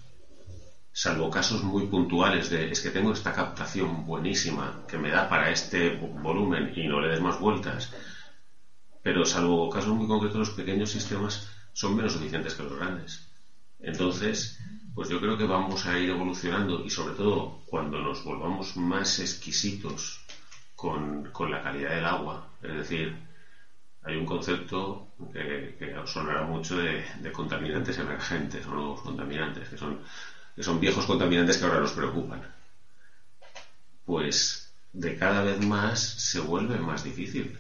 salvo 0.91 1.29
casos 1.29 1.63
muy 1.63 1.87
puntuales 1.87 2.49
de 2.49 2.69
es 2.69 2.81
que 2.81 2.89
tengo 2.89 3.13
esta 3.13 3.31
captación 3.31 4.05
buenísima 4.05 4.83
que 4.89 4.97
me 4.97 5.09
da 5.09 5.29
para 5.29 5.49
este 5.49 5.95
volumen 5.95 6.73
y 6.75 6.85
no 6.85 6.99
le 6.99 7.07
des 7.07 7.21
más 7.21 7.39
vueltas, 7.39 7.93
pero 9.01 9.23
salvo 9.23 9.69
casos 9.69 9.95
muy 9.95 10.05
concretos 10.05 10.37
los 10.37 10.49
pequeños 10.49 10.91
sistemas 10.91 11.47
son 11.71 11.95
menos 11.95 12.15
eficientes 12.17 12.55
que 12.55 12.63
los 12.63 12.75
grandes. 12.75 13.25
Entonces, 13.79 14.59
pues 14.95 15.09
yo 15.09 15.19
creo 15.19 15.37
que 15.37 15.45
vamos 15.45 15.85
a 15.85 15.97
ir 15.99 16.09
evolucionando 16.09 16.83
y 16.83 16.89
sobre 16.89 17.15
todo 17.15 17.59
cuando 17.65 17.99
nos 17.99 18.23
volvamos 18.23 18.75
más 18.77 19.19
exquisitos 19.19 20.19
con, 20.75 21.31
la 21.49 21.61
calidad 21.61 21.91
del 21.91 22.05
agua, 22.05 22.49
es 22.61 22.73
decir, 22.73 23.15
hay 24.03 24.15
un 24.17 24.25
concepto 24.25 25.07
que, 25.31 25.75
que 25.79 25.95
sonará 26.05 26.43
mucho 26.43 26.77
de, 26.77 27.03
de 27.19 27.31
contaminantes 27.31 27.97
emergentes 27.97 28.65
o 28.65 28.71
nuevos 28.71 29.01
contaminantes, 29.01 29.69
que 29.69 29.77
son 29.77 29.99
que 30.55 30.63
son 30.63 30.79
viejos 30.79 31.05
contaminantes 31.05 31.57
que 31.57 31.65
ahora 31.65 31.79
nos 31.79 31.93
preocupan. 31.93 32.41
Pues 34.05 34.71
de 34.91 35.15
cada 35.15 35.41
vez 35.41 35.65
más 35.65 35.99
se 35.99 36.39
vuelve 36.39 36.77
más 36.77 37.03
difícil 37.03 37.57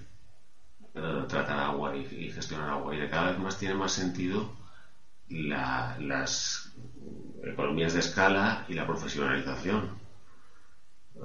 eh, 0.93 1.23
tratar 1.27 1.59
agua 1.59 1.95
y, 1.95 2.29
gestionar 2.29 2.69
agua 2.69 2.93
y 2.95 2.99
de 2.99 3.09
cada 3.09 3.31
vez 3.31 3.39
más 3.39 3.57
tiene 3.57 3.75
más 3.75 3.91
sentido 3.91 4.51
las 5.29 6.61
economías 7.43 7.93
de 7.93 7.99
escala 7.99 8.63
y 8.67 8.73
la 8.73 8.85
profesionalización. 8.85 9.89
Eh, 11.15 11.19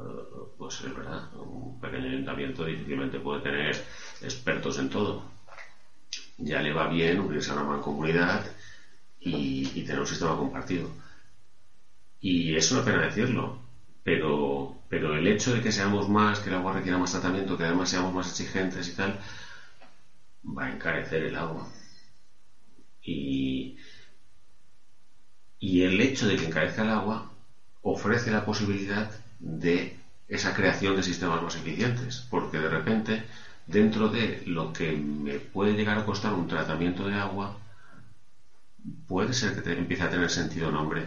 pues 0.56 0.80
es 0.80 0.92
verdad, 0.94 1.22
un 1.32 1.78
pequeño 1.78 2.06
ayuntamiento 2.08 2.64
difícilmente 2.64 3.18
puede 3.18 3.40
tener 3.40 3.76
expertos 4.20 4.76
en 4.78 4.88
todo. 4.88 5.22
Ya 6.38 6.60
le 6.60 6.72
va 6.72 6.86
bien 6.86 7.18
unirse 7.20 7.50
a 7.50 7.52
una 7.52 7.62
mancomunidad 7.64 8.42
y 9.20 9.82
tener 9.82 10.00
un 10.00 10.06
sistema 10.06 10.36
compartido 10.36 10.90
y 12.20 12.54
es 12.54 12.70
una 12.70 12.82
pena 12.82 13.02
decirlo, 13.02 13.54
pero, 14.02 14.72
pero 14.88 15.14
el 15.14 15.26
hecho 15.26 15.52
de 15.52 15.60
que 15.60 15.70
seamos 15.70 16.08
más, 16.08 16.40
que 16.40 16.48
el 16.48 16.54
agua 16.54 16.72
requiera 16.72 16.98
más 16.98 17.10
tratamiento, 17.10 17.56
que 17.56 17.64
además 17.64 17.88
seamos 17.88 18.12
más 18.12 18.28
exigentes 18.28 18.88
y 18.88 18.92
tal, 18.92 19.16
va 20.56 20.64
a 20.64 20.68
encarecer 20.68 21.22
el 21.22 21.36
agua. 21.36 21.64
Y, 23.02 23.74
y 25.60 25.82
el 25.82 26.00
hecho 26.00 26.26
de 26.26 26.36
que 26.36 26.46
encarezca 26.46 26.82
el 26.82 26.90
agua 26.90 27.24
ofrece 27.82 28.30
la 28.30 28.44
posibilidad 28.44 29.10
de 29.38 29.94
esa 30.28 30.54
creación 30.54 30.96
de 30.96 31.02
sistemas 31.02 31.42
más 31.42 31.56
eficientes, 31.56 32.26
porque 32.30 32.58
de 32.58 32.68
repente, 32.68 33.22
dentro 33.66 34.08
de 34.08 34.42
lo 34.46 34.72
que 34.72 34.92
me 34.92 35.34
puede 35.34 35.74
llegar 35.74 35.98
a 35.98 36.04
costar 36.04 36.32
un 36.32 36.48
tratamiento 36.48 37.06
de 37.06 37.14
agua, 37.14 37.56
puede 39.06 39.32
ser 39.32 39.54
que 39.54 39.72
empiece 39.72 40.04
a 40.04 40.10
tener 40.10 40.30
sentido 40.30 40.70
nombre 40.70 41.06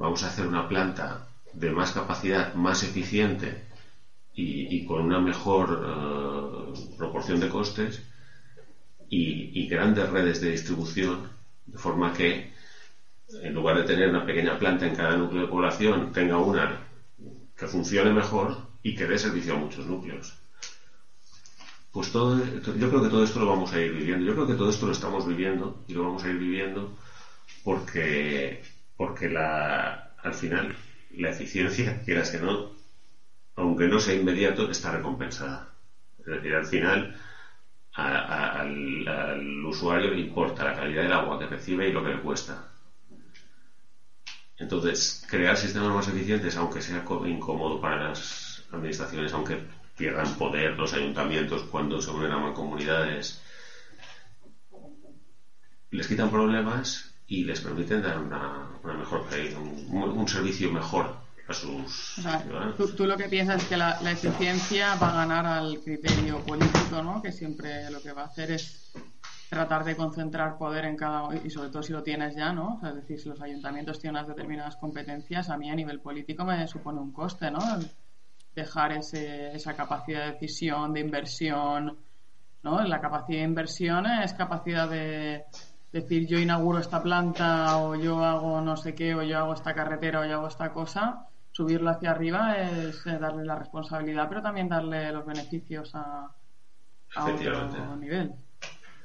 vamos 0.00 0.22
a 0.22 0.28
hacer 0.28 0.46
una 0.46 0.66
planta 0.66 1.20
de 1.52 1.70
más 1.70 1.92
capacidad, 1.92 2.54
más 2.54 2.82
eficiente 2.82 3.62
y, 4.34 4.82
con 4.86 5.02
una 5.02 5.18
mejor 5.18 5.66
eh, 5.84 6.96
proporción 6.96 7.38
de 7.38 7.48
costes 7.48 8.00
y, 9.10 9.66
grandes 9.66 10.08
redes 10.08 10.40
de 10.40 10.48
distribución, 10.48 11.28
de 11.66 11.76
forma 11.76 12.14
que 12.14 12.48
en 13.42 13.54
lugar 13.54 13.76
de 13.76 13.84
tener 13.84 14.08
una 14.08 14.24
pequeña 14.24 14.58
planta 14.58 14.86
en 14.86 14.94
cada 14.94 15.16
núcleo 15.16 15.42
de 15.42 15.48
población, 15.48 16.12
tenga 16.12 16.38
una 16.38 16.78
que 17.56 17.66
funcione 17.66 18.12
mejor 18.12 18.56
y 18.82 18.94
que 18.94 19.06
dé 19.06 19.18
servicio 19.18 19.54
a 19.54 19.58
muchos 19.58 19.86
núcleos. 19.86 20.34
Pues 21.92 22.10
todo, 22.12 22.38
yo 22.38 22.88
creo 22.88 23.02
que 23.02 23.08
todo 23.08 23.24
esto 23.24 23.40
lo 23.40 23.46
vamos 23.46 23.72
a 23.72 23.80
ir 23.80 23.92
viviendo. 23.92 24.24
Yo 24.24 24.34
creo 24.34 24.46
que 24.46 24.54
todo 24.54 24.70
esto 24.70 24.86
lo 24.86 24.92
estamos 24.92 25.26
viviendo 25.26 25.76
y 25.88 25.94
lo 25.94 26.04
vamos 26.04 26.24
a 26.24 26.28
ir 26.28 26.38
viviendo 26.38 26.92
porque 27.64 28.60
porque 28.96 29.28
la, 29.28 30.12
al 30.22 30.34
final 30.34 30.74
la 31.10 31.30
eficiencia, 31.30 32.00
quieras 32.04 32.30
que 32.30 32.38
no, 32.38 32.70
aunque 33.56 33.88
no 33.88 33.98
sea 33.98 34.14
inmediato, 34.14 34.70
está 34.70 34.90
recompensada. 34.90 35.68
Es 36.18 36.26
decir, 36.26 36.54
al 36.54 36.66
final 36.66 37.14
al, 37.94 39.64
usuario 39.64 40.10
le 40.10 40.20
importa 40.20 40.64
la 40.64 40.74
calidad 40.74 41.02
del 41.02 41.12
agua 41.12 41.38
que 41.38 41.46
recibe 41.46 41.88
y 41.88 41.92
lo 41.92 42.02
que 42.02 42.10
le 42.10 42.20
cuesta. 42.20 42.69
Entonces, 44.60 45.24
crear 45.26 45.56
sistemas 45.56 45.94
más 45.94 46.08
eficientes, 46.08 46.54
aunque 46.56 46.82
sea 46.82 47.02
incómodo 47.26 47.80
para 47.80 48.10
las 48.10 48.62
administraciones, 48.70 49.32
aunque 49.32 49.58
pierdan 49.96 50.34
poder 50.34 50.72
los 50.72 50.92
ayuntamientos 50.92 51.62
cuando 51.62 52.00
se 52.00 52.10
unen 52.10 52.30
a 52.30 52.38
mancomunidades, 52.38 53.40
les 55.90 56.06
quitan 56.06 56.30
problemas 56.30 57.14
y 57.26 57.44
les 57.44 57.60
permiten 57.60 58.02
dar 58.02 58.18
una, 58.18 58.68
mejor 58.98 59.26
un, 59.58 60.28
servicio 60.28 60.70
mejor 60.70 61.16
a 61.48 61.54
sus 61.54 62.20
Tú, 62.96 63.06
lo 63.06 63.16
que 63.16 63.28
piensas 63.28 63.62
es 63.62 63.68
que 63.68 63.78
la, 63.78 63.98
eficiencia 64.12 64.94
va 64.96 65.10
a 65.10 65.26
ganar 65.26 65.46
al 65.46 65.80
criterio 65.80 66.38
político, 66.40 67.02
¿no? 67.02 67.22
Que 67.22 67.32
siempre 67.32 67.90
lo 67.90 68.02
que 68.02 68.12
va 68.12 68.22
a 68.22 68.26
hacer 68.26 68.50
es 68.50 68.79
tratar 69.50 69.84
de 69.84 69.96
concentrar 69.96 70.56
poder 70.56 70.84
en 70.84 70.96
cada 70.96 71.34
y 71.34 71.50
sobre 71.50 71.70
todo 71.70 71.82
si 71.82 71.92
lo 71.92 72.04
tienes 72.04 72.36
ya, 72.36 72.52
¿no? 72.52 72.80
es 72.84 72.94
decir, 72.94 73.18
si 73.18 73.28
los 73.28 73.42
ayuntamientos 73.42 73.98
tienen 73.98 74.16
unas 74.16 74.28
determinadas 74.28 74.76
competencias, 74.76 75.50
a 75.50 75.56
mí 75.58 75.68
a 75.68 75.74
nivel 75.74 75.98
político 75.98 76.44
me 76.44 76.68
supone 76.68 77.00
un 77.00 77.12
coste, 77.12 77.50
¿no? 77.50 77.58
Dejar 78.54 78.92
ese, 78.92 79.52
esa 79.52 79.74
capacidad 79.74 80.26
de 80.26 80.32
decisión, 80.32 80.92
de 80.92 81.00
inversión, 81.00 81.98
¿no? 82.62 82.82
La 82.84 83.00
capacidad 83.00 83.40
de 83.40 83.44
inversión 83.44 84.06
es 84.06 84.32
capacidad 84.34 84.88
de 84.88 85.44
decir 85.92 86.28
yo 86.28 86.38
inauguro 86.38 86.78
esta 86.78 87.02
planta 87.02 87.78
o 87.78 87.96
yo 87.96 88.24
hago 88.24 88.60
no 88.60 88.76
sé 88.76 88.94
qué 88.94 89.16
o 89.16 89.22
yo 89.22 89.36
hago 89.36 89.54
esta 89.54 89.74
carretera 89.74 90.20
o 90.20 90.24
yo 90.26 90.34
hago 90.34 90.46
esta 90.46 90.72
cosa, 90.72 91.26
subirlo 91.50 91.90
hacia 91.90 92.12
arriba 92.12 92.56
es 92.56 93.04
eh, 93.04 93.18
darle 93.18 93.44
la 93.44 93.56
responsabilidad, 93.56 94.28
pero 94.28 94.42
también 94.42 94.68
darle 94.68 95.10
los 95.10 95.26
beneficios 95.26 95.92
a, 95.96 96.30
a 97.16 97.24
otro 97.24 97.96
nivel. 97.96 98.32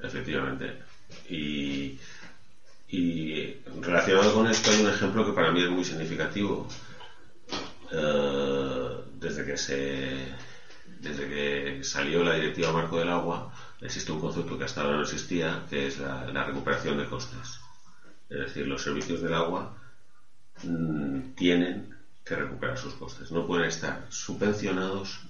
Efectivamente. 0.05 0.77
Y, 1.29 1.99
y 2.89 3.53
relacionado 3.81 4.33
con 4.33 4.47
esto 4.47 4.71
hay 4.71 4.81
un 4.81 4.89
ejemplo 4.89 5.25
que 5.25 5.33
para 5.33 5.51
mí 5.51 5.63
es 5.63 5.69
muy 5.69 5.83
significativo. 5.83 6.67
Eh, 7.91 8.89
desde 9.19 9.45
que 9.45 9.57
se 9.57 10.35
desde 10.99 11.27
que 11.27 11.83
salió 11.83 12.23
la 12.23 12.33
directiva 12.33 12.71
marco 12.71 12.97
del 12.97 13.09
agua, 13.09 13.53
existe 13.81 14.11
un 14.11 14.19
concepto 14.19 14.57
que 14.57 14.63
hasta 14.63 14.81
ahora 14.81 14.97
no 14.97 15.03
existía, 15.03 15.63
que 15.69 15.87
es 15.87 15.99
la, 15.99 16.43
recuperación 16.45 16.97
de 16.97 17.05
costes. 17.05 17.59
Es 18.29 18.39
decir, 18.39 18.65
los 18.65 18.81
servicios 18.81 19.21
del 19.21 19.33
agua 19.33 19.77
mm, 20.63 21.35
tienen 21.35 21.95
que 22.23 22.35
recuperar 22.35 22.77
sus 22.77 22.95
costes. 22.95 23.31
No 23.31 23.45
pueden 23.45 23.67
estar 23.67 24.05
subvencionados 24.09 25.21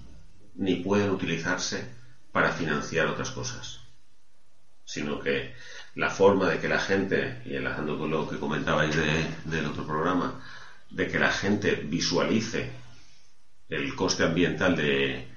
ni 0.56 0.76
pueden 0.76 1.10
utilizarse 1.10 1.90
para 2.32 2.52
financiar 2.52 3.08
otras 3.08 3.32
cosas, 3.32 3.82
sino 4.86 5.20
que 5.20 5.54
la 5.96 6.10
forma 6.10 6.50
de 6.50 6.60
que 6.60 6.68
la 6.68 6.80
gente, 6.80 7.42
y 7.46 7.56
enlazando 7.56 7.98
con 7.98 8.12
lo 8.12 8.30
que 8.30 8.38
comentabais 8.38 8.96
del 8.96 9.66
otro 9.66 9.86
programa, 9.86 10.42
de 10.92 11.08
que 11.08 11.20
la 11.20 11.32
gente 11.32 11.76
visualice 11.76 12.70
el 13.70 13.96
coste 13.96 14.24
ambiental 14.24 14.76
de, 14.76 15.28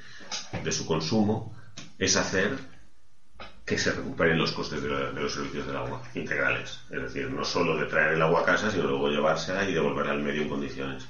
de 0.63 0.73
su 0.73 0.87
consumo, 0.87 1.57
es 1.99 2.17
hacer 2.17 2.59
que 3.65 3.79
se 3.79 3.93
recuperen 3.93 4.39
los 4.39 4.53
costes 4.53 4.83
de, 4.83 4.89
los 4.89 5.33
servicios 5.33 5.67
del 5.67 5.77
agua 5.77 6.03
integrales. 6.15 6.81
Es 6.91 7.03
decir, 7.03 7.31
no 7.31 7.45
solo 7.45 7.77
de 7.77 7.87
traer 7.87 8.15
el 8.15 8.23
agua 8.23 8.41
a 8.41 8.45
casa, 8.45 8.71
sino 8.71 8.85
luego 8.85 9.09
llevársela 9.09 9.69
y 9.69 9.75
devolverla 9.75 10.13
al 10.13 10.23
medio 10.23 10.43
en 10.43 10.49
condiciones. 10.49 11.07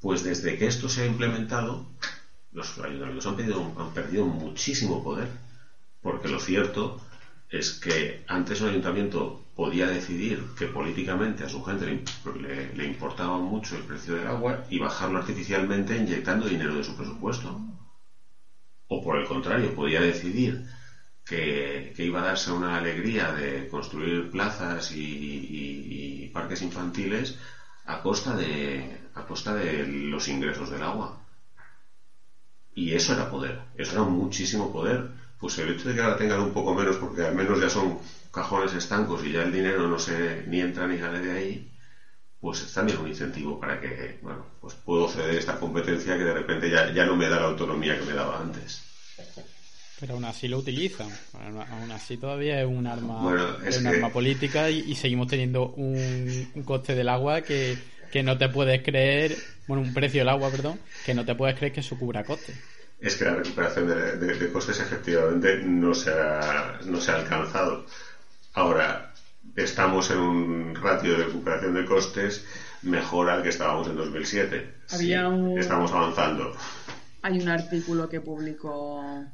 Pues 0.00 0.22
desde 0.22 0.58
que 0.58 0.66
esto 0.66 0.88
se 0.88 1.02
ha 1.02 1.06
implementado, 1.06 1.86
los 2.52 2.78
ayuntamientos 2.78 3.26
han, 3.26 3.80
han 3.80 3.94
perdido 3.94 4.26
muchísimo 4.26 5.02
poder. 5.02 5.28
Porque 6.02 6.28
lo 6.28 6.38
cierto 6.38 7.00
es 7.50 7.72
que 7.72 8.24
antes 8.28 8.60
un 8.60 8.68
ayuntamiento 8.68 9.40
podía 9.54 9.86
decidir 9.88 10.44
que 10.56 10.68
políticamente 10.68 11.44
a 11.44 11.48
su 11.48 11.62
gente 11.64 12.04
le, 12.74 12.84
importaba 12.84 13.38
mucho 13.38 13.76
el 13.76 13.84
precio 13.84 14.14
del 14.14 14.26
agua 14.26 14.64
y 14.68 14.78
bajarlo 14.78 15.18
artificialmente 15.18 15.96
inyectando 15.96 16.46
dinero 16.46 16.76
de 16.76 16.84
su 16.84 16.94
presupuesto. 16.94 17.58
O 18.86 19.02
por 19.02 19.18
el 19.18 19.26
contrario, 19.26 19.74
podía 19.74 20.00
decidir 20.00 20.62
que, 21.24 21.92
iba 21.98 22.20
a 22.20 22.22
darse 22.22 22.50
una 22.52 22.76
alegría 22.76 23.32
de 23.32 23.66
construir 23.66 24.30
plazas 24.30 24.90
y, 24.92 26.30
parques 26.32 26.62
infantiles 26.62 27.36
a 27.84 28.00
costa 28.00 28.34
de 28.34 29.00
a 29.14 29.24
costa 29.24 29.54
de 29.54 29.86
los 29.86 30.28
ingresos 30.28 30.68
del 30.70 30.82
agua. 30.82 31.18
Y 32.74 32.92
eso 32.92 33.12
era 33.12 33.28
poder, 33.28 33.58
eso 33.74 33.92
era 33.92 34.02
muchísimo 34.04 34.70
poder 34.70 35.08
pues 35.38 35.58
el 35.58 35.70
hecho 35.70 35.88
de 35.88 35.94
que 35.94 36.00
ahora 36.00 36.16
tengan 36.16 36.40
un 36.40 36.52
poco 36.52 36.74
menos, 36.74 36.96
porque 36.96 37.22
al 37.22 37.34
menos 37.34 37.60
ya 37.60 37.70
son 37.70 37.98
cajones 38.32 38.74
estancos 38.74 39.24
y 39.24 39.32
ya 39.32 39.42
el 39.42 39.52
dinero 39.52 39.88
no 39.88 39.98
se 39.98 40.44
ni 40.46 40.60
entra 40.60 40.86
ni 40.86 40.98
sale 40.98 41.20
de 41.20 41.32
ahí, 41.32 41.70
pues 42.40 42.62
es 42.62 42.72
también 42.72 42.98
un 42.98 43.08
incentivo 43.08 43.58
para 43.58 43.80
que, 43.80 44.18
bueno, 44.22 44.44
pues 44.60 44.74
puedo 44.74 45.08
ceder 45.08 45.36
esta 45.36 45.58
competencia 45.58 46.16
que 46.16 46.24
de 46.24 46.34
repente 46.34 46.70
ya, 46.70 46.92
ya 46.92 47.04
no 47.04 47.16
me 47.16 47.28
da 47.28 47.40
la 47.40 47.46
autonomía 47.46 47.98
que 47.98 48.04
me 48.04 48.12
daba 48.12 48.40
antes. 48.40 48.82
Pero 50.00 50.14
aún 50.14 50.24
así 50.24 50.46
lo 50.46 50.58
utilizan. 50.58 51.08
Aún 51.34 51.90
así 51.90 52.16
todavía 52.16 52.60
es 52.60 52.68
un 52.68 52.86
arma, 52.86 53.58
es 53.64 53.78
un 53.78 53.88
arma 53.88 54.10
política 54.10 54.70
y, 54.70 54.94
seguimos 54.94 55.26
teniendo 55.26 55.70
un, 55.70 56.48
un, 56.54 56.62
coste 56.62 56.94
del 56.94 57.08
agua 57.08 57.42
que, 57.42 57.76
que 58.12 58.22
no 58.22 58.38
te 58.38 58.48
puedes 58.48 58.82
creer, 58.84 59.36
bueno, 59.66 59.82
un 59.82 59.92
precio 59.92 60.20
del 60.20 60.28
agua, 60.28 60.50
perdón, 60.50 60.78
que 61.04 61.14
no 61.14 61.24
te 61.24 61.34
puedes 61.34 61.56
creer 61.56 61.72
que 61.72 61.80
eso 61.80 61.98
cubra 61.98 62.22
coste 62.22 62.54
es 63.00 63.16
que 63.16 63.24
la 63.24 63.34
recuperación 63.34 63.88
de, 63.88 64.52
costes 64.52 64.80
efectivamente 64.80 65.62
no 65.64 65.94
se, 65.94 66.10
ha, 66.10 66.80
no 66.84 67.00
se 67.00 67.12
ha 67.12 67.16
alcanzado. 67.16 67.86
Ahora, 68.54 69.12
estamos 69.54 70.10
en 70.10 70.18
un 70.18 70.74
ratio 70.74 71.16
de 71.16 71.24
recuperación 71.24 71.74
de 71.74 71.84
costes 71.84 72.44
mejor 72.82 73.30
al 73.30 73.42
que 73.42 73.50
estábamos 73.50 73.86
en 73.88 73.96
2007. 73.96 74.74
Estamos 75.56 75.92
avanzando. 75.92 76.52
Hay 77.22 77.40
un 77.40 77.48
artículo 77.48 78.08
que 78.08 78.20
publicó 78.20 79.24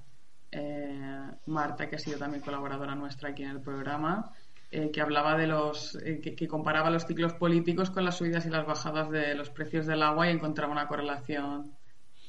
eh, 0.50 1.30
Marta, 1.46 1.88
que 1.88 1.96
ha 1.96 1.98
sido 1.98 2.18
también 2.18 2.42
colaboradora 2.42 2.94
nuestra 2.94 3.30
aquí 3.30 3.42
en 3.42 3.50
el 3.50 3.60
programa, 3.60 4.32
eh, 4.70 4.90
que 4.90 5.00
hablaba 5.00 5.36
de 5.36 5.46
los. 5.46 5.96
Eh, 5.96 6.20
que, 6.22 6.34
que, 6.34 6.48
comparaba 6.48 6.90
los 6.90 7.06
ciclos 7.06 7.34
políticos 7.34 7.90
con 7.90 8.04
las 8.04 8.16
subidas 8.16 8.46
y 8.46 8.50
las 8.50 8.66
bajadas 8.66 9.10
de 9.10 9.34
los 9.34 9.50
precios 9.50 9.86
del 9.86 10.02
agua 10.02 10.28
y 10.28 10.32
encontraba 10.32 10.72
una 10.72 10.88
correlación 10.88 11.72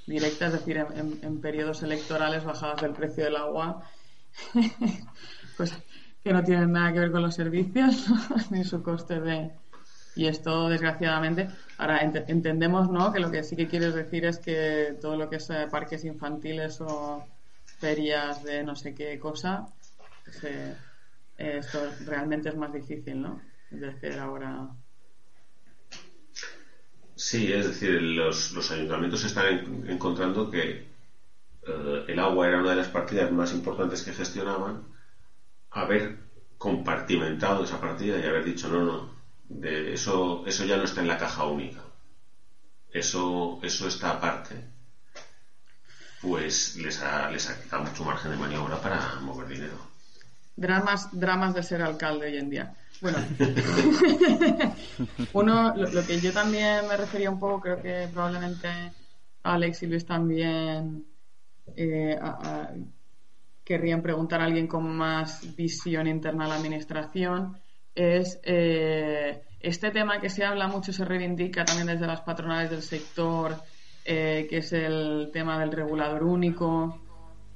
directa, 0.05 0.47
es 0.47 0.53
decir, 0.53 0.77
en, 0.77 1.41
periodos 1.41 1.83
electorales 1.83 2.43
bajadas 2.43 2.81
del 2.81 2.93
precio 2.93 3.23
del 3.23 3.35
agua, 3.35 3.83
pues 5.57 5.73
que 6.23 6.33
no 6.33 6.43
tienen 6.43 6.71
nada 6.71 6.93
que 6.93 6.99
ver 6.99 7.11
con 7.11 7.21
los 7.21 7.35
servicios 7.35 8.05
ni 8.49 8.63
su 8.63 8.81
coste 8.83 9.19
de... 9.19 9.51
Y 10.17 10.27
esto, 10.27 10.69
desgraciadamente, 10.69 11.49
ahora 11.77 11.99
entendemos 12.01 12.89
¿no? 12.89 13.11
que 13.11 13.19
lo 13.19 13.29
que 13.31 13.43
sí 13.43 13.57
que 13.57 13.67
quieres 13.67 13.93
decir 13.93 14.23
es 14.23 14.39
que 14.39 14.97
todo 15.01 15.17
lo 15.17 15.29
que 15.29 15.35
es 15.35 15.49
parques 15.69 16.05
infantiles 16.05 16.79
o 16.79 17.25
ferias 17.65 18.41
de 18.41 18.63
no 18.63 18.77
sé 18.77 18.95
qué 18.95 19.19
cosa, 19.19 19.67
eh, 20.43 20.73
esto 21.37 21.79
realmente 22.05 22.47
es 22.47 22.55
más 22.55 22.71
difícil, 22.71 23.21
¿no? 23.21 23.41
Es 23.69 23.81
decir, 23.81 24.17
ahora 24.17 24.69
Sí, 27.15 27.51
es 27.51 27.65
decir, 27.65 28.01
los, 28.01 28.71
ayuntamientos 28.71 29.23
están 29.23 29.85
encontrando 29.87 30.49
que 30.49 30.85
eh, 31.67 32.03
el 32.07 32.19
agua 32.19 32.47
era 32.47 32.59
una 32.59 32.69
de 32.71 32.75
las 32.77 32.89
partidas 32.89 33.31
más 33.31 33.53
importantes 33.53 34.01
que 34.03 34.13
gestionaban. 34.13 34.83
Haber 35.71 36.17
compartimentado 36.57 37.63
esa 37.63 37.79
partida 37.79 38.19
y 38.19 38.25
haber 38.25 38.43
dicho, 38.45 38.69
no, 38.69 38.83
no, 38.83 39.09
de 39.49 39.93
eso, 39.93 40.43
eso 40.45 40.63
ya 40.65 40.77
no 40.77 40.83
está 40.85 41.01
en 41.01 41.07
la 41.07 41.17
caja 41.17 41.43
única. 41.45 41.83
Eso, 42.91 43.59
eso 43.61 43.85
está 43.87 44.09
aparte. 44.09 44.65
Pues 46.21 46.75
les 46.75 46.99
ha, 46.99 47.29
les 47.29 47.47
ha 47.47 47.57
quitado 47.57 47.83
mucho 47.83 48.03
margen 48.03 48.31
de 48.31 48.37
maniobra 48.37 48.81
para 48.81 49.19
mover 49.21 49.47
dinero. 49.47 49.77
Dramas, 50.55 51.09
dramas 51.11 51.53
de 51.53 51.63
ser 51.63 51.81
alcalde 51.81 52.27
hoy 52.27 52.37
en 52.37 52.49
día. 52.49 52.73
Bueno, 53.01 53.17
uno, 55.33 55.75
lo, 55.75 56.05
que 56.05 56.19
yo 56.21 56.31
también 56.31 56.87
me 56.87 56.95
refería 56.95 57.29
un 57.29 57.39
poco, 57.39 57.61
creo 57.61 57.81
que 57.81 58.07
probablemente 58.11 58.69
Alex 59.43 59.83
y 59.83 59.87
Luis 59.87 60.05
también 60.05 61.05
eh, 61.75 62.17
querrían 63.63 64.01
preguntar 64.01 64.41
a 64.41 64.45
alguien 64.45 64.67
con 64.67 64.95
más 64.95 65.55
visión 65.55 66.07
interna 66.07 66.45
a 66.45 66.47
la 66.47 66.55
administración, 66.55 67.57
es 67.93 68.39
eh, 68.43 69.43
este 69.59 69.91
tema 69.91 70.19
que 70.19 70.29
se 70.29 70.43
habla 70.43 70.67
mucho, 70.67 70.93
se 70.93 71.05
reivindica 71.05 71.65
también 71.65 71.87
desde 71.87 72.07
las 72.07 72.21
patronales 72.21 72.69
del 72.69 72.81
sector, 72.81 73.55
eh, 74.03 74.45
que 74.49 74.57
es 74.57 74.71
el 74.73 75.31
tema 75.33 75.59
del 75.59 75.71
regulador 75.71 76.23
único. 76.23 77.01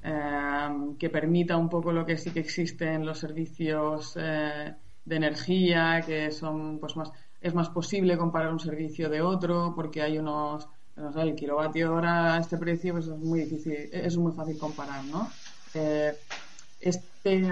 Que 0.01 1.09
permita 1.09 1.57
un 1.57 1.69
poco 1.69 1.91
lo 1.91 2.05
que 2.05 2.17
sí 2.17 2.31
que 2.31 2.39
existe 2.39 2.93
en 2.93 3.05
los 3.05 3.19
servicios 3.19 4.13
de 4.13 4.75
energía, 5.15 6.01
que 6.05 6.31
son 6.31 6.79
pues 6.79 6.95
más 6.95 7.11
es 7.41 7.53
más 7.53 7.69
posible 7.69 8.17
comparar 8.17 8.51
un 8.51 8.59
servicio 8.59 9.09
de 9.09 9.21
otro 9.21 9.73
porque 9.75 10.01
hay 10.01 10.17
unos 10.17 10.67
no 10.95 11.13
sé, 11.13 11.21
el 11.21 11.35
kilovatio 11.35 11.93
hora 11.93 12.35
a 12.35 12.39
este 12.39 12.57
precio 12.57 12.93
pues 12.93 13.07
es 13.07 13.17
muy 13.17 13.41
difícil 13.41 13.89
es 13.91 14.17
muy 14.17 14.33
fácil 14.33 14.57
comparar 14.57 15.03
no 15.05 15.29
eh, 15.73 16.13
este, 16.81 17.49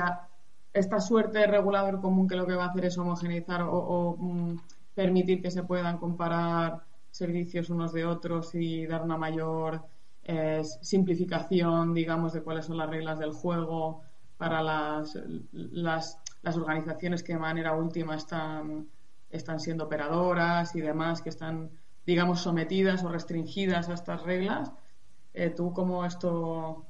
esta 0.73 0.99
suerte 0.99 1.39
de 1.39 1.47
regulador 1.47 2.01
común 2.01 2.27
que 2.27 2.35
lo 2.35 2.45
que 2.45 2.55
va 2.55 2.65
a 2.65 2.69
hacer 2.69 2.85
es 2.85 2.97
homogeneizar 2.97 3.61
o, 3.63 4.15
mm, 4.19 4.57
permitir 4.95 5.41
que 5.41 5.51
se 5.51 5.63
puedan 5.63 5.97
comparar 5.97 6.81
servicios 7.11 7.69
unos 7.69 7.93
de 7.93 8.05
otros 8.05 8.53
y 8.55 8.85
dar 8.85 9.03
una 9.03 9.17
mayor 9.17 9.81
simplificación 10.81 11.93
digamos 11.93 12.33
de 12.33 12.43
cuáles 12.43 12.65
son 12.65 12.77
las 12.77 12.89
reglas 12.89 13.19
del 13.19 13.31
juego 13.31 14.01
para 14.37 14.61
las, 14.61 15.17
las 15.51 16.19
las 16.41 16.57
organizaciones 16.57 17.23
que 17.23 17.33
de 17.33 17.39
manera 17.39 17.73
última 17.73 18.15
están, 18.15 18.87
están 19.29 19.59
siendo 19.59 19.85
operadoras 19.85 20.75
y 20.75 20.81
demás, 20.81 21.21
que 21.21 21.29
están, 21.29 21.69
digamos, 22.05 22.41
sometidas 22.41 23.03
o 23.03 23.09
restringidas 23.09 23.89
a 23.89 23.93
estas 23.93 24.23
reglas. 24.23 24.71
Eh, 25.33 25.49
¿Tú 25.49 25.73
cómo 25.73 26.05
esto, 26.05 26.85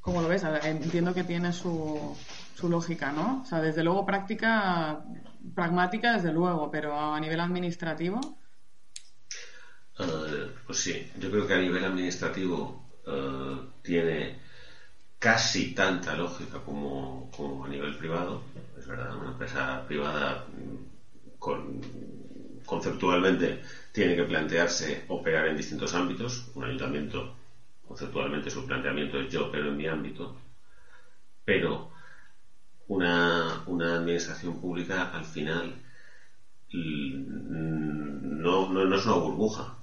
cómo 0.00 0.22
lo 0.22 0.28
ves? 0.28 0.44
Entiendo 0.64 1.14
que 1.14 1.24
tiene 1.24 1.52
su, 1.52 2.16
su 2.54 2.68
lógica, 2.68 3.12
¿no? 3.12 3.42
O 3.42 3.44
sea, 3.44 3.60
desde 3.60 3.84
luego 3.84 4.06
práctica, 4.06 5.04
pragmática, 5.54 6.14
desde 6.14 6.32
luego, 6.32 6.70
pero 6.70 6.98
a 6.98 7.20
nivel 7.20 7.40
administrativo. 7.40 8.20
Eh, 10.00 10.50
pues 10.66 10.78
sí, 10.78 11.06
yo 11.18 11.30
creo 11.30 11.46
que 11.46 11.54
a 11.54 11.58
nivel 11.58 11.84
administrativo 11.84 12.82
eh, 13.06 13.60
tiene 13.82 14.38
casi 15.18 15.74
tanta 15.74 16.14
lógica 16.16 16.60
como, 16.64 17.30
a 17.64 17.68
nivel 17.68 17.96
privado. 17.96 18.42
Una 18.86 19.30
empresa 19.32 19.84
privada 19.86 20.46
mm, 20.48 21.40
conceptualmente 22.64 23.60
tiene 23.92 24.16
que 24.16 24.24
plantearse 24.24 25.04
operar 25.08 25.46
en 25.48 25.56
distintos 25.56 25.94
ámbitos. 25.94 26.44
Un 26.54 26.64
ayuntamiento, 26.64 27.34
conceptualmente 27.86 28.50
su 28.50 28.66
planteamiento 28.66 29.18
es 29.20 29.30
yo 29.30 29.46
opero 29.48 29.68
en 29.68 29.76
mi 29.76 29.86
ámbito, 29.86 30.34
pero 31.44 31.90
una, 32.88 33.62
administración 33.96 34.60
pública 34.60 35.10
al 35.12 35.24
final 35.24 35.74
mm, 36.72 38.40
no 38.42 38.94
es 38.96 39.06
una 39.06 39.14
burbuja 39.14 39.79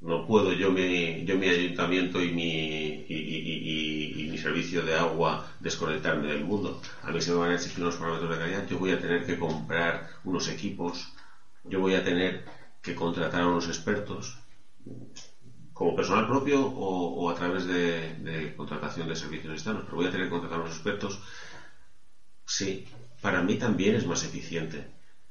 no 0.00 0.26
puedo 0.26 0.52
yo 0.52 0.70
mi, 0.70 1.24
yo 1.24 1.36
mi 1.36 1.48
ayuntamiento 1.48 2.20
y 2.20 2.32
mi, 2.32 3.04
y, 3.08 4.28
mi 4.30 4.38
servicio 4.38 4.84
de 4.84 4.94
agua 4.94 5.44
desconectarme 5.58 6.28
del 6.28 6.44
mundo. 6.44 6.80
A 7.02 7.10
mí 7.10 7.20
se 7.20 7.30
me 7.30 7.38
van 7.38 7.50
a 7.50 7.54
exigir 7.54 7.82
unos 7.82 7.96
parámetros 7.96 8.30
de 8.30 8.38
calidad, 8.38 8.66
yo 8.66 8.78
voy 8.78 8.90
a 8.90 8.98
tener 9.00 9.24
que 9.24 9.36
comprar 9.36 10.02
unos 10.24 10.48
equipos, 10.48 11.12
yo 11.64 11.80
voy 11.80 11.94
a 11.94 12.02
tener 12.02 12.44
que 12.82 12.94
contratar 12.94 13.42
a 13.42 13.48
unos 13.48 13.66
expertos. 13.66 14.36
Como, 15.72 15.94
personal 15.94 16.26
propio 16.26 16.62
o, 16.62 17.28
a 17.28 17.34
través 17.34 17.66
de, 17.66 18.52
contratación 18.56 19.08
de 19.08 19.16
servicios 19.16 19.52
externos, 19.52 19.82
pero 19.84 19.96
voy 19.96 20.06
a 20.06 20.10
tener 20.10 20.26
que 20.26 20.30
contratar 20.30 20.58
a 20.58 20.62
unos 20.62 20.74
expertos, 20.74 21.20
sí, 22.46 22.84
para 23.20 23.42
mí 23.42 23.56
también 23.56 23.94
es 23.94 24.06
más 24.06 24.22
eficiente 24.22 24.86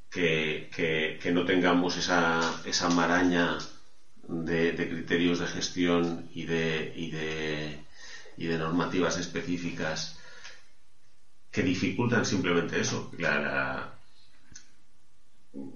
que, 0.10 0.68
que, 0.72 1.32
no 1.32 1.46
tengamos 1.46 1.98
esa, 1.98 2.40
esa 2.64 2.88
maraña 2.90 3.58
de, 4.28 4.88
criterios 4.88 5.40
de 5.40 5.48
gestión 5.48 6.26
y 6.34 6.46
de, 6.46 6.92
y 6.94 7.10
de, 7.10 7.80
y 8.38 8.46
de 8.46 8.58
normativas 8.58 9.18
específicas 9.18 10.16
que 11.52 11.64
dificultan 11.64 12.26
simplemente 12.26 12.80
eso, 12.80 13.10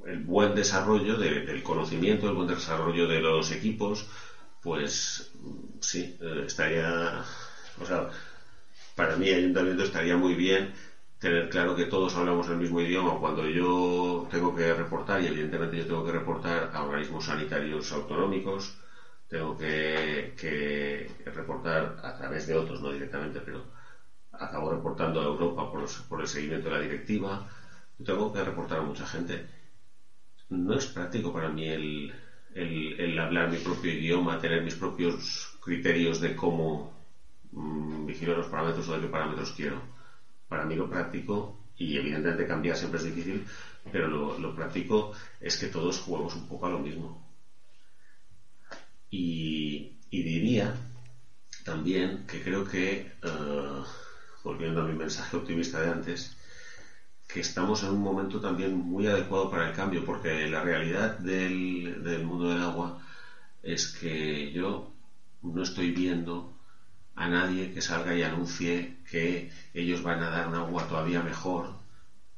el 0.06 0.20
buen 0.20 0.54
desarrollo 0.54 1.18
del 1.18 1.64
conocimiento, 1.64 2.28
el 2.28 2.34
buen 2.34 2.48
desarrollo 2.48 3.08
de 3.08 3.20
los 3.20 3.50
equipos, 3.52 4.06
pues 4.62 5.24
sí, 5.80 6.14
eh, 6.20 6.44
estaría, 6.46 7.24
o 7.80 7.86
sea, 7.86 8.08
para 8.96 9.16
mí 9.16 9.30
ayuntamiento 9.32 9.84
estaría 9.84 10.16
muy 10.18 10.36
bien 10.36 10.70
tener 11.20 11.50
claro 11.50 11.76
que 11.76 11.86
todos 11.86 12.16
hablamos 12.16 12.48
el 12.48 12.58
mismo 12.58 12.80
idioma 12.80 13.20
cuando 13.20 13.46
yo 13.46 14.28
tengo 14.32 14.56
que 14.56 14.74
reportar, 14.74 15.22
y 15.22 15.28
evidentemente 15.28 15.78
yo 15.78 15.86
tengo 15.86 16.04
que 16.04 16.12
reportar 16.12 16.70
a 16.74 16.82
organismos 16.82 17.26
sanitarios 17.26 17.92
autonómicos, 17.92 18.74
tengo 19.28 19.56
que, 19.56 21.08
reportar 21.26 21.98
a 22.02 22.14
través 22.16 22.48
de 22.48 22.56
otros, 22.56 22.82
no 22.82 22.90
directamente, 22.90 23.42
pero 23.42 23.66
acabo 24.32 24.70
reportando 24.70 25.22
a 25.22 25.26
Europa 25.26 25.70
por, 26.08 26.22
el 26.22 26.28
seguimiento 26.28 26.70
de 26.70 26.76
la 26.76 26.82
directiva, 26.82 27.46
tengo 28.04 28.32
que 28.32 28.44
reportar 28.44 28.80
a 28.80 28.82
mucha 28.82 29.06
gente. 29.06 29.46
No 30.50 30.76
es 30.76 30.88
práctico 30.88 31.32
para 31.34 31.50
mí 31.50 31.68
el, 31.68 33.20
hablar 33.20 33.50
mi 33.50 33.58
propio 33.58 33.92
idioma, 33.92 34.40
tener 34.40 34.62
mis 34.62 34.76
propios 34.76 35.52
criterios 35.60 36.20
de 36.20 36.34
cómo 36.34 36.92
mm, 37.52 38.06
vigilar 38.06 38.38
los 38.38 38.48
parámetros 38.48 38.88
o 38.88 38.94
de 38.94 39.02
qué 39.02 39.08
parámetros 39.08 39.52
quiero. 39.52 39.99
Para 40.50 40.66
mí 40.66 40.76
lo 40.76 40.90
práctico, 40.90 41.60
y 41.78 41.96
evidentemente 41.96 42.48
cambiar 42.48 42.76
siempre 42.76 43.00
es 43.00 43.06
difícil, 43.06 43.46
pero 43.92 44.08
lo, 44.08 44.56
práctico 44.56 45.14
es 45.40 45.58
que 45.58 45.68
todos 45.68 46.00
juguemos 46.00 46.36
un 46.36 46.48
poco 46.48 46.66
a 46.66 46.70
lo 46.70 46.80
mismo. 46.80 47.26
Y, 49.10 49.96
diría 50.12 50.76
también 51.64 52.26
que 52.28 52.42
creo 52.42 52.64
que, 52.64 53.14
eh, 53.22 53.84
volviendo 54.44 54.82
a 54.82 54.84
mi 54.84 54.94
mensaje 54.94 55.38
optimista 55.38 55.80
de 55.80 55.90
antes, 55.90 56.36
que 57.28 57.40
estamos 57.40 57.84
en 57.84 57.92
un 57.92 58.02
momento 58.02 58.42
también 58.42 58.76
muy 58.76 59.06
adecuado 59.08 59.50
para 59.50 59.68
el 59.68 59.74
cambio, 59.74 60.04
porque 60.04 60.48
la 60.48 60.62
realidad 60.62 61.18
del 61.20 62.24
mundo 62.24 62.50
del 62.50 62.62
agua 62.62 62.98
es 63.64 63.88
que 63.88 64.52
yo 64.52 64.90
no 65.44 65.62
estoy 65.62 65.92
viendo 65.92 66.52
a 67.16 67.28
nadie 67.28 67.72
que 67.72 67.82
salga 67.82 68.14
y 68.16 68.24
anuncie 68.24 68.99
que 69.10 69.50
ellos 69.74 70.02
van 70.02 70.22
a 70.22 70.30
dar 70.30 70.48
un 70.48 70.56
agua 70.56 70.88
todavía 70.88 71.22
mejor 71.22 71.74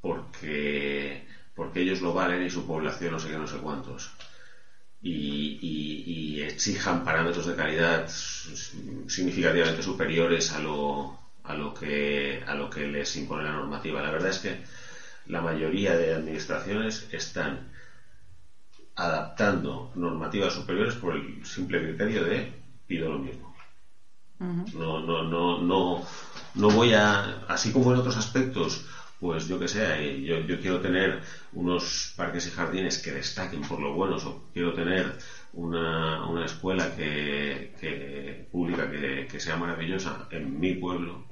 porque, 0.02 1.24
porque 1.56 1.82
ellos 1.82 2.02
lo 2.02 2.14
valen 2.14 2.42
y 2.44 2.50
su 2.50 2.66
población 2.66 3.12
no 3.14 3.20
sé 3.20 3.30
qué, 3.30 3.38
no 3.38 3.48
sé 3.48 3.58
cuántos. 3.58 4.12
Y, 5.04 5.58
y, 5.62 6.42
exijan 6.42 7.04
parámetros 7.04 7.46
de 7.48 7.56
calidad 7.56 8.08
significativamente 8.08 9.82
superiores 9.82 10.52
a 10.52 10.60
lo, 10.60 11.16
a 11.44 11.54
lo 11.54 11.74
que 11.74 12.42
a 12.46 12.54
lo 12.56 12.70
que 12.70 12.86
les 12.86 13.16
impone 13.16 13.44
la 13.44 13.52
normativa. 13.52 14.02
La 14.02 14.12
verdad 14.12 14.30
es 14.30 14.40
que 14.40 14.60
la 15.26 15.42
mayoría 15.42 15.96
de 15.96 16.14
administraciones 16.14 17.08
están 17.12 17.62
adaptando 18.96 19.90
normativas 19.96 20.54
superiores 20.54 20.96
por 20.96 21.16
el 21.16 21.46
simple 21.46 21.82
criterio 21.82 22.24
de 22.24 22.52
pido 22.88 23.10
lo 23.10 23.18
mismo. 23.18 23.54
No, 24.74 25.00
no, 25.00 25.22
no, 25.24 25.58
no, 25.58 26.04
no 26.56 26.70
voy 26.70 26.94
a, 26.94 27.44
así 27.48 27.72
como 27.72 27.92
en 27.92 28.00
otros 28.00 28.18
aspectos, 28.18 28.86
pues 29.20 29.48
yo 29.48 29.60
que 29.60 29.68
sé, 29.68 30.22
yo, 30.24 30.40
yo, 30.40 30.60
quiero 30.60 30.82
tener 30.82 31.22
unos 31.54 32.14
parques 32.16 32.48
y 32.48 32.52
jardines 32.52 32.98
que 33.00 33.12
destaquen 33.12 33.62
por 33.62 33.80
lo 33.80 33.94
buenos, 33.94 34.26
o 34.26 34.50
quiero 34.54 34.74
tener 34.74 35.16
una, 35.54 36.28
una 36.28 36.46
escuela 36.46 36.96
que, 36.96 37.74
que 37.80 38.48
pública 38.52 38.90
que, 38.90 39.28
que, 39.30 39.40
sea 39.40 39.58
maravillosa 39.58 40.28
en 40.32 40.60
mi 40.60 40.74
pueblo, 40.74 41.24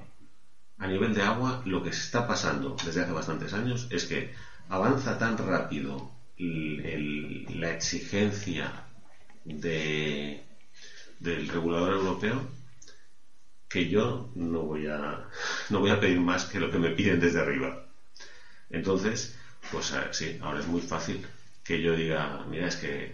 a 0.78 0.86
nivel 0.86 1.14
de 1.14 1.22
agua, 1.22 1.62
lo 1.66 1.82
que 1.82 1.92
se 1.92 2.02
está 2.02 2.26
pasando 2.26 2.76
desde 2.84 3.02
hace 3.02 3.12
bastantes 3.12 3.52
años 3.52 3.88
es 3.90 4.06
que 4.06 4.30
avanza 4.68 5.18
tan 5.18 5.36
rápido 5.36 6.12
la 6.38 7.72
exigencia 7.72 8.86
de, 9.44 10.42
del 11.18 11.48
regulador 11.48 11.94
europeo 11.94 12.59
que 13.70 13.88
yo 13.88 14.30
no 14.34 14.60
voy 14.62 14.86
a 14.88 15.28
no 15.70 15.80
voy 15.80 15.90
a 15.90 16.00
pedir 16.00 16.20
más 16.20 16.44
que 16.44 16.60
lo 16.60 16.70
que 16.70 16.78
me 16.78 16.90
piden 16.90 17.20
desde 17.20 17.40
arriba. 17.40 17.78
Entonces, 18.70 19.34
pues 19.72 19.92
sí, 20.12 20.38
ahora 20.42 20.60
es 20.60 20.66
muy 20.66 20.82
fácil 20.82 21.26
que 21.64 21.80
yo 21.80 21.94
diga, 21.94 22.44
mira, 22.48 22.66
es 22.68 22.76
que 22.76 23.12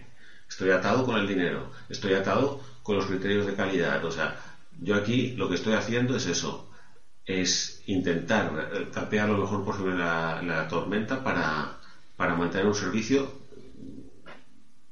estoy 0.49 0.71
atado 0.71 1.05
con 1.05 1.17
el 1.17 1.27
dinero, 1.27 1.71
estoy 1.89 2.13
atado 2.13 2.59
con 2.83 2.95
los 2.95 3.05
criterios 3.05 3.45
de 3.45 3.55
calidad, 3.55 4.03
o 4.03 4.11
sea, 4.11 4.35
yo 4.81 4.95
aquí 4.95 5.33
lo 5.37 5.47
que 5.49 5.55
estoy 5.55 5.73
haciendo 5.73 6.15
es 6.15 6.25
eso, 6.25 6.67
es 7.25 7.81
intentar 7.87 8.69
eh, 8.73 8.87
capear 8.91 9.27
lo 9.29 9.37
mejor 9.37 9.63
posible 9.63 9.93
la, 9.95 10.41
la 10.41 10.67
tormenta 10.67 11.23
para, 11.23 11.77
para, 12.15 12.35
mantener 12.35 12.67
un 12.67 12.75
servicio 12.75 13.31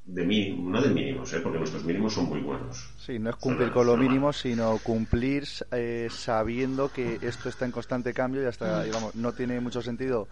de 0.05 0.23
mínimo, 0.23 0.69
no 0.69 0.81
de 0.81 0.89
mínimos, 0.89 1.33
¿eh? 1.33 1.39
porque 1.41 1.57
nuestros 1.57 1.83
mínimos 1.83 2.13
son 2.13 2.29
muy 2.29 2.39
buenos. 2.39 2.93
Sí, 2.97 3.17
no 3.17 3.31
es 3.31 3.35
cumplir 3.37 3.71
con 3.71 3.87
lo 3.87 3.97
mínimo, 3.97 4.31
sino 4.31 4.77
cumplir 4.79 5.45
eh, 5.71 6.07
sabiendo 6.11 6.91
que 6.91 7.19
esto 7.21 7.49
está 7.49 7.65
en 7.65 7.71
constante 7.71 8.13
cambio 8.13 8.43
y 8.43 8.45
hasta, 8.45 8.81
mm. 8.81 8.83
digamos, 8.83 9.15
no 9.15 9.33
tiene 9.33 9.59
mucho 9.59 9.81
sentido. 9.81 10.27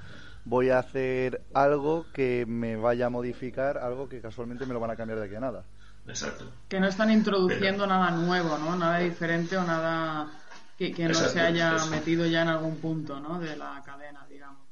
Voy 0.45 0.69
a 0.69 0.79
hacer 0.79 1.41
algo 1.53 2.05
que 2.13 2.45
me 2.45 2.75
vaya 2.75 3.07
a 3.07 3.09
modificar, 3.09 3.77
algo 3.77 4.07
que 4.07 4.21
casualmente 4.21 4.65
me 4.65 4.73
lo 4.73 4.79
van 4.79 4.91
a 4.91 4.95
cambiar 4.95 5.19
de 5.19 5.25
aquí 5.25 5.35
a 5.35 5.39
nada. 5.39 5.63
Exacto. 6.07 6.45
Que 6.67 6.79
no 6.79 6.87
están 6.87 7.09
introduciendo 7.11 7.87
nada 7.87 8.11
nuevo, 8.11 8.57
¿no? 8.57 8.75
Nada 8.75 8.99
diferente 8.99 9.55
o 9.57 9.63
nada 9.63 10.29
que, 10.77 11.07
no 11.07 11.13
se 11.13 11.39
haya 11.39 11.77
metido 11.89 12.25
ya 12.25 12.41
en 12.41 12.49
algún 12.49 12.77
punto 12.77 13.19
¿no? 13.19 13.39
de 13.39 13.55
la 13.55 13.81
cadena, 13.85 14.25
digamos. 14.29 14.62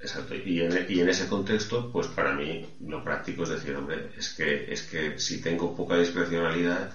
Exacto, 0.00 0.34
y 0.34 0.60
en, 0.60 0.86
y 0.88 1.00
en, 1.00 1.08
ese 1.08 1.26
contexto, 1.26 1.90
pues 1.92 2.06
para 2.06 2.32
mí 2.32 2.64
lo 2.80 3.04
práctico 3.04 3.42
es 3.42 3.50
decir, 3.50 3.74
hombre, 3.74 4.08
es 4.16 4.30
que, 4.30 4.72
es 4.72 4.82
que 4.82 5.18
si 5.18 5.42
tengo 5.42 5.74
poca 5.74 5.96
discrecionalidad 5.96 6.90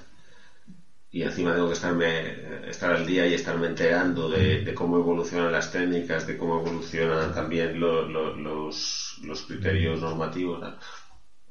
y 1.12 1.22
encima 1.22 1.54
tengo 1.54 1.68
que 1.68 1.74
estarme, 1.74 2.68
estar 2.68 2.92
al 2.92 3.06
día 3.06 3.28
y 3.28 3.34
estarme 3.34 3.68
enterando 3.68 4.28
de, 4.28 4.74
cómo 4.74 4.98
evolucionan 4.98 5.52
las 5.52 5.72
técnicas, 5.72 6.26
de 6.26 6.36
cómo 6.36 6.58
evolucionan 6.60 7.34
también 7.34 7.80
los, 7.80 9.18
los 9.22 9.44
criterios 9.44 10.00
normativos, 10.02 10.62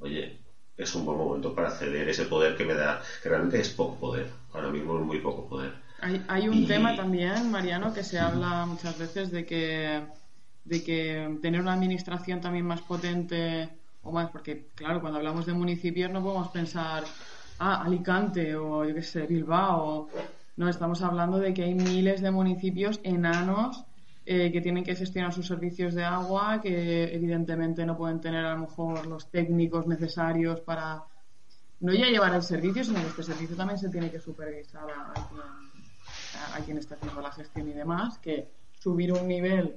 oye, 0.01 0.41
es 0.77 0.95
un 0.95 1.05
buen 1.05 1.17
momento 1.17 1.55
para 1.55 1.71
ceder 1.71 2.09
ese 2.09 2.25
poder 2.25 2.57
que 2.57 2.65
me 2.65 2.75
da, 2.75 3.01
que 3.23 3.29
realmente 3.29 3.61
es 3.61 3.69
poco 3.69 3.99
poder, 3.99 4.27
ahora 4.53 4.71
mismo 4.71 4.99
es 4.99 5.05
muy 5.05 5.19
poco 5.19 5.49
poder. 5.49 5.73
Hay, 6.29 6.49
un 6.49 6.67
tema 6.67 6.95
también, 6.97 7.51
Mariano, 7.51 7.95
que 7.95 8.03
se 8.03 8.19
habla 8.19 8.67
muchas 8.67 8.99
veces 8.99 9.31
de 9.31 9.47
que, 9.47 10.03
de 10.65 10.83
que 10.83 11.39
tener 11.43 11.61
una 11.61 11.75
administración 11.75 12.41
también 12.41 12.67
más 12.67 12.81
potente 12.83 13.69
o 14.03 14.13
más, 14.13 14.31
porque 14.31 14.69
claro, 14.75 15.01
cuando 15.01 15.19
hablamos 15.19 15.47
de 15.47 15.53
municipios 15.53 16.11
no 16.11 16.23
podemos 16.23 16.49
pensar, 16.49 17.05
ah, 17.59 17.83
Alicante 17.83 18.57
o 18.57 18.85
yo 18.85 18.95
qué 18.95 19.03
sé, 19.03 19.27
Bilbao. 19.27 20.09
No, 20.57 20.69
estamos 20.69 21.03
hablando 21.03 21.39
de 21.39 21.53
que 21.53 21.65
hay 21.65 21.75
miles 21.75 22.21
de 22.21 22.31
municipios 22.31 23.01
enanos 23.03 23.85
eh, 24.25 24.53
que 24.53 24.61
tienen 24.61 24.85
que 24.85 24.95
gestionar 24.95 25.33
sus 25.33 25.47
servicios 25.47 25.95
de 25.95 26.05
agua, 26.05 26.61
que 26.63 27.15
evidentemente 27.15 27.85
no 27.85 27.97
pueden 27.97 28.21
tener 28.21 28.45
a 28.45 28.55
lo 28.55 28.61
mejor 28.61 29.07
los 29.07 29.31
técnicos 29.31 29.87
necesarios 29.87 30.61
para 30.61 31.03
no 31.81 31.93
ya 31.93 32.07
llevar 32.07 32.35
el 32.35 32.43
servicio, 32.43 32.85
sino 32.85 33.01
que 33.01 33.09
este 33.09 33.23
servicio 33.25 33.57
también 33.57 33.79
se 33.79 33.91
tiene 33.91 34.11
que 34.11 34.21
supervisar 34.21 34.85
a 36.55 36.61
quien 36.65 36.79
está 36.79 36.95
haciendo 36.95 37.21
la 37.21 37.33
gestión 37.33 37.69
y 37.69 37.73
demás, 37.73 38.19
que 38.19 38.49
subir 38.79 39.13
un 39.13 39.27
nivel 39.27 39.77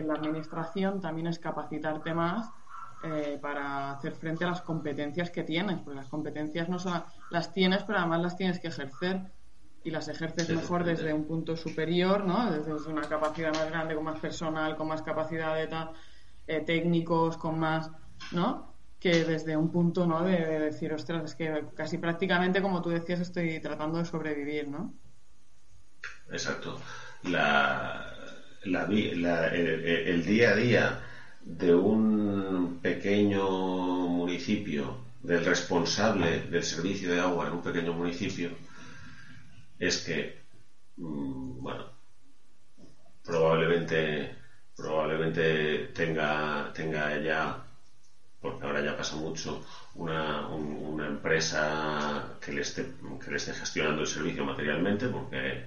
en 0.00 0.08
la 0.08 0.14
administración 0.14 1.00
también 1.00 1.26
es 1.28 1.38
capacitarte 1.38 2.12
más 2.12 2.50
eh, 3.02 3.38
para 3.40 3.92
hacer 3.92 4.14
frente 4.14 4.44
a 4.44 4.48
las 4.48 4.60
competencias 4.60 5.30
que 5.30 5.42
tienes, 5.42 5.78
porque 5.80 5.96
las 5.96 6.08
competencias 6.08 6.68
no 6.68 6.78
son 6.78 7.02
las 7.30 7.52
tienes, 7.54 7.82
pero 7.84 7.98
además 7.98 8.20
las 8.20 8.36
tienes 8.36 8.60
que 8.60 8.68
ejercer 8.68 9.22
y 9.82 9.90
las 9.90 10.08
ejerces 10.08 10.50
mejor 10.50 10.84
desde 10.84 11.14
un 11.14 11.24
punto 11.24 11.56
superior, 11.56 12.24
¿no? 12.24 12.50
Desde 12.50 12.90
una 12.90 13.02
capacidad 13.02 13.54
más 13.54 13.70
grande, 13.70 13.94
con 13.94 14.04
más 14.04 14.20
personal, 14.20 14.76
con 14.76 14.88
más 14.88 15.00
capacidad 15.00 15.54
de 15.54 15.68
eh, 16.46 16.60
técnicos, 16.60 17.38
con 17.38 17.58
más, 17.58 17.90
¿no? 18.32 18.74
Que 18.98 19.24
desde 19.24 19.56
un 19.56 19.70
punto, 19.70 20.06
¿no? 20.06 20.22
De, 20.22 20.36
de 20.36 20.58
decir, 20.58 20.92
ostras, 20.92 21.24
es 21.24 21.34
que 21.34 21.68
casi 21.74 21.96
prácticamente, 21.96 22.60
como 22.60 22.82
tú 22.82 22.90
decías, 22.90 23.20
estoy 23.20 23.60
tratando 23.60 23.96
de 23.96 24.04
sobrevivir, 24.04 24.68
¿no? 24.68 24.92
exacto. 26.30 26.78
La, 27.22 28.09
la, 28.64 28.82
el, 29.46 30.24
día 30.24 30.50
a 30.50 30.54
día 30.54 30.96
de 31.40 31.72
un 31.72 32.78
pequeño 32.80 34.06
municipio 34.06 34.96
del 35.20 35.44
responsable 35.44 36.40
del 36.48 36.62
servicio 36.62 37.10
de 37.10 37.18
agua 37.18 37.46
en 37.46 37.52
un 37.52 37.60
pequeño 37.62 37.92
municipio 37.92 38.50
es 39.78 39.96
que, 39.98 40.30
mm, 40.96 41.62
bueno, 41.62 41.84
probablemente, 43.22 44.30
probablemente 44.76 45.86
tenga, 45.92 46.70
tenga 46.72 47.12
ella, 47.12 47.56
porque 48.40 48.64
ahora 48.64 48.80
ya 48.80 48.96
pasa 48.96 49.16
mucho, 49.16 49.60
una, 49.94 50.44
una 50.46 51.06
empresa 51.06 52.36
que 52.40 52.52
le, 52.52 52.60
esté, 52.62 52.86
que 53.22 53.30
le 53.30 53.36
esté 53.36 53.52
gestionando 53.52 54.00
el 54.02 54.06
servicio 54.08 54.44
materialmente, 54.44 55.08
porque 55.08 55.62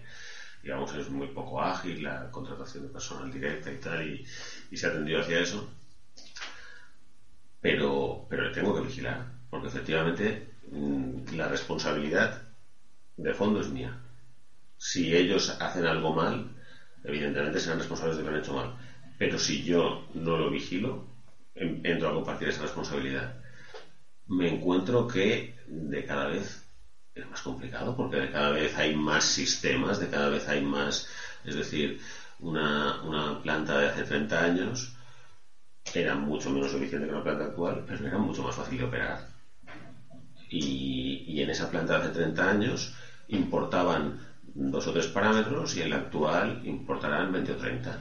digamos, 0.63 0.93
es 0.95 1.09
muy 1.09 1.27
poco 1.27 1.61
ágil 1.61 2.03
la 2.03 2.31
contratación 2.31 2.83
de 2.83 2.89
personal 2.89 3.29
directa 3.29 3.69
y 3.69 3.77
tal, 3.77 4.01
y, 4.01 4.25
se 4.77 4.87
ha 4.87 4.91
tendido 4.91 5.19
hacia 5.19 5.39
eso. 5.41 5.69
Pero, 7.61 8.25
pero 8.29 8.43
le 8.43 8.51
tengo 8.51 8.73
que 8.73 8.81
vigilar, 8.81 9.27
porque 9.49 9.67
efectivamente 9.67 10.47
mm, 10.71 11.35
la 11.35 11.47
responsabilidad 11.47 12.41
de 13.17 13.33
fondo 13.33 13.59
es 13.59 13.69
mía. 13.69 13.97
Si 14.77 15.13
ellos 15.13 15.55
hacen 15.59 15.85
algo 15.85 16.13
mal, 16.13 16.49
evidentemente 17.03 17.59
serán 17.59 17.79
responsables 17.79 18.15
de 18.15 18.23
lo 18.23 18.29
que 18.29 18.35
han 18.35 18.41
hecho 18.41 18.53
mal. 18.53 18.73
Pero 19.17 19.37
si 19.37 19.61
yo 19.63 20.01
no 20.13 20.37
lo 20.37 20.49
vigilo, 20.49 21.03
entro 21.55 22.09
a 22.09 22.13
compartir 22.13 22.47
esa 22.47 22.61
responsabilidad. 22.61 23.35
Me 24.27 24.47
encuentro 24.47 25.07
que 25.07 25.53
de 25.67 26.03
cada 26.05 26.25
vez 26.25 26.62
es 27.15 27.27
más 27.29 27.41
complicado 27.41 27.95
porque 27.95 28.17
de 28.17 28.31
cada 28.31 28.51
vez 28.51 28.75
hay 28.75 28.95
más 28.95 29.23
sistemas, 29.25 29.99
de 29.99 30.09
cada 30.09 30.29
vez 30.29 30.47
hay 30.47 30.61
más, 30.63 31.07
es 31.43 31.55
decir, 31.55 31.99
una, 32.39 33.01
una 33.03 33.41
planta 33.41 33.77
de 33.79 33.87
hace 33.87 34.03
30 34.03 34.43
años 34.43 34.95
era 35.93 36.15
mucho 36.15 36.49
menos 36.49 36.73
eficiente 36.73 37.05
que 37.07 37.13
una 37.13 37.23
planta 37.23 37.45
actual, 37.45 37.83
pero 37.87 38.05
era 38.05 38.17
mucho 38.17 38.43
más 38.43 38.55
fácil 38.55 38.77
de 38.77 38.83
operar. 38.83 39.19
Y, 40.49 41.23
y 41.27 41.41
en 41.41 41.49
esa 41.49 41.69
planta 41.69 41.93
de 41.97 41.99
hace 42.05 42.13
30 42.13 42.49
años 42.49 42.93
importaban 43.27 44.19
dos 44.53 44.87
o 44.87 44.93
tres 44.93 45.07
parámetros 45.07 45.75
y 45.75 45.81
en 45.81 45.89
la 45.89 45.97
actual 45.97 46.61
importarán 46.63 47.31
20 47.31 47.51
o 47.51 47.55
30. 47.57 47.97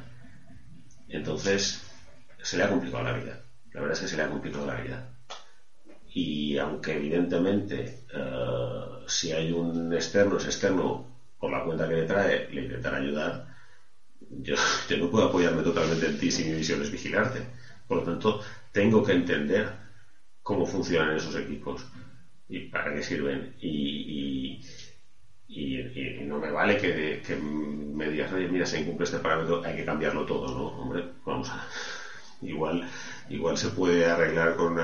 Entonces, 1.09 1.83
se 2.43 2.57
le 2.57 2.65
ha 2.65 2.69
complicado 2.69 3.05
la 3.05 3.13
vida. 3.13 3.41
La 3.73 3.81
verdad 3.81 3.95
es 3.95 4.01
que 4.01 4.09
se 4.09 4.17
le 4.17 4.23
ha 4.23 4.29
complicado 4.29 4.67
la 4.67 4.75
vida. 4.75 5.12
Y 6.15 6.57
aunque 6.59 6.93
evidentemente 6.95 7.99
eh, 8.13 8.81
si 9.07 9.33
hay 9.33 9.51
un 9.51 9.93
externo, 9.93 10.37
es 10.37 10.45
externo 10.45 11.07
por 11.39 11.51
la 11.51 11.63
cuenta 11.63 11.89
que 11.89 11.95
le 11.95 12.05
trae, 12.05 12.47
le 12.51 12.63
intentará 12.63 12.97
ayudar. 12.99 13.43
Yo, 14.31 14.55
yo 14.89 14.97
no 14.99 15.11
puedo 15.11 15.25
apoyarme 15.27 15.63
totalmente 15.63 16.07
en 16.07 16.19
ti 16.19 16.31
si 16.31 16.45
mi 16.45 16.53
visión 16.55 16.81
es 16.83 16.91
vigilarte. 16.91 17.43
Por 17.87 17.99
lo 17.99 18.05
tanto, 18.05 18.41
tengo 18.73 19.03
que 19.03 19.13
entender 19.13 19.71
cómo 20.43 20.67
funcionan 20.67 21.17
esos 21.17 21.35
equipos 21.37 21.87
y 22.49 22.61
para 22.61 22.93
qué 22.93 23.03
sirven. 23.03 23.55
Y, 23.61 24.59
y, 25.49 26.21
no 26.23 26.39
me 26.39 26.51
vale 26.51 26.77
que, 26.77 27.37
me 27.37 28.09
digas, 28.09 28.33
oye, 28.33 28.47
mira, 28.47 28.67
se 28.67 28.79
incumple 28.79 29.05
este 29.05 29.19
parámetro, 29.19 29.61
hay 29.65 29.75
que 29.75 29.85
cambiarlo 29.85 30.25
todo, 30.25 30.49
¿no? 30.53 30.67
Hombre, 30.69 31.05
vamos 31.27 31.51
a. 31.51 31.67
Igual, 32.43 32.88
igual 33.28 33.57
se 33.57 33.68
puede 33.68 34.05
arreglar 34.05 34.57
con 34.57 34.76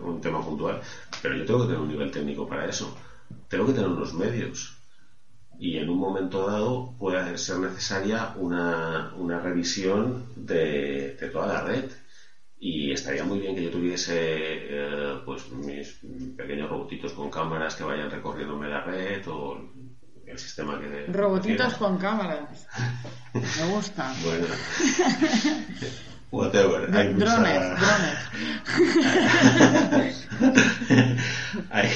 un 0.00 0.20
tema 0.20 0.42
puntual, 0.42 0.80
pero 1.20 1.36
yo 1.36 1.44
tengo 1.44 1.60
que 1.60 1.66
tener 1.66 1.80
un 1.80 1.88
nivel 1.88 2.10
técnico 2.10 2.48
para 2.48 2.66
eso 2.66 2.96
tengo 3.48 3.66
que 3.66 3.72
tener 3.74 3.88
unos 3.88 4.14
medios. 4.14 4.78
Y 5.58 5.76
en 5.76 5.88
un 5.90 5.98
momento 5.98 6.46
dado 6.46 6.94
puede 6.98 7.36
ser 7.38 7.58
necesaria 7.58 8.32
una, 8.36 9.12
una 9.16 9.40
revisión 9.40 10.26
de, 10.34 11.16
toda 11.32 11.46
la 11.46 11.60
red. 11.60 11.90
Y 12.58 12.92
estaría 12.92 13.24
muy 13.24 13.40
bien 13.40 13.54
que 13.54 13.64
yo 13.64 13.70
tuviese 13.70 14.14
eh, 14.14 15.20
pues 15.24 15.50
mis 15.50 16.00
pequeños 16.36 16.70
robotitos 16.70 17.12
con 17.12 17.28
cámaras 17.28 17.74
que 17.74 17.84
vayan 17.84 18.10
recorriéndome 18.10 18.68
la 18.68 18.82
red 18.82 19.26
o 19.28 19.58
el 20.26 20.38
sistema 20.38 20.80
que... 20.80 21.06
Robotitos 21.12 21.74
con 21.74 21.98
cámaras. 21.98 22.66
Me 23.34 23.66
gusta. 23.66 24.14
bueno. 24.24 24.46
Whatever. 26.32 26.88
Hay 26.96 27.12
drones, 27.12 27.78
drones. 27.78 28.16
hay, 31.70 31.90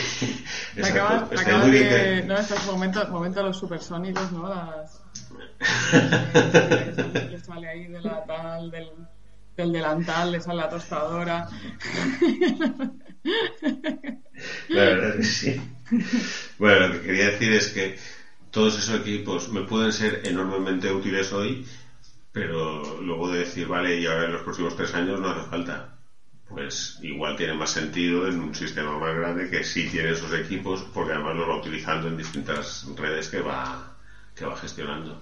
acabas, 0.84 1.40
acabas 1.40 1.72
de, 1.72 2.22
no, 2.26 2.36
estos 2.36 2.66
momentos, 2.66 3.08
momentos 3.08 3.42
los 3.42 3.58
supersónicos, 3.58 4.30
¿no? 4.32 4.50
Las, 4.50 5.00
le 7.30 7.40
sale 7.40 7.66
ahí 7.66 7.86
de 7.86 8.02
la 8.02 8.26
tal, 8.26 8.70
del, 8.70 8.90
del 9.56 9.72
delantal, 9.72 10.32
le 10.32 10.42
sale 10.42 10.58
la 10.58 10.68
tostadora. 10.68 11.48
La 14.68 14.82
verdad 14.82 15.16
es 15.16 15.16
que 15.16 15.24
sí. 15.24 15.58
Bueno, 16.58 16.88
lo 16.88 16.92
que 16.92 17.00
quería 17.06 17.30
decir 17.30 17.54
es 17.54 17.68
que 17.68 17.98
todos 18.50 18.76
esos 18.76 19.00
equipos 19.00 19.50
me 19.50 19.62
pueden 19.62 19.94
ser 19.94 20.20
enormemente 20.26 20.92
útiles 20.92 21.32
hoy, 21.32 21.66
pero 22.36 23.00
luego 23.00 23.30
de 23.30 23.38
decir, 23.38 23.66
vale, 23.66 23.98
y 23.98 24.04
ahora 24.04 24.26
en 24.26 24.32
los 24.32 24.42
próximos 24.42 24.76
tres 24.76 24.94
años 24.94 25.18
no 25.18 25.30
hace 25.30 25.48
falta 25.48 25.96
pues 26.48 26.98
igual 27.02 27.36
tiene 27.36 27.54
más 27.54 27.70
sentido 27.70 28.28
en 28.28 28.40
un 28.40 28.54
sistema 28.54 28.98
más 28.98 29.14
grande 29.16 29.50
que 29.50 29.64
sí 29.64 29.88
tiene 29.88 30.10
esos 30.10 30.32
equipos 30.32 30.82
porque 30.94 31.12
además 31.12 31.34
los 31.36 31.48
va 31.48 31.56
utilizando 31.56 32.08
en 32.08 32.16
distintas 32.16 32.86
redes 32.94 33.28
que 33.28 33.40
va 33.40 33.96
que 34.34 34.44
va 34.44 34.54
gestionando. 34.56 35.20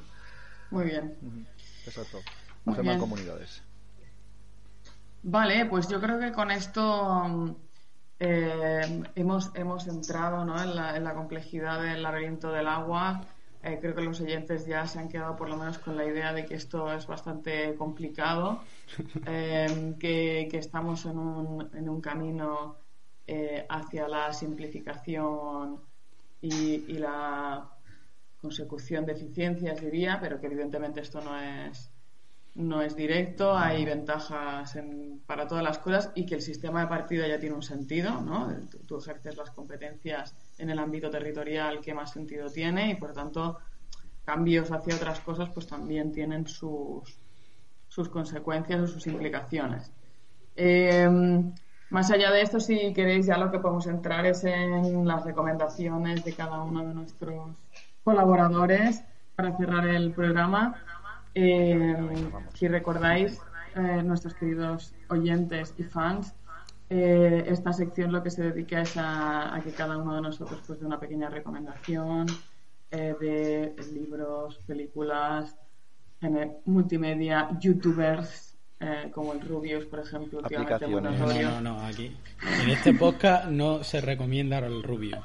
Muy 0.70 0.86
bien. 0.86 1.46
Exacto. 1.86 2.18
Hacer 2.66 2.84
más 2.84 2.96
comunidades. 2.98 3.62
Vale, 5.22 5.66
pues 5.66 5.88
yo 5.88 6.00
creo 6.00 6.18
que 6.18 6.32
con 6.32 6.50
esto 6.50 7.56
eh, 8.18 9.02
hemos, 9.14 9.52
hemos 9.54 9.86
entrado 9.86 10.44
¿no? 10.44 10.60
en, 10.60 10.74
la, 10.74 10.96
en 10.96 11.04
la 11.04 11.14
complejidad 11.14 11.80
del 11.80 12.02
laberinto 12.02 12.50
del 12.50 12.66
agua 12.66 13.24
eh, 13.64 13.78
creo 13.80 13.94
que 13.94 14.02
los 14.02 14.20
oyentes 14.20 14.66
ya 14.66 14.86
se 14.86 14.98
han 14.98 15.08
quedado 15.08 15.36
por 15.36 15.48
lo 15.48 15.56
menos 15.56 15.78
con 15.78 15.96
la 15.96 16.04
idea 16.04 16.34
de 16.34 16.44
que 16.44 16.54
esto 16.54 16.92
es 16.92 17.06
bastante 17.06 17.74
complicado, 17.76 18.62
eh, 19.26 19.94
que, 19.98 20.48
estamos 20.52 21.06
en 21.06 21.18
un, 21.18 21.70
en 21.74 21.88
un 21.88 22.00
camino 22.02 22.76
eh, 23.26 23.64
hacia 23.70 24.06
la 24.06 24.32
simplificación 24.34 25.80
y, 26.42 26.98
la 26.98 27.70
consecución 28.42 29.06
de 29.06 29.12
eficiencias, 29.12 29.80
diría, 29.80 30.18
pero 30.20 30.38
que 30.38 30.46
evidentemente 30.46 31.00
esto 31.00 31.22
no 31.22 31.40
es, 31.40 31.90
no 32.54 32.82
es 32.82 32.94
directo, 32.94 33.56
hay 33.56 33.82
ventajas 33.86 34.78
para 35.24 35.48
todas 35.48 35.64
las 35.64 35.78
cosas 35.78 36.12
y 36.14 36.26
que 36.26 36.34
el 36.34 36.42
sistema 36.42 36.82
de 36.82 36.88
partida 36.88 37.26
ya 37.26 37.40
tiene 37.40 37.54
un 37.54 37.62
sentido, 37.62 38.20
¿no? 38.20 38.54
tú 38.86 38.98
ejerces 38.98 39.38
las 39.38 39.50
competencias 39.52 40.34
en 40.58 40.70
el 40.70 40.78
ámbito 40.78 41.10
territorial 41.10 41.80
que 41.80 41.94
más 41.94 42.12
sentido 42.12 42.48
tiene 42.48 42.90
y 42.90 42.94
por 42.94 43.12
tanto 43.12 43.58
cambios 44.24 44.70
hacia 44.70 44.94
otras 44.94 45.20
cosas 45.20 45.50
pues 45.50 45.66
también 45.66 46.12
tienen 46.12 46.46
sus, 46.46 47.18
sus 47.88 48.08
consecuencias 48.08 48.80
o 48.80 48.86
sus 48.86 49.06
implicaciones. 49.06 49.92
Eh, 50.56 51.08
más 51.90 52.10
allá 52.10 52.30
de 52.30 52.42
esto, 52.42 52.58
si 52.58 52.92
queréis, 52.92 53.26
ya 53.26 53.38
lo 53.38 53.50
que 53.50 53.58
podemos 53.58 53.86
entrar 53.86 54.26
es 54.26 54.42
en 54.44 55.06
las 55.06 55.24
recomendaciones 55.24 56.24
de 56.24 56.32
cada 56.32 56.62
uno 56.62 56.84
de 56.84 56.94
nuestros 56.94 57.56
colaboradores 58.02 59.04
para 59.36 59.56
cerrar 59.56 59.86
el 59.88 60.12
programa. 60.12 60.74
Eh, 61.34 61.96
si 62.54 62.68
recordáis, 62.68 63.40
eh, 63.76 64.02
nuestros 64.02 64.34
queridos 64.34 64.94
oyentes 65.08 65.74
y 65.78 65.82
fans, 65.84 66.34
eh, 66.96 67.44
esta 67.48 67.72
sección 67.72 68.12
lo 68.12 68.22
que 68.22 68.30
se 68.30 68.40
dedica 68.40 68.82
es 68.82 68.92
a, 68.96 69.60
que 69.64 69.72
cada 69.72 69.98
uno 69.98 70.14
de 70.14 70.20
nosotros 70.20 70.60
pues 70.64 70.78
dé 70.78 70.86
una 70.86 71.00
pequeña 71.00 71.28
recomendación 71.28 72.26
eh, 72.88 73.16
de 73.20 73.74
libros, 73.92 74.60
películas, 74.64 75.56
multimedia, 76.66 77.48
youtubers, 77.58 78.56
eh, 78.78 79.10
como 79.12 79.32
el 79.32 79.40
Rubius, 79.40 79.86
por 79.86 79.98
ejemplo, 79.98 80.38
últimamente 80.38 80.86
no, 80.86 81.00
no, 81.00 81.60
no, 81.60 81.80
aquí. 81.84 82.16
En 82.62 82.70
este 82.70 82.94
podcast 82.94 83.48
no 83.48 83.82
se 83.82 84.00
recomienda 84.00 84.58
el 84.58 84.80
Rubius. 84.80 85.18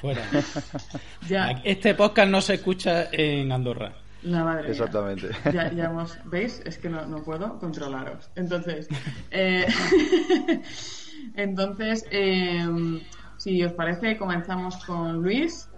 Fuera. 0.00 0.22
Este 1.64 1.94
podcast 1.94 2.30
no 2.30 2.40
se 2.40 2.54
escucha 2.54 3.10
en 3.12 3.52
Andorra. 3.52 3.92
La 4.22 4.42
madre 4.42 4.70
Exactamente. 4.70 5.28
Ya, 5.52 5.70
ya 5.70 5.84
hemos, 5.84 6.18
¿Veis? 6.24 6.62
Es 6.64 6.78
que 6.78 6.88
no, 6.88 7.06
no 7.06 7.22
puedo 7.22 7.58
controlaros. 7.58 8.30
Entonces, 8.36 8.88
eh, 9.30 9.66
Entonces, 11.34 12.06
eh, 12.10 12.66
si 13.36 13.62
os 13.64 13.72
parece, 13.72 14.16
comenzamos 14.16 14.84
con 14.84 15.22
Luis. 15.22 15.68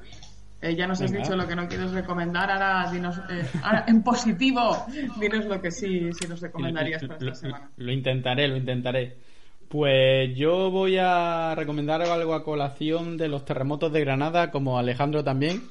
Eh, 0.61 0.76
ya 0.76 0.86
nos 0.86 1.01
has 1.01 1.11
dicho 1.11 1.34
lo 1.34 1.49
que 1.49 1.57
no 1.57 1.66
quieres 1.66 1.90
recomendar, 1.90 2.49
ahora 2.49 2.88
dinos, 2.93 3.18
eh, 3.28 3.45
ahora 3.64 3.84
en 3.88 4.05
positivo, 4.05 4.86
dinos 5.18 5.45
lo 5.47 5.61
que 5.61 5.72
sí, 5.72 6.12
sí 6.12 6.28
nos 6.28 6.40
recomendarías 6.40 7.03
para 7.03 7.18
esta 7.18 7.34
semana. 7.34 7.70
Lo 7.76 7.90
intentaré, 7.90 8.47
lo 8.47 8.57
intentaré. 8.57 9.16
Pues 9.68 10.36
yo 10.36 10.70
voy 10.70 10.99
a 11.01 11.55
recomendar 11.57 12.03
algo 12.03 12.34
a 12.34 12.45
colación 12.45 13.16
de 13.16 13.26
los 13.26 13.45
terremotos 13.45 13.93
de 13.93 14.01
Granada, 14.01 14.53
como 14.53 14.78
Alejandro 14.78 15.24
también, 15.24 15.62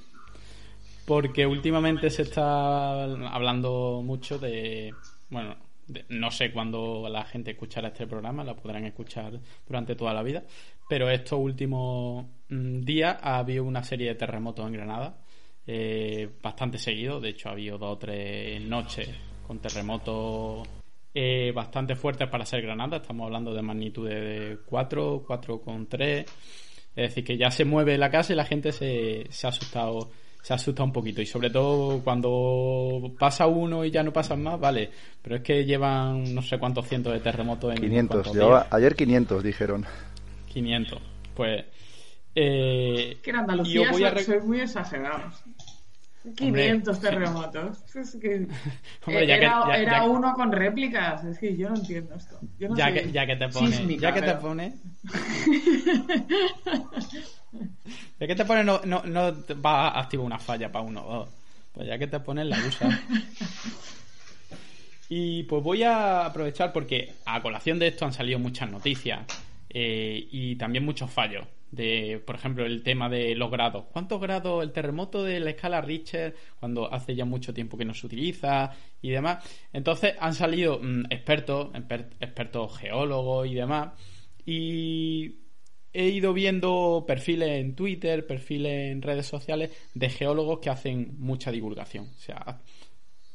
porque 1.06 1.46
últimamente 1.46 2.10
se 2.10 2.24
está 2.24 3.04
hablando 3.04 4.02
mucho 4.04 4.40
de, 4.40 4.94
bueno, 5.30 5.56
no 6.10 6.32
sé 6.32 6.52
cuándo 6.52 7.08
la 7.10 7.24
gente 7.26 7.52
escuchará 7.52 7.90
este 7.90 8.08
programa, 8.08 8.44
la 8.44 8.56
podrán 8.56 8.86
escuchar 8.86 9.40
durante 9.68 9.96
toda 9.96 10.14
la 10.14 10.24
vida, 10.24 10.44
pero 10.88 11.10
estos 11.10 11.40
últimos 11.40 12.26
mm, 12.50 12.82
días 12.82 13.18
ha 13.22 13.38
habido 13.38 13.64
una 13.64 13.84
serie 13.84 14.10
de 14.10 14.16
terremotos 14.16 14.66
en 14.66 14.74
Granada, 14.74 15.18
eh, 15.68 16.30
bastante 16.42 16.78
seguidos, 16.78 17.22
de 17.22 17.30
hecho 17.30 17.50
ha 17.50 17.54
habido 17.54 17.78
dos 17.78 17.94
o 17.94 17.98
tres 17.98 18.62
noches 18.62 19.10
con 19.46 19.60
terremotos 19.60 20.68
eh, 21.14 21.52
bastante 21.54 21.96
fuertes 21.96 22.28
para 22.30 22.46
ser 22.46 22.62
Granada, 22.62 22.98
estamos 22.98 23.26
hablando 23.26 23.54
de 23.54 23.62
magnitud 23.62 24.08
de 24.08 24.60
4, 24.66 25.26
4,3, 25.28 26.26
es 26.94 26.96
decir, 26.96 27.24
que 27.24 27.38
ya 27.38 27.52
se 27.52 27.66
mueve 27.66 27.98
la 27.98 28.10
casa 28.10 28.34
y 28.34 28.36
la 28.36 28.46
gente 28.46 28.72
se, 28.72 29.26
se 29.30 29.48
ha 29.48 29.50
asustado 29.50 30.10
se 30.42 30.54
asusta 30.54 30.84
un 30.84 30.92
poquito 30.92 31.22
y 31.22 31.26
sobre 31.26 31.50
todo 31.50 32.02
cuando 32.04 33.14
pasa 33.18 33.48
uno 33.48 33.86
y 33.86 33.92
ya 33.92 34.04
no 34.04 34.12
pasan 34.12 34.42
más, 34.42 34.60
vale, 34.60 34.90
pero 35.22 35.38
es 35.38 35.42
que 35.42 35.66
llevan 35.66 36.34
no 36.34 36.42
sé 36.42 36.58
cuántos 36.58 36.88
cientos 36.88 37.14
de 37.14 37.20
terremotos 37.20 37.76
en 37.76 37.82
500, 37.82 38.34
llevaba, 38.34 38.68
ayer 38.72 38.96
500 38.96 39.44
dijeron. 39.44 39.86
500, 40.48 41.00
pues... 41.36 41.66
Eh, 42.34 43.20
que 43.22 43.30
en 43.30 43.36
Andalucía 43.36 43.92
voy 43.92 44.06
a 44.06 44.16
muy 44.44 44.62
exagerados. 44.62 45.44
500 46.36 47.00
terremotos. 47.00 47.96
Es 47.96 48.18
que 48.22 48.48
era, 49.08 50.04
uno 50.04 50.34
con 50.34 50.52
réplicas. 50.52 51.24
Es 51.26 51.40
que 51.40 51.58
yo 51.58 51.70
no 51.70 51.76
entiendo 51.76 52.16
esto. 52.16 52.40
ya, 52.76 52.94
que, 52.94 53.12
ya, 53.12 53.26
que, 53.26 53.36
te 53.36 53.50
pone. 53.50 53.98
ya 53.98 54.14
que 54.14 54.22
te 54.22 54.36
pone. 54.36 54.76
ya 58.22 58.28
que 58.28 58.36
te 58.36 58.46
pone, 58.46 58.64
no, 58.64 58.80
no, 58.86 59.02
no 59.02 59.36
va 59.66 59.88
a 59.88 60.02
activar 60.02 60.28
una 60.28 60.38
falla 60.38 60.72
para 60.72 60.86
uno 60.86 61.02
dos. 61.02 61.30
Pues 61.74 61.88
ya 61.88 61.98
que 61.98 62.06
te 62.06 62.20
pones, 62.20 62.46
la 62.46 62.60
usa. 62.60 62.88
y 65.10 65.42
pues 65.44 65.64
voy 65.64 65.82
a 65.82 66.28
aprovechar 66.28 66.72
porque 66.72 67.16
a 67.26 67.42
colación 67.42 67.80
de 67.80 67.88
esto 67.88 68.06
han 68.06 68.14
salido 68.14 68.38
muchas 68.38 68.70
noticias 68.70 69.22
eh, 69.68 70.28
y 70.30 70.56
también 70.56 70.86
muchos 70.86 71.10
fallos 71.10 71.48
de, 71.72 72.22
por 72.24 72.36
ejemplo, 72.36 72.64
el 72.64 72.84
tema 72.84 73.10
de 73.10 73.34
los 73.34 73.50
grados. 73.50 73.86
¿Cuántos 73.92 74.22
grados 74.22 74.64
el 74.64 74.72
terremoto 74.72 75.24
de 75.24 75.40
la 75.40 75.50
escala 75.50 75.82
Richter, 75.82 76.36
cuando 76.60 76.94
hace 76.94 77.16
ya 77.16 77.26
mucho 77.26 77.56
tiempo 77.56 77.76
que 77.76 77.86
no 77.86 77.96
se 77.96 78.06
utiliza 78.06 78.72
y 79.02 79.10
demás? 79.10 79.44
Entonces 79.74 80.14
han 80.20 80.36
salido 80.36 80.78
mm, 80.80 81.06
expertos, 81.10 81.70
expertos 82.20 82.78
geólogos 82.78 83.48
y 83.48 83.56
demás, 83.56 83.94
y 84.46 85.38
he 85.94 86.08
ido 86.08 86.34
viendo 86.34 87.04
perfiles 87.08 87.60
en 87.60 87.76
Twitter, 87.76 88.26
perfiles 88.26 88.92
en 88.92 89.02
redes 89.02 89.26
sociales 89.26 89.72
de 89.94 90.10
geólogos 90.10 90.60
que 90.60 90.70
hacen 90.70 91.16
mucha 91.18 91.52
divulgación. 91.52 92.06
O 92.06 92.20
sea, 92.20 92.60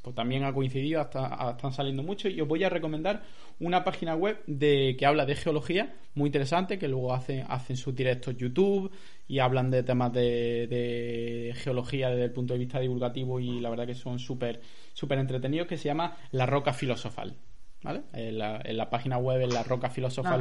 pues 0.06 0.14
también 0.14 0.44
ha 0.44 0.52
coincidido, 0.52 1.00
están 1.00 1.72
saliendo 1.72 2.02
mucho 2.02 2.28
y 2.28 2.40
os 2.40 2.46
voy 2.46 2.62
a 2.62 2.68
recomendar 2.68 3.24
una 3.58 3.82
página 3.82 4.14
web 4.14 4.40
de 4.46 4.94
que 4.96 5.04
habla 5.04 5.26
de 5.26 5.34
geología 5.34 5.96
muy 6.14 6.28
interesante, 6.28 6.78
que 6.78 6.86
luego 6.86 7.12
hacen, 7.12 7.44
sus 7.76 7.94
directos 7.94 8.36
YouTube 8.36 8.92
y 9.26 9.40
hablan 9.40 9.70
de 9.70 9.82
temas 9.82 10.12
de, 10.12 11.52
geología 11.56 12.08
desde 12.10 12.24
el 12.24 12.32
punto 12.32 12.54
de 12.54 12.60
vista 12.60 12.78
divulgativo 12.78 13.40
y 13.40 13.58
la 13.60 13.68
verdad 13.68 13.86
que 13.86 13.96
son 13.96 14.18
súper 14.18 14.60
súper 14.92 15.18
entretenidos, 15.18 15.66
que 15.66 15.76
se 15.76 15.86
llama 15.86 16.16
La 16.30 16.46
Roca 16.46 16.72
Filosofal. 16.72 17.36
¿Vale? 17.82 18.04
En 18.12 18.38
la, 18.38 18.90
página 18.90 19.18
web 19.18 19.42
es 19.42 19.52
la 19.52 19.62
roca 19.62 19.90
filosofal. 19.90 20.40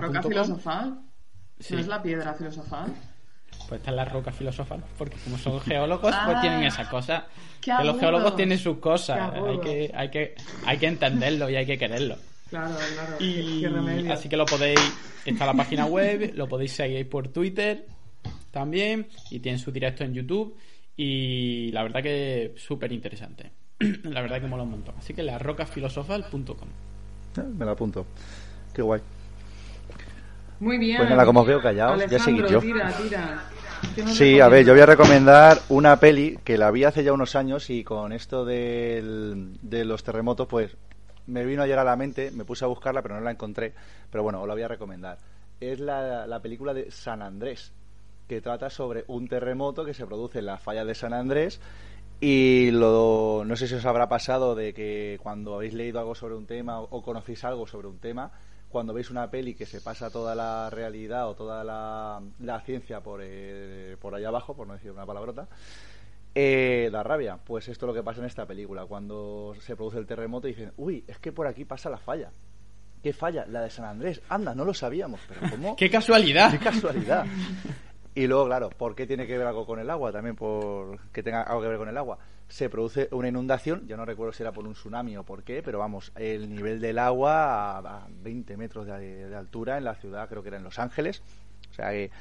¿No 1.69 1.79
es 1.79 1.87
la 1.87 2.01
piedra 2.01 2.33
filosofal? 2.33 2.93
Pues 3.67 3.79
está 3.79 3.91
en 3.91 3.95
la 3.95 4.05
roca 4.05 4.31
filosofal, 4.31 4.83
porque 4.97 5.17
como 5.23 5.37
son 5.37 5.59
geólogos, 5.61 6.13
pues 6.25 6.41
tienen 6.41 6.63
ah, 6.63 6.67
esa 6.67 6.89
cosa. 6.89 7.25
Que 7.61 7.71
los 7.83 7.99
geólogos 7.99 8.35
tienen 8.35 8.59
sus 8.59 8.77
cosas, 8.77 9.33
hay 9.33 9.59
que, 9.59 9.91
hay, 9.95 10.09
que, 10.09 10.35
hay 10.65 10.77
que 10.77 10.87
entenderlo 10.87 11.49
y 11.49 11.55
hay 11.55 11.65
que 11.65 11.77
quererlo. 11.77 12.17
Claro, 12.49 12.75
claro. 12.93 13.23
Y 13.23 13.65
así 14.11 14.29
que 14.29 14.37
lo 14.37 14.45
podéis, 14.45 14.79
está 15.25 15.45
la 15.45 15.53
página 15.53 15.85
web, 15.85 16.33
lo 16.35 16.47
podéis 16.47 16.73
seguir 16.73 17.09
por 17.09 17.29
Twitter 17.29 17.87
también, 18.51 19.07
y 19.31 19.39
tienen 19.39 19.59
su 19.59 19.71
directo 19.71 20.03
en 20.03 20.13
YouTube, 20.13 20.55
y 20.95 21.71
la 21.71 21.83
verdad 21.83 22.03
que 22.03 22.53
súper 22.57 22.91
interesante. 22.91 23.51
la 24.03 24.21
verdad 24.21 24.39
que 24.39 24.47
mola 24.47 24.63
un 24.63 24.71
montón. 24.71 24.95
Así 24.97 25.13
que 25.13 25.23
la 25.23 25.39
rocafilosofal.com. 25.39 26.69
Eh, 27.37 27.41
me 27.41 27.65
la 27.65 27.71
apunto. 27.71 28.05
Qué 28.73 28.81
guay. 28.81 29.01
Muy 30.59 30.77
bien. 30.77 30.97
Pues 30.97 31.09
nada, 31.09 31.25
como 31.25 31.41
os 31.41 31.47
veo 31.47 31.61
callados, 31.61 32.05
ya 32.09 32.17
yo. 32.47 32.61
sí, 34.07 34.39
a 34.39 34.47
ver, 34.47 34.65
yo 34.65 34.73
voy 34.73 34.81
a 34.81 34.85
recomendar 34.85 35.59
una 35.69 35.99
peli 35.99 36.39
que 36.43 36.57
la 36.57 36.71
vi 36.71 36.83
hace 36.83 37.03
ya 37.03 37.13
unos 37.13 37.35
años 37.35 37.69
y 37.69 37.83
con 37.83 38.11
esto 38.13 38.45
de 38.45 39.01
los 39.61 40.03
terremotos, 40.03 40.47
pues 40.47 40.75
me 41.27 41.45
vino 41.45 41.63
ayer 41.63 41.77
a 41.79 41.83
la 41.83 41.95
mente, 41.95 42.31
me 42.31 42.45
puse 42.45 42.65
a 42.65 42.67
buscarla, 42.67 43.01
pero 43.01 43.15
no 43.15 43.21
la 43.21 43.31
encontré. 43.31 43.73
Pero 44.09 44.23
bueno, 44.23 44.41
os 44.41 44.47
la 44.47 44.53
voy 44.53 44.63
a 44.63 44.67
recomendar. 44.67 45.17
Es 45.59 45.79
la, 45.79 46.27
la 46.27 46.41
película 46.41 46.73
de 46.73 46.91
San 46.91 47.21
Andrés, 47.21 47.71
que 48.27 48.41
trata 48.41 48.69
sobre 48.69 49.05
un 49.07 49.27
terremoto 49.27 49.85
que 49.85 49.93
se 49.93 50.05
produce 50.05 50.39
en 50.39 50.45
la 50.47 50.57
falla 50.57 50.85
de 50.85 50.95
San 50.95 51.13
Andrés 51.13 51.59
y 52.19 52.71
lo, 52.71 53.43
no 53.45 53.55
sé 53.55 53.67
si 53.67 53.75
os 53.75 53.85
habrá 53.85 54.07
pasado 54.07 54.55
de 54.55 54.73
que 54.73 55.19
cuando 55.21 55.55
habéis 55.55 55.73
leído 55.73 55.99
algo 55.99 56.15
sobre 56.15 56.35
un 56.35 56.45
tema 56.45 56.79
o 56.79 57.01
conocéis 57.01 57.43
algo 57.43 57.67
sobre 57.67 57.87
un 57.87 57.99
tema, 57.99 58.31
cuando 58.75 58.93
veis 58.93 59.09
una 59.09 59.31
peli 59.31 59.55
que 59.55 59.65
se 59.65 59.79
pasa 59.79 60.09
toda 60.09 60.35
la 60.35 60.69
realidad 60.69 61.29
o 61.29 61.33
toda 61.33 61.63
la, 61.63 62.59
ciencia 62.65 62.99
por, 62.99 63.21
eh, 63.23 63.95
por 64.01 64.13
allá 64.13 64.27
abajo, 64.27 64.53
por 64.53 64.67
no 64.67 64.73
decir 64.73 64.91
una 64.91 65.05
palabrota, 65.05 65.47
eh, 66.35 66.89
da 66.91 67.01
rabia. 67.01 67.39
Pues 67.41 67.69
esto 67.69 67.85
es 67.85 67.87
lo 67.87 67.93
que 67.93 68.03
pasa 68.03 68.19
en 68.19 68.25
esta 68.25 68.45
película. 68.45 68.85
Cuando 68.85 69.55
se 69.61 69.77
produce 69.77 69.97
el 69.97 70.05
terremoto 70.05 70.49
y 70.49 70.51
dicen, 70.51 70.73
uy, 70.75 71.05
es 71.07 71.17
que 71.19 71.31
por 71.31 71.47
aquí 71.47 71.63
pasa 71.63 71.89
la 71.89 71.99
falla. 71.99 72.33
¿Qué 73.01 73.13
falla? 73.13 73.45
La 73.45 73.61
de 73.61 73.69
San 73.69 73.85
Andrés. 73.85 74.21
Anda, 74.27 74.53
no 74.53 74.65
lo 74.65 74.73
sabíamos. 74.73 75.21
Pero 75.25 75.51
¿cómo? 75.51 75.75
¡Qué 75.77 75.89
casualidad! 75.89 76.51
¡Qué 76.51 76.59
casualidad! 76.59 77.25
Y 78.13 78.27
luego, 78.27 78.45
claro, 78.47 78.69
¿por 78.71 78.93
qué 78.93 79.07
tiene 79.07 79.25
que 79.25 79.37
ver 79.37 79.47
algo 79.47 79.65
con 79.65 79.79
el 79.79 79.89
agua? 79.89 80.11
También 80.11 80.35
por 80.35 80.99
que 81.13 81.23
tenga 81.23 81.43
algo 81.43 81.61
que 81.61 81.69
ver 81.69 81.77
con 81.77 81.87
el 81.87 81.97
agua. 81.97 82.17
Se 82.47 82.69
produce 82.69 83.09
una 83.11 83.27
inundación, 83.27 83.87
yo 83.87 83.97
no 83.97 84.05
recuerdo 84.05 84.31
si 84.31 84.43
era 84.43 84.51
por 84.51 84.67
un 84.67 84.73
tsunami 84.73 85.17
o 85.17 85.23
por 85.23 85.43
qué, 85.43 85.63
pero 85.63 85.79
vamos, 85.79 86.11
el 86.15 86.49
nivel 86.49 86.79
del 86.79 86.99
agua 86.99 87.77
a, 87.77 88.07
20 88.09 88.55
metros 88.57 88.85
de, 88.85 89.35
altura 89.35 89.77
en 89.77 89.83
la 89.83 89.95
ciudad, 89.95 90.29
creo 90.29 90.43
que 90.43 90.49
era 90.49 90.57
en 90.57 90.63
Los 90.63 90.77
Ángeles. 90.77 91.23
O 91.71 91.73
sea 91.73 91.89
que 91.91 92.11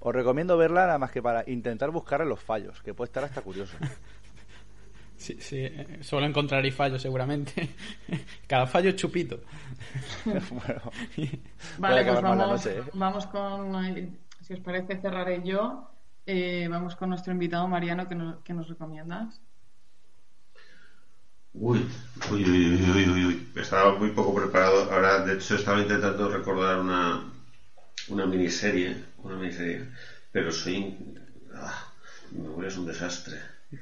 os 0.00 0.14
recomiendo 0.14 0.56
verla 0.56 0.86
nada 0.86 0.98
más 0.98 1.10
que 1.10 1.22
para 1.22 1.48
intentar 1.48 1.90
buscar 1.90 2.24
los 2.26 2.40
fallos, 2.40 2.82
que 2.82 2.94
puede 2.94 3.08
estar 3.08 3.24
hasta 3.24 3.42
curioso. 3.42 3.76
Sí, 5.18 5.36
sí, 5.40 5.56
eh, 5.58 5.98
solo 6.00 6.26
encontraréis 6.26 6.76
fallos 6.76 7.02
seguramente. 7.02 7.74
Cada 8.46 8.68
fallo 8.68 8.90
es 8.90 8.94
chupito. 8.94 9.40
bueno, 10.24 10.92
vale, 11.76 12.04
pues 12.04 12.22
vamos, 12.22 12.66
¿eh? 12.66 12.82
vamos 12.94 13.26
con 13.26 13.72
si 14.40 14.54
os 14.54 14.60
parece, 14.60 14.96
cerraré 15.00 15.42
yo. 15.44 15.90
Eh, 16.24 16.68
vamos 16.70 16.94
con 16.94 17.10
nuestro 17.10 17.32
invitado 17.32 17.66
Mariano, 17.68 18.08
que 18.08 18.14
nos, 18.14 18.42
que 18.42 18.54
nos 18.54 18.68
recomiendas. 18.68 19.42
Uy, 21.60 21.84
uy, 22.30 22.44
uy, 22.44 22.90
uy, 22.94 23.08
uy, 23.10 23.24
uy, 23.24 23.48
Estaba 23.56 23.98
muy 23.98 24.10
poco 24.10 24.34
preparado. 24.34 24.92
Ahora, 24.92 25.24
de 25.24 25.34
hecho, 25.34 25.56
estaba 25.56 25.80
intentando 25.80 26.28
recordar 26.28 26.78
una, 26.78 27.24
una 28.08 28.26
miniserie, 28.26 28.96
una 29.18 29.36
miniserie, 29.36 29.84
pero 30.30 30.52
soy... 30.52 30.96
Ah, 31.54 31.92
mi 32.30 32.42
memoria 32.42 32.68
es 32.68 32.76
un 32.76 32.86
desastre. 32.86 33.38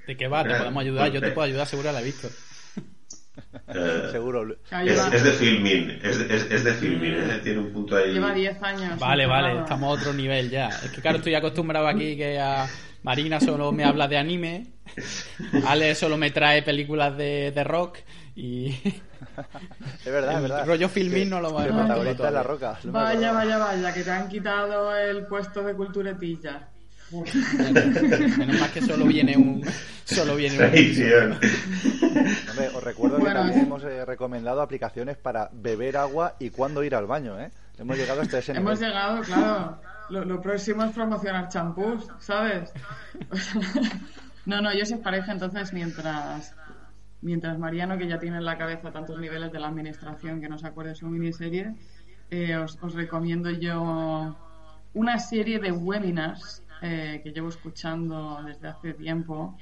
¿De 0.06 0.16
qué 0.16 0.26
va? 0.26 0.42
¿Te 0.42 0.54
podemos 0.54 0.80
ayudar? 0.80 1.12
Yo 1.12 1.20
te 1.20 1.32
puedo 1.32 1.46
ayudar, 1.46 1.66
seguro 1.66 1.92
la 1.92 2.00
he 2.00 2.04
visto. 2.04 2.28
Eh, 3.68 4.08
Seguro. 4.10 4.56
Es, 4.70 5.24
de 5.24 5.32
filming, 5.32 6.00
es, 6.02 6.18
es, 6.18 6.64
de 6.64 6.72
filming, 6.72 7.12
¿eh? 7.12 7.40
tiene 7.42 7.58
un 7.58 7.72
punto 7.72 7.96
ahí. 7.96 8.12
Lleva 8.14 8.32
10 8.32 8.62
años. 8.62 8.98
Vale, 8.98 9.26
vale, 9.26 9.60
estamos 9.60 9.90
a 9.90 10.00
otro 10.00 10.14
nivel 10.14 10.48
ya. 10.48 10.68
Es 10.68 10.90
que 10.90 11.02
claro, 11.02 11.18
estoy 11.18 11.34
acostumbrado 11.34 11.86
aquí 11.86 12.16
que 12.16 12.38
a 12.38 12.66
Marina 13.06 13.38
solo 13.38 13.70
me 13.70 13.84
habla 13.84 14.08
de 14.08 14.18
anime, 14.18 14.66
Ale 15.64 15.94
solo 15.94 16.16
me 16.16 16.32
trae 16.32 16.62
películas 16.62 17.16
de, 17.16 17.52
de 17.52 17.62
rock 17.62 17.98
y... 18.34 18.70
Es 20.04 20.12
verdad, 20.12 20.34
es 20.34 20.42
verdad. 20.42 20.66
rollo 20.66 20.88
filming 20.88 21.30
no 21.30 21.40
lo 21.40 21.54
va 21.54 21.62
a 21.62 22.30
la 22.32 22.42
roca. 22.42 22.80
Vaya, 22.82 23.30
vaya, 23.30 23.58
vaya, 23.58 23.94
que 23.94 24.02
te 24.02 24.10
han 24.10 24.28
quitado 24.28 24.96
el 24.96 25.24
puesto 25.26 25.62
de 25.62 25.74
culturetilla. 25.74 26.68
Menos 28.38 28.58
más 28.58 28.70
que 28.72 28.82
solo 28.82 29.04
viene 29.04 29.36
un. 29.36 29.64
Solo 30.04 30.34
viene 30.34 30.58
un. 30.58 31.38
os 32.74 32.82
recuerdo 32.82 33.18
que 33.18 33.30
también 33.30 33.60
hemos 33.60 33.84
eh, 33.84 34.04
recomendado 34.04 34.60
aplicaciones 34.60 35.16
para 35.16 35.48
beber 35.52 35.96
agua 35.96 36.34
y 36.40 36.50
cuándo 36.50 36.82
ir 36.82 36.96
al 36.96 37.06
baño, 37.06 37.38
¿eh? 37.38 37.52
Hemos 37.78 37.96
llegado 37.96 38.22
hasta 38.22 38.38
ese 38.38 38.52
nivel. 38.52 38.66
Hemos 38.66 38.80
llegado, 38.80 39.20
claro. 39.22 39.80
Lo, 40.08 40.40
próximo 40.40 40.84
es 40.84 40.92
promocionar 40.92 41.48
champús, 41.48 42.06
¿sabes? 42.18 42.72
no, 44.46 44.60
no, 44.60 44.72
yo 44.72 44.84
soy 44.86 44.98
pareja, 44.98 45.32
entonces 45.32 45.72
mientras. 45.72 46.54
Mientras 47.22 47.58
Mariano, 47.58 47.96
que 47.96 48.06
ya 48.06 48.18
tiene 48.18 48.36
en 48.36 48.44
la 48.44 48.58
cabeza 48.58 48.92
tantos 48.92 49.18
niveles 49.18 49.50
de 49.50 49.58
la 49.58 49.68
administración 49.68 50.40
que 50.40 50.48
no 50.48 50.58
se 50.58 50.66
acuerde 50.66 50.90
de 50.90 50.96
su 50.96 51.08
miniserie, 51.08 51.74
eh, 52.30 52.56
os, 52.56 52.78
os 52.82 52.94
recomiendo 52.94 53.50
yo 53.50 54.36
una 54.96 55.18
serie 55.18 55.58
de 55.58 55.72
webinars 55.72 56.62
eh, 56.82 57.20
que 57.22 57.30
llevo 57.30 57.48
escuchando 57.48 58.42
desde 58.44 58.68
hace 58.68 58.94
tiempo, 58.94 59.56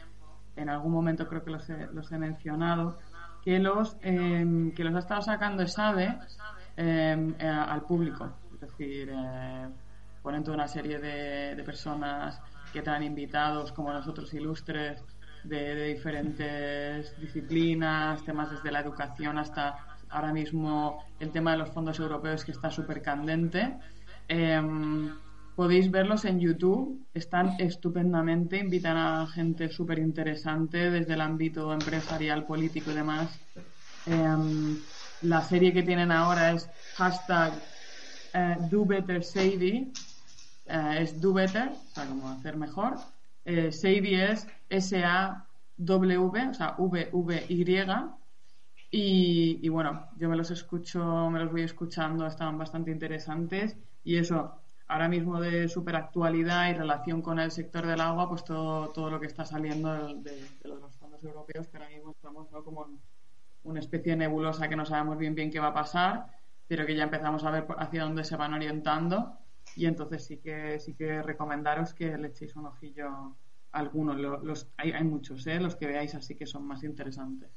en 0.56 0.68
algún 0.68 0.92
momento 0.92 1.28
creo 1.28 1.44
que 1.44 1.50
los 1.50 2.12
he, 2.12 2.18
mencionado, 2.18 2.98
que 3.42 3.58
los, 3.58 3.96
em, 4.02 4.72
que 4.72 4.84
los 4.84 4.94
ha 4.94 4.98
estado 4.98 5.22
sacando 5.22 5.66
SADE 5.66 6.18
em, 6.76 7.34
eh, 7.38 7.46
al 7.46 7.82
público. 7.82 8.32
Es 8.54 8.60
decir, 8.60 9.10
eh, 9.12 9.68
ponen 10.24 10.42
toda 10.42 10.56
una 10.56 10.68
serie 10.68 10.98
de, 10.98 11.62
personas 11.64 12.40
que 12.72 12.82
han 12.84 13.02
invitados, 13.02 13.72
como 13.72 13.92
nosotros 13.92 14.32
ilustres, 14.32 15.04
de, 15.44 15.92
diferentes 15.92 17.20
disciplinas, 17.20 18.24
temas 18.24 18.50
desde 18.50 18.72
la 18.72 18.80
educación 18.80 19.36
hasta 19.36 19.76
ahora 20.08 20.32
mismo 20.32 21.04
el 21.20 21.30
tema 21.30 21.52
de 21.52 21.58
los 21.58 21.70
fondos 21.70 22.00
europeos 22.00 22.42
que 22.42 22.52
está 22.52 22.70
súper 22.70 23.02
candente. 23.02 23.76
Em, 24.26 25.12
podéis 25.54 25.90
verlos 25.90 26.24
en 26.24 26.40
YouTube, 26.40 27.04
están 27.12 27.56
estupendamente, 27.58 28.56
invitan 28.56 28.96
a 28.96 29.26
gente 29.26 29.68
súper 29.68 29.98
interesante 29.98 30.90
desde 30.90 31.12
el 31.12 31.20
ámbito 31.20 31.70
empresarial, 31.70 32.46
político 32.46 32.92
y 32.92 32.94
demás. 32.94 33.28
Em, 34.06 34.78
la 35.20 35.42
serie 35.42 35.74
que 35.74 35.82
tienen 35.82 36.10
ahora 36.10 36.52
es 36.52 36.66
hashtag 36.96 37.52
eh, 38.32 38.56
Do 38.70 38.84
Better 38.84 39.22
Sadie, 39.22 39.92
eh, 40.66 40.98
es 41.00 41.20
Do 41.20 41.32
Better, 41.32 41.68
o 41.68 41.94
sea, 41.94 42.06
como 42.06 42.28
hacer 42.28 42.56
mejor. 42.56 42.96
Eh, 43.44 43.70
Sadie 43.72 44.32
es 44.32 44.46
S-A-W, 44.70 46.48
o 46.48 46.54
sea, 46.54 46.74
V-V-Y. 46.78 47.86
Y, 48.90 49.58
y 49.60 49.68
bueno, 49.68 50.08
yo 50.16 50.28
me 50.28 50.36
los 50.36 50.50
escucho, 50.50 51.28
me 51.30 51.40
los 51.40 51.50
voy 51.50 51.62
escuchando, 51.62 52.26
estaban 52.26 52.56
bastante 52.58 52.90
interesantes. 52.90 53.76
Y 54.04 54.16
eso, 54.16 54.54
ahora 54.88 55.08
mismo 55.08 55.40
de 55.40 55.68
super 55.68 55.96
actualidad 55.96 56.70
y 56.70 56.74
relación 56.74 57.20
con 57.20 57.38
el 57.38 57.50
sector 57.50 57.86
del 57.86 58.00
agua, 58.00 58.28
pues 58.28 58.44
todo, 58.44 58.88
todo 58.90 59.10
lo 59.10 59.20
que 59.20 59.26
está 59.26 59.44
saliendo 59.44 60.14
de, 60.22 60.46
los 60.64 60.94
fondos 60.96 61.22
europeos, 61.24 61.66
que 61.68 61.76
ahora 61.76 61.88
mismo 61.90 62.12
estamos 62.12 62.48
como 62.64 62.86
en 62.86 63.00
una 63.64 63.80
especie 63.80 64.12
de 64.12 64.18
nebulosa 64.18 64.68
que 64.68 64.76
no 64.76 64.84
sabemos 64.86 65.18
bien 65.18 65.34
bien 65.34 65.50
qué 65.50 65.58
va 65.58 65.68
a 65.68 65.74
pasar, 65.74 66.26
pero 66.68 66.86
que 66.86 66.94
ya 66.94 67.04
empezamos 67.04 67.44
a 67.44 67.50
ver 67.50 67.66
hacia 67.78 68.04
dónde 68.04 68.24
se 68.24 68.36
van 68.36 68.54
orientando 68.54 69.38
y 69.76 69.86
entonces 69.86 70.24
sí 70.24 70.38
que 70.38 70.78
sí 70.78 70.94
que 70.94 71.22
recomendaros 71.22 71.94
que 71.94 72.16
le 72.16 72.28
echéis 72.28 72.54
un 72.56 72.66
ojillo 72.66 73.08
a 73.08 73.34
algunos. 73.72 74.16
Los, 74.42 74.68
hay, 74.76 74.92
hay 74.92 75.04
muchos, 75.04 75.46
¿eh? 75.46 75.60
los 75.60 75.76
que 75.76 75.86
veáis 75.86 76.14
así 76.14 76.36
que 76.36 76.46
son 76.46 76.66
más 76.66 76.82
interesantes. 76.82 77.50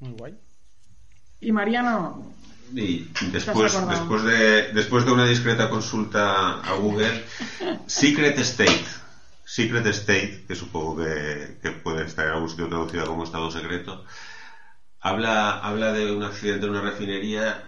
Muy 0.00 0.12
guay. 0.12 0.38
Y 1.40 1.52
Mariano, 1.52 2.24
y 2.74 3.08
después, 3.32 3.72
después, 3.88 4.24
de, 4.24 4.72
después 4.72 5.04
de 5.04 5.12
una 5.12 5.26
discreta 5.26 5.70
consulta 5.70 6.60
a 6.60 6.74
Google, 6.74 7.24
Secret 7.86 8.38
State, 8.40 8.84
Secret 9.44 9.86
State, 9.86 10.44
que 10.46 10.54
supongo 10.54 10.96
que, 11.02 11.70
puede 11.82 12.04
estar 12.04 12.26
en 12.26 12.32
algún 12.32 12.50
sitio 12.50 12.68
traducida 12.68 13.04
como 13.04 13.24
Estado 13.24 13.50
secreto, 13.50 14.04
habla, 15.00 15.58
habla 15.60 15.92
de 15.92 16.12
un 16.12 16.22
accidente 16.22 16.66
en 16.66 16.72
una 16.72 16.82
refinería 16.82 17.67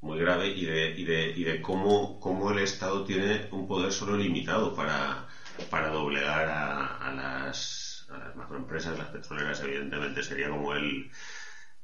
muy 0.00 0.18
grave 0.18 0.48
y 0.48 0.64
de, 0.64 0.92
y 0.94 1.04
de, 1.04 1.32
y 1.34 1.44
de 1.44 1.60
cómo, 1.60 2.16
cómo 2.18 2.50
el 2.50 2.58
Estado 2.58 3.02
tiene 3.04 3.46
un 3.50 3.66
poder 3.66 3.92
solo 3.92 4.16
limitado 4.16 4.72
para, 4.72 5.24
para 5.70 5.88
doblegar 5.90 6.48
a, 6.48 6.86
a, 6.86 7.10
las, 7.10 8.04
a 8.08 8.18
las 8.18 8.34
macroempresas, 8.34 8.96
las 8.98 9.08
petroleras 9.10 9.60
evidentemente 9.60 10.22
sería 10.22 10.48
como 10.48 10.72
el, 10.74 11.06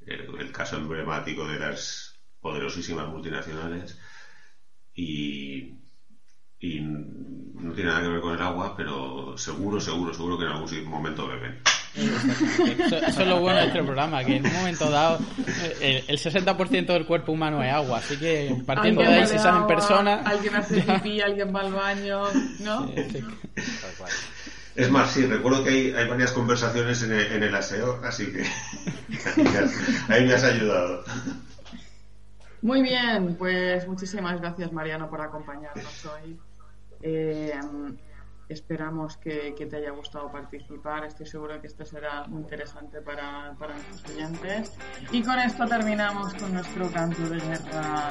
el 0.00 0.52
caso 0.52 0.76
emblemático 0.76 1.46
de 1.46 1.58
las 1.58 2.14
poderosísimas 2.40 3.06
multinacionales 3.08 3.96
y, 4.94 5.64
y 6.58 6.80
no 6.80 7.72
tiene 7.74 7.90
nada 7.90 8.02
que 8.02 8.08
ver 8.08 8.20
con 8.20 8.34
el 8.34 8.40
agua, 8.42 8.74
pero 8.76 9.36
seguro, 9.36 9.80
seguro, 9.80 10.12
seguro 10.12 10.36
que 10.38 10.44
en 10.44 10.50
algún 10.50 10.68
momento 10.84 11.26
beben. 11.26 11.56
Eso, 11.96 12.96
es 12.96 13.18
lo 13.28 13.40
bueno 13.40 13.60
de 13.60 13.66
este 13.66 13.82
programa, 13.82 14.24
que 14.24 14.36
en 14.36 14.46
un 14.46 14.52
momento 14.52 14.90
dado 14.90 15.20
eh, 15.80 16.04
el, 16.08 16.18
60% 16.18 16.86
del 16.86 17.06
cuerpo 17.06 17.32
humano 17.32 17.62
es 17.62 17.72
agua, 17.72 17.98
así 17.98 18.16
que 18.18 18.62
partiendo 18.66 19.02
de 19.02 19.08
ahí 19.08 19.26
si 19.26 19.38
salen 19.38 19.66
personas... 19.66 20.26
Alguien 20.26 20.56
hace 20.56 20.80
pipí, 20.82 21.20
alguien 21.20 21.54
va 21.54 21.60
al 21.60 21.72
baño, 21.72 22.24
¿no? 22.60 22.90
Es 24.74 24.90
más, 24.90 25.12
sí, 25.12 25.24
recuerdo 25.26 25.62
que 25.62 25.70
hay, 25.70 25.92
hay 25.92 26.08
varias 26.08 26.32
conversaciones 26.32 27.00
en 27.04 27.12
el, 27.12 27.32
en 27.32 27.42
el 27.44 27.54
aseo, 27.54 28.00
así 28.02 28.32
que 28.32 28.42
ahí 30.08 30.26
me 30.26 30.34
has 30.34 30.42
ayudado. 30.42 31.04
Muy 32.60 32.82
bien, 32.82 33.36
pues 33.36 33.86
muchísimas 33.86 34.40
gracias 34.40 34.72
Mariano 34.72 35.08
por 35.08 35.20
acompañarnos 35.20 36.06
hoy. 36.06 36.36
Eh, 37.02 37.52
esperamos 38.48 39.16
que, 39.16 39.54
te 39.68 39.76
haya 39.76 39.90
gustado 39.90 40.30
participar. 40.30 41.04
Estoy 41.04 41.26
seguro 41.26 41.60
que 41.60 41.66
esto 41.66 41.84
será 41.84 42.24
muy 42.26 42.42
interesante 42.42 43.00
para, 43.00 43.54
para 43.58 43.74
nuestros 43.74 44.14
oyentes. 44.14 44.72
Y 45.10 45.22
con 45.22 45.38
esto 45.38 45.66
terminamos 45.66 46.34
con 46.34 46.52
nuestro 46.52 46.90
canto 46.90 47.22
de 47.28 47.40
guerra. 47.40 48.10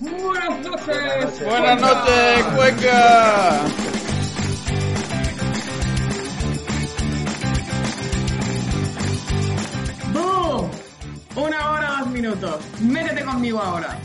Buenas 0.00 0.60
noches. 0.60 1.44
Buenas 1.44 1.80
noches, 1.80 2.44
Cueca. 2.56 3.60
¡Boom! 10.12 10.70
Una 11.36 11.70
hora, 11.70 11.96
dos 12.00 12.08
minutos. 12.08 12.80
Métete 12.80 13.24
conmigo 13.24 13.60
ahora. 13.60 13.98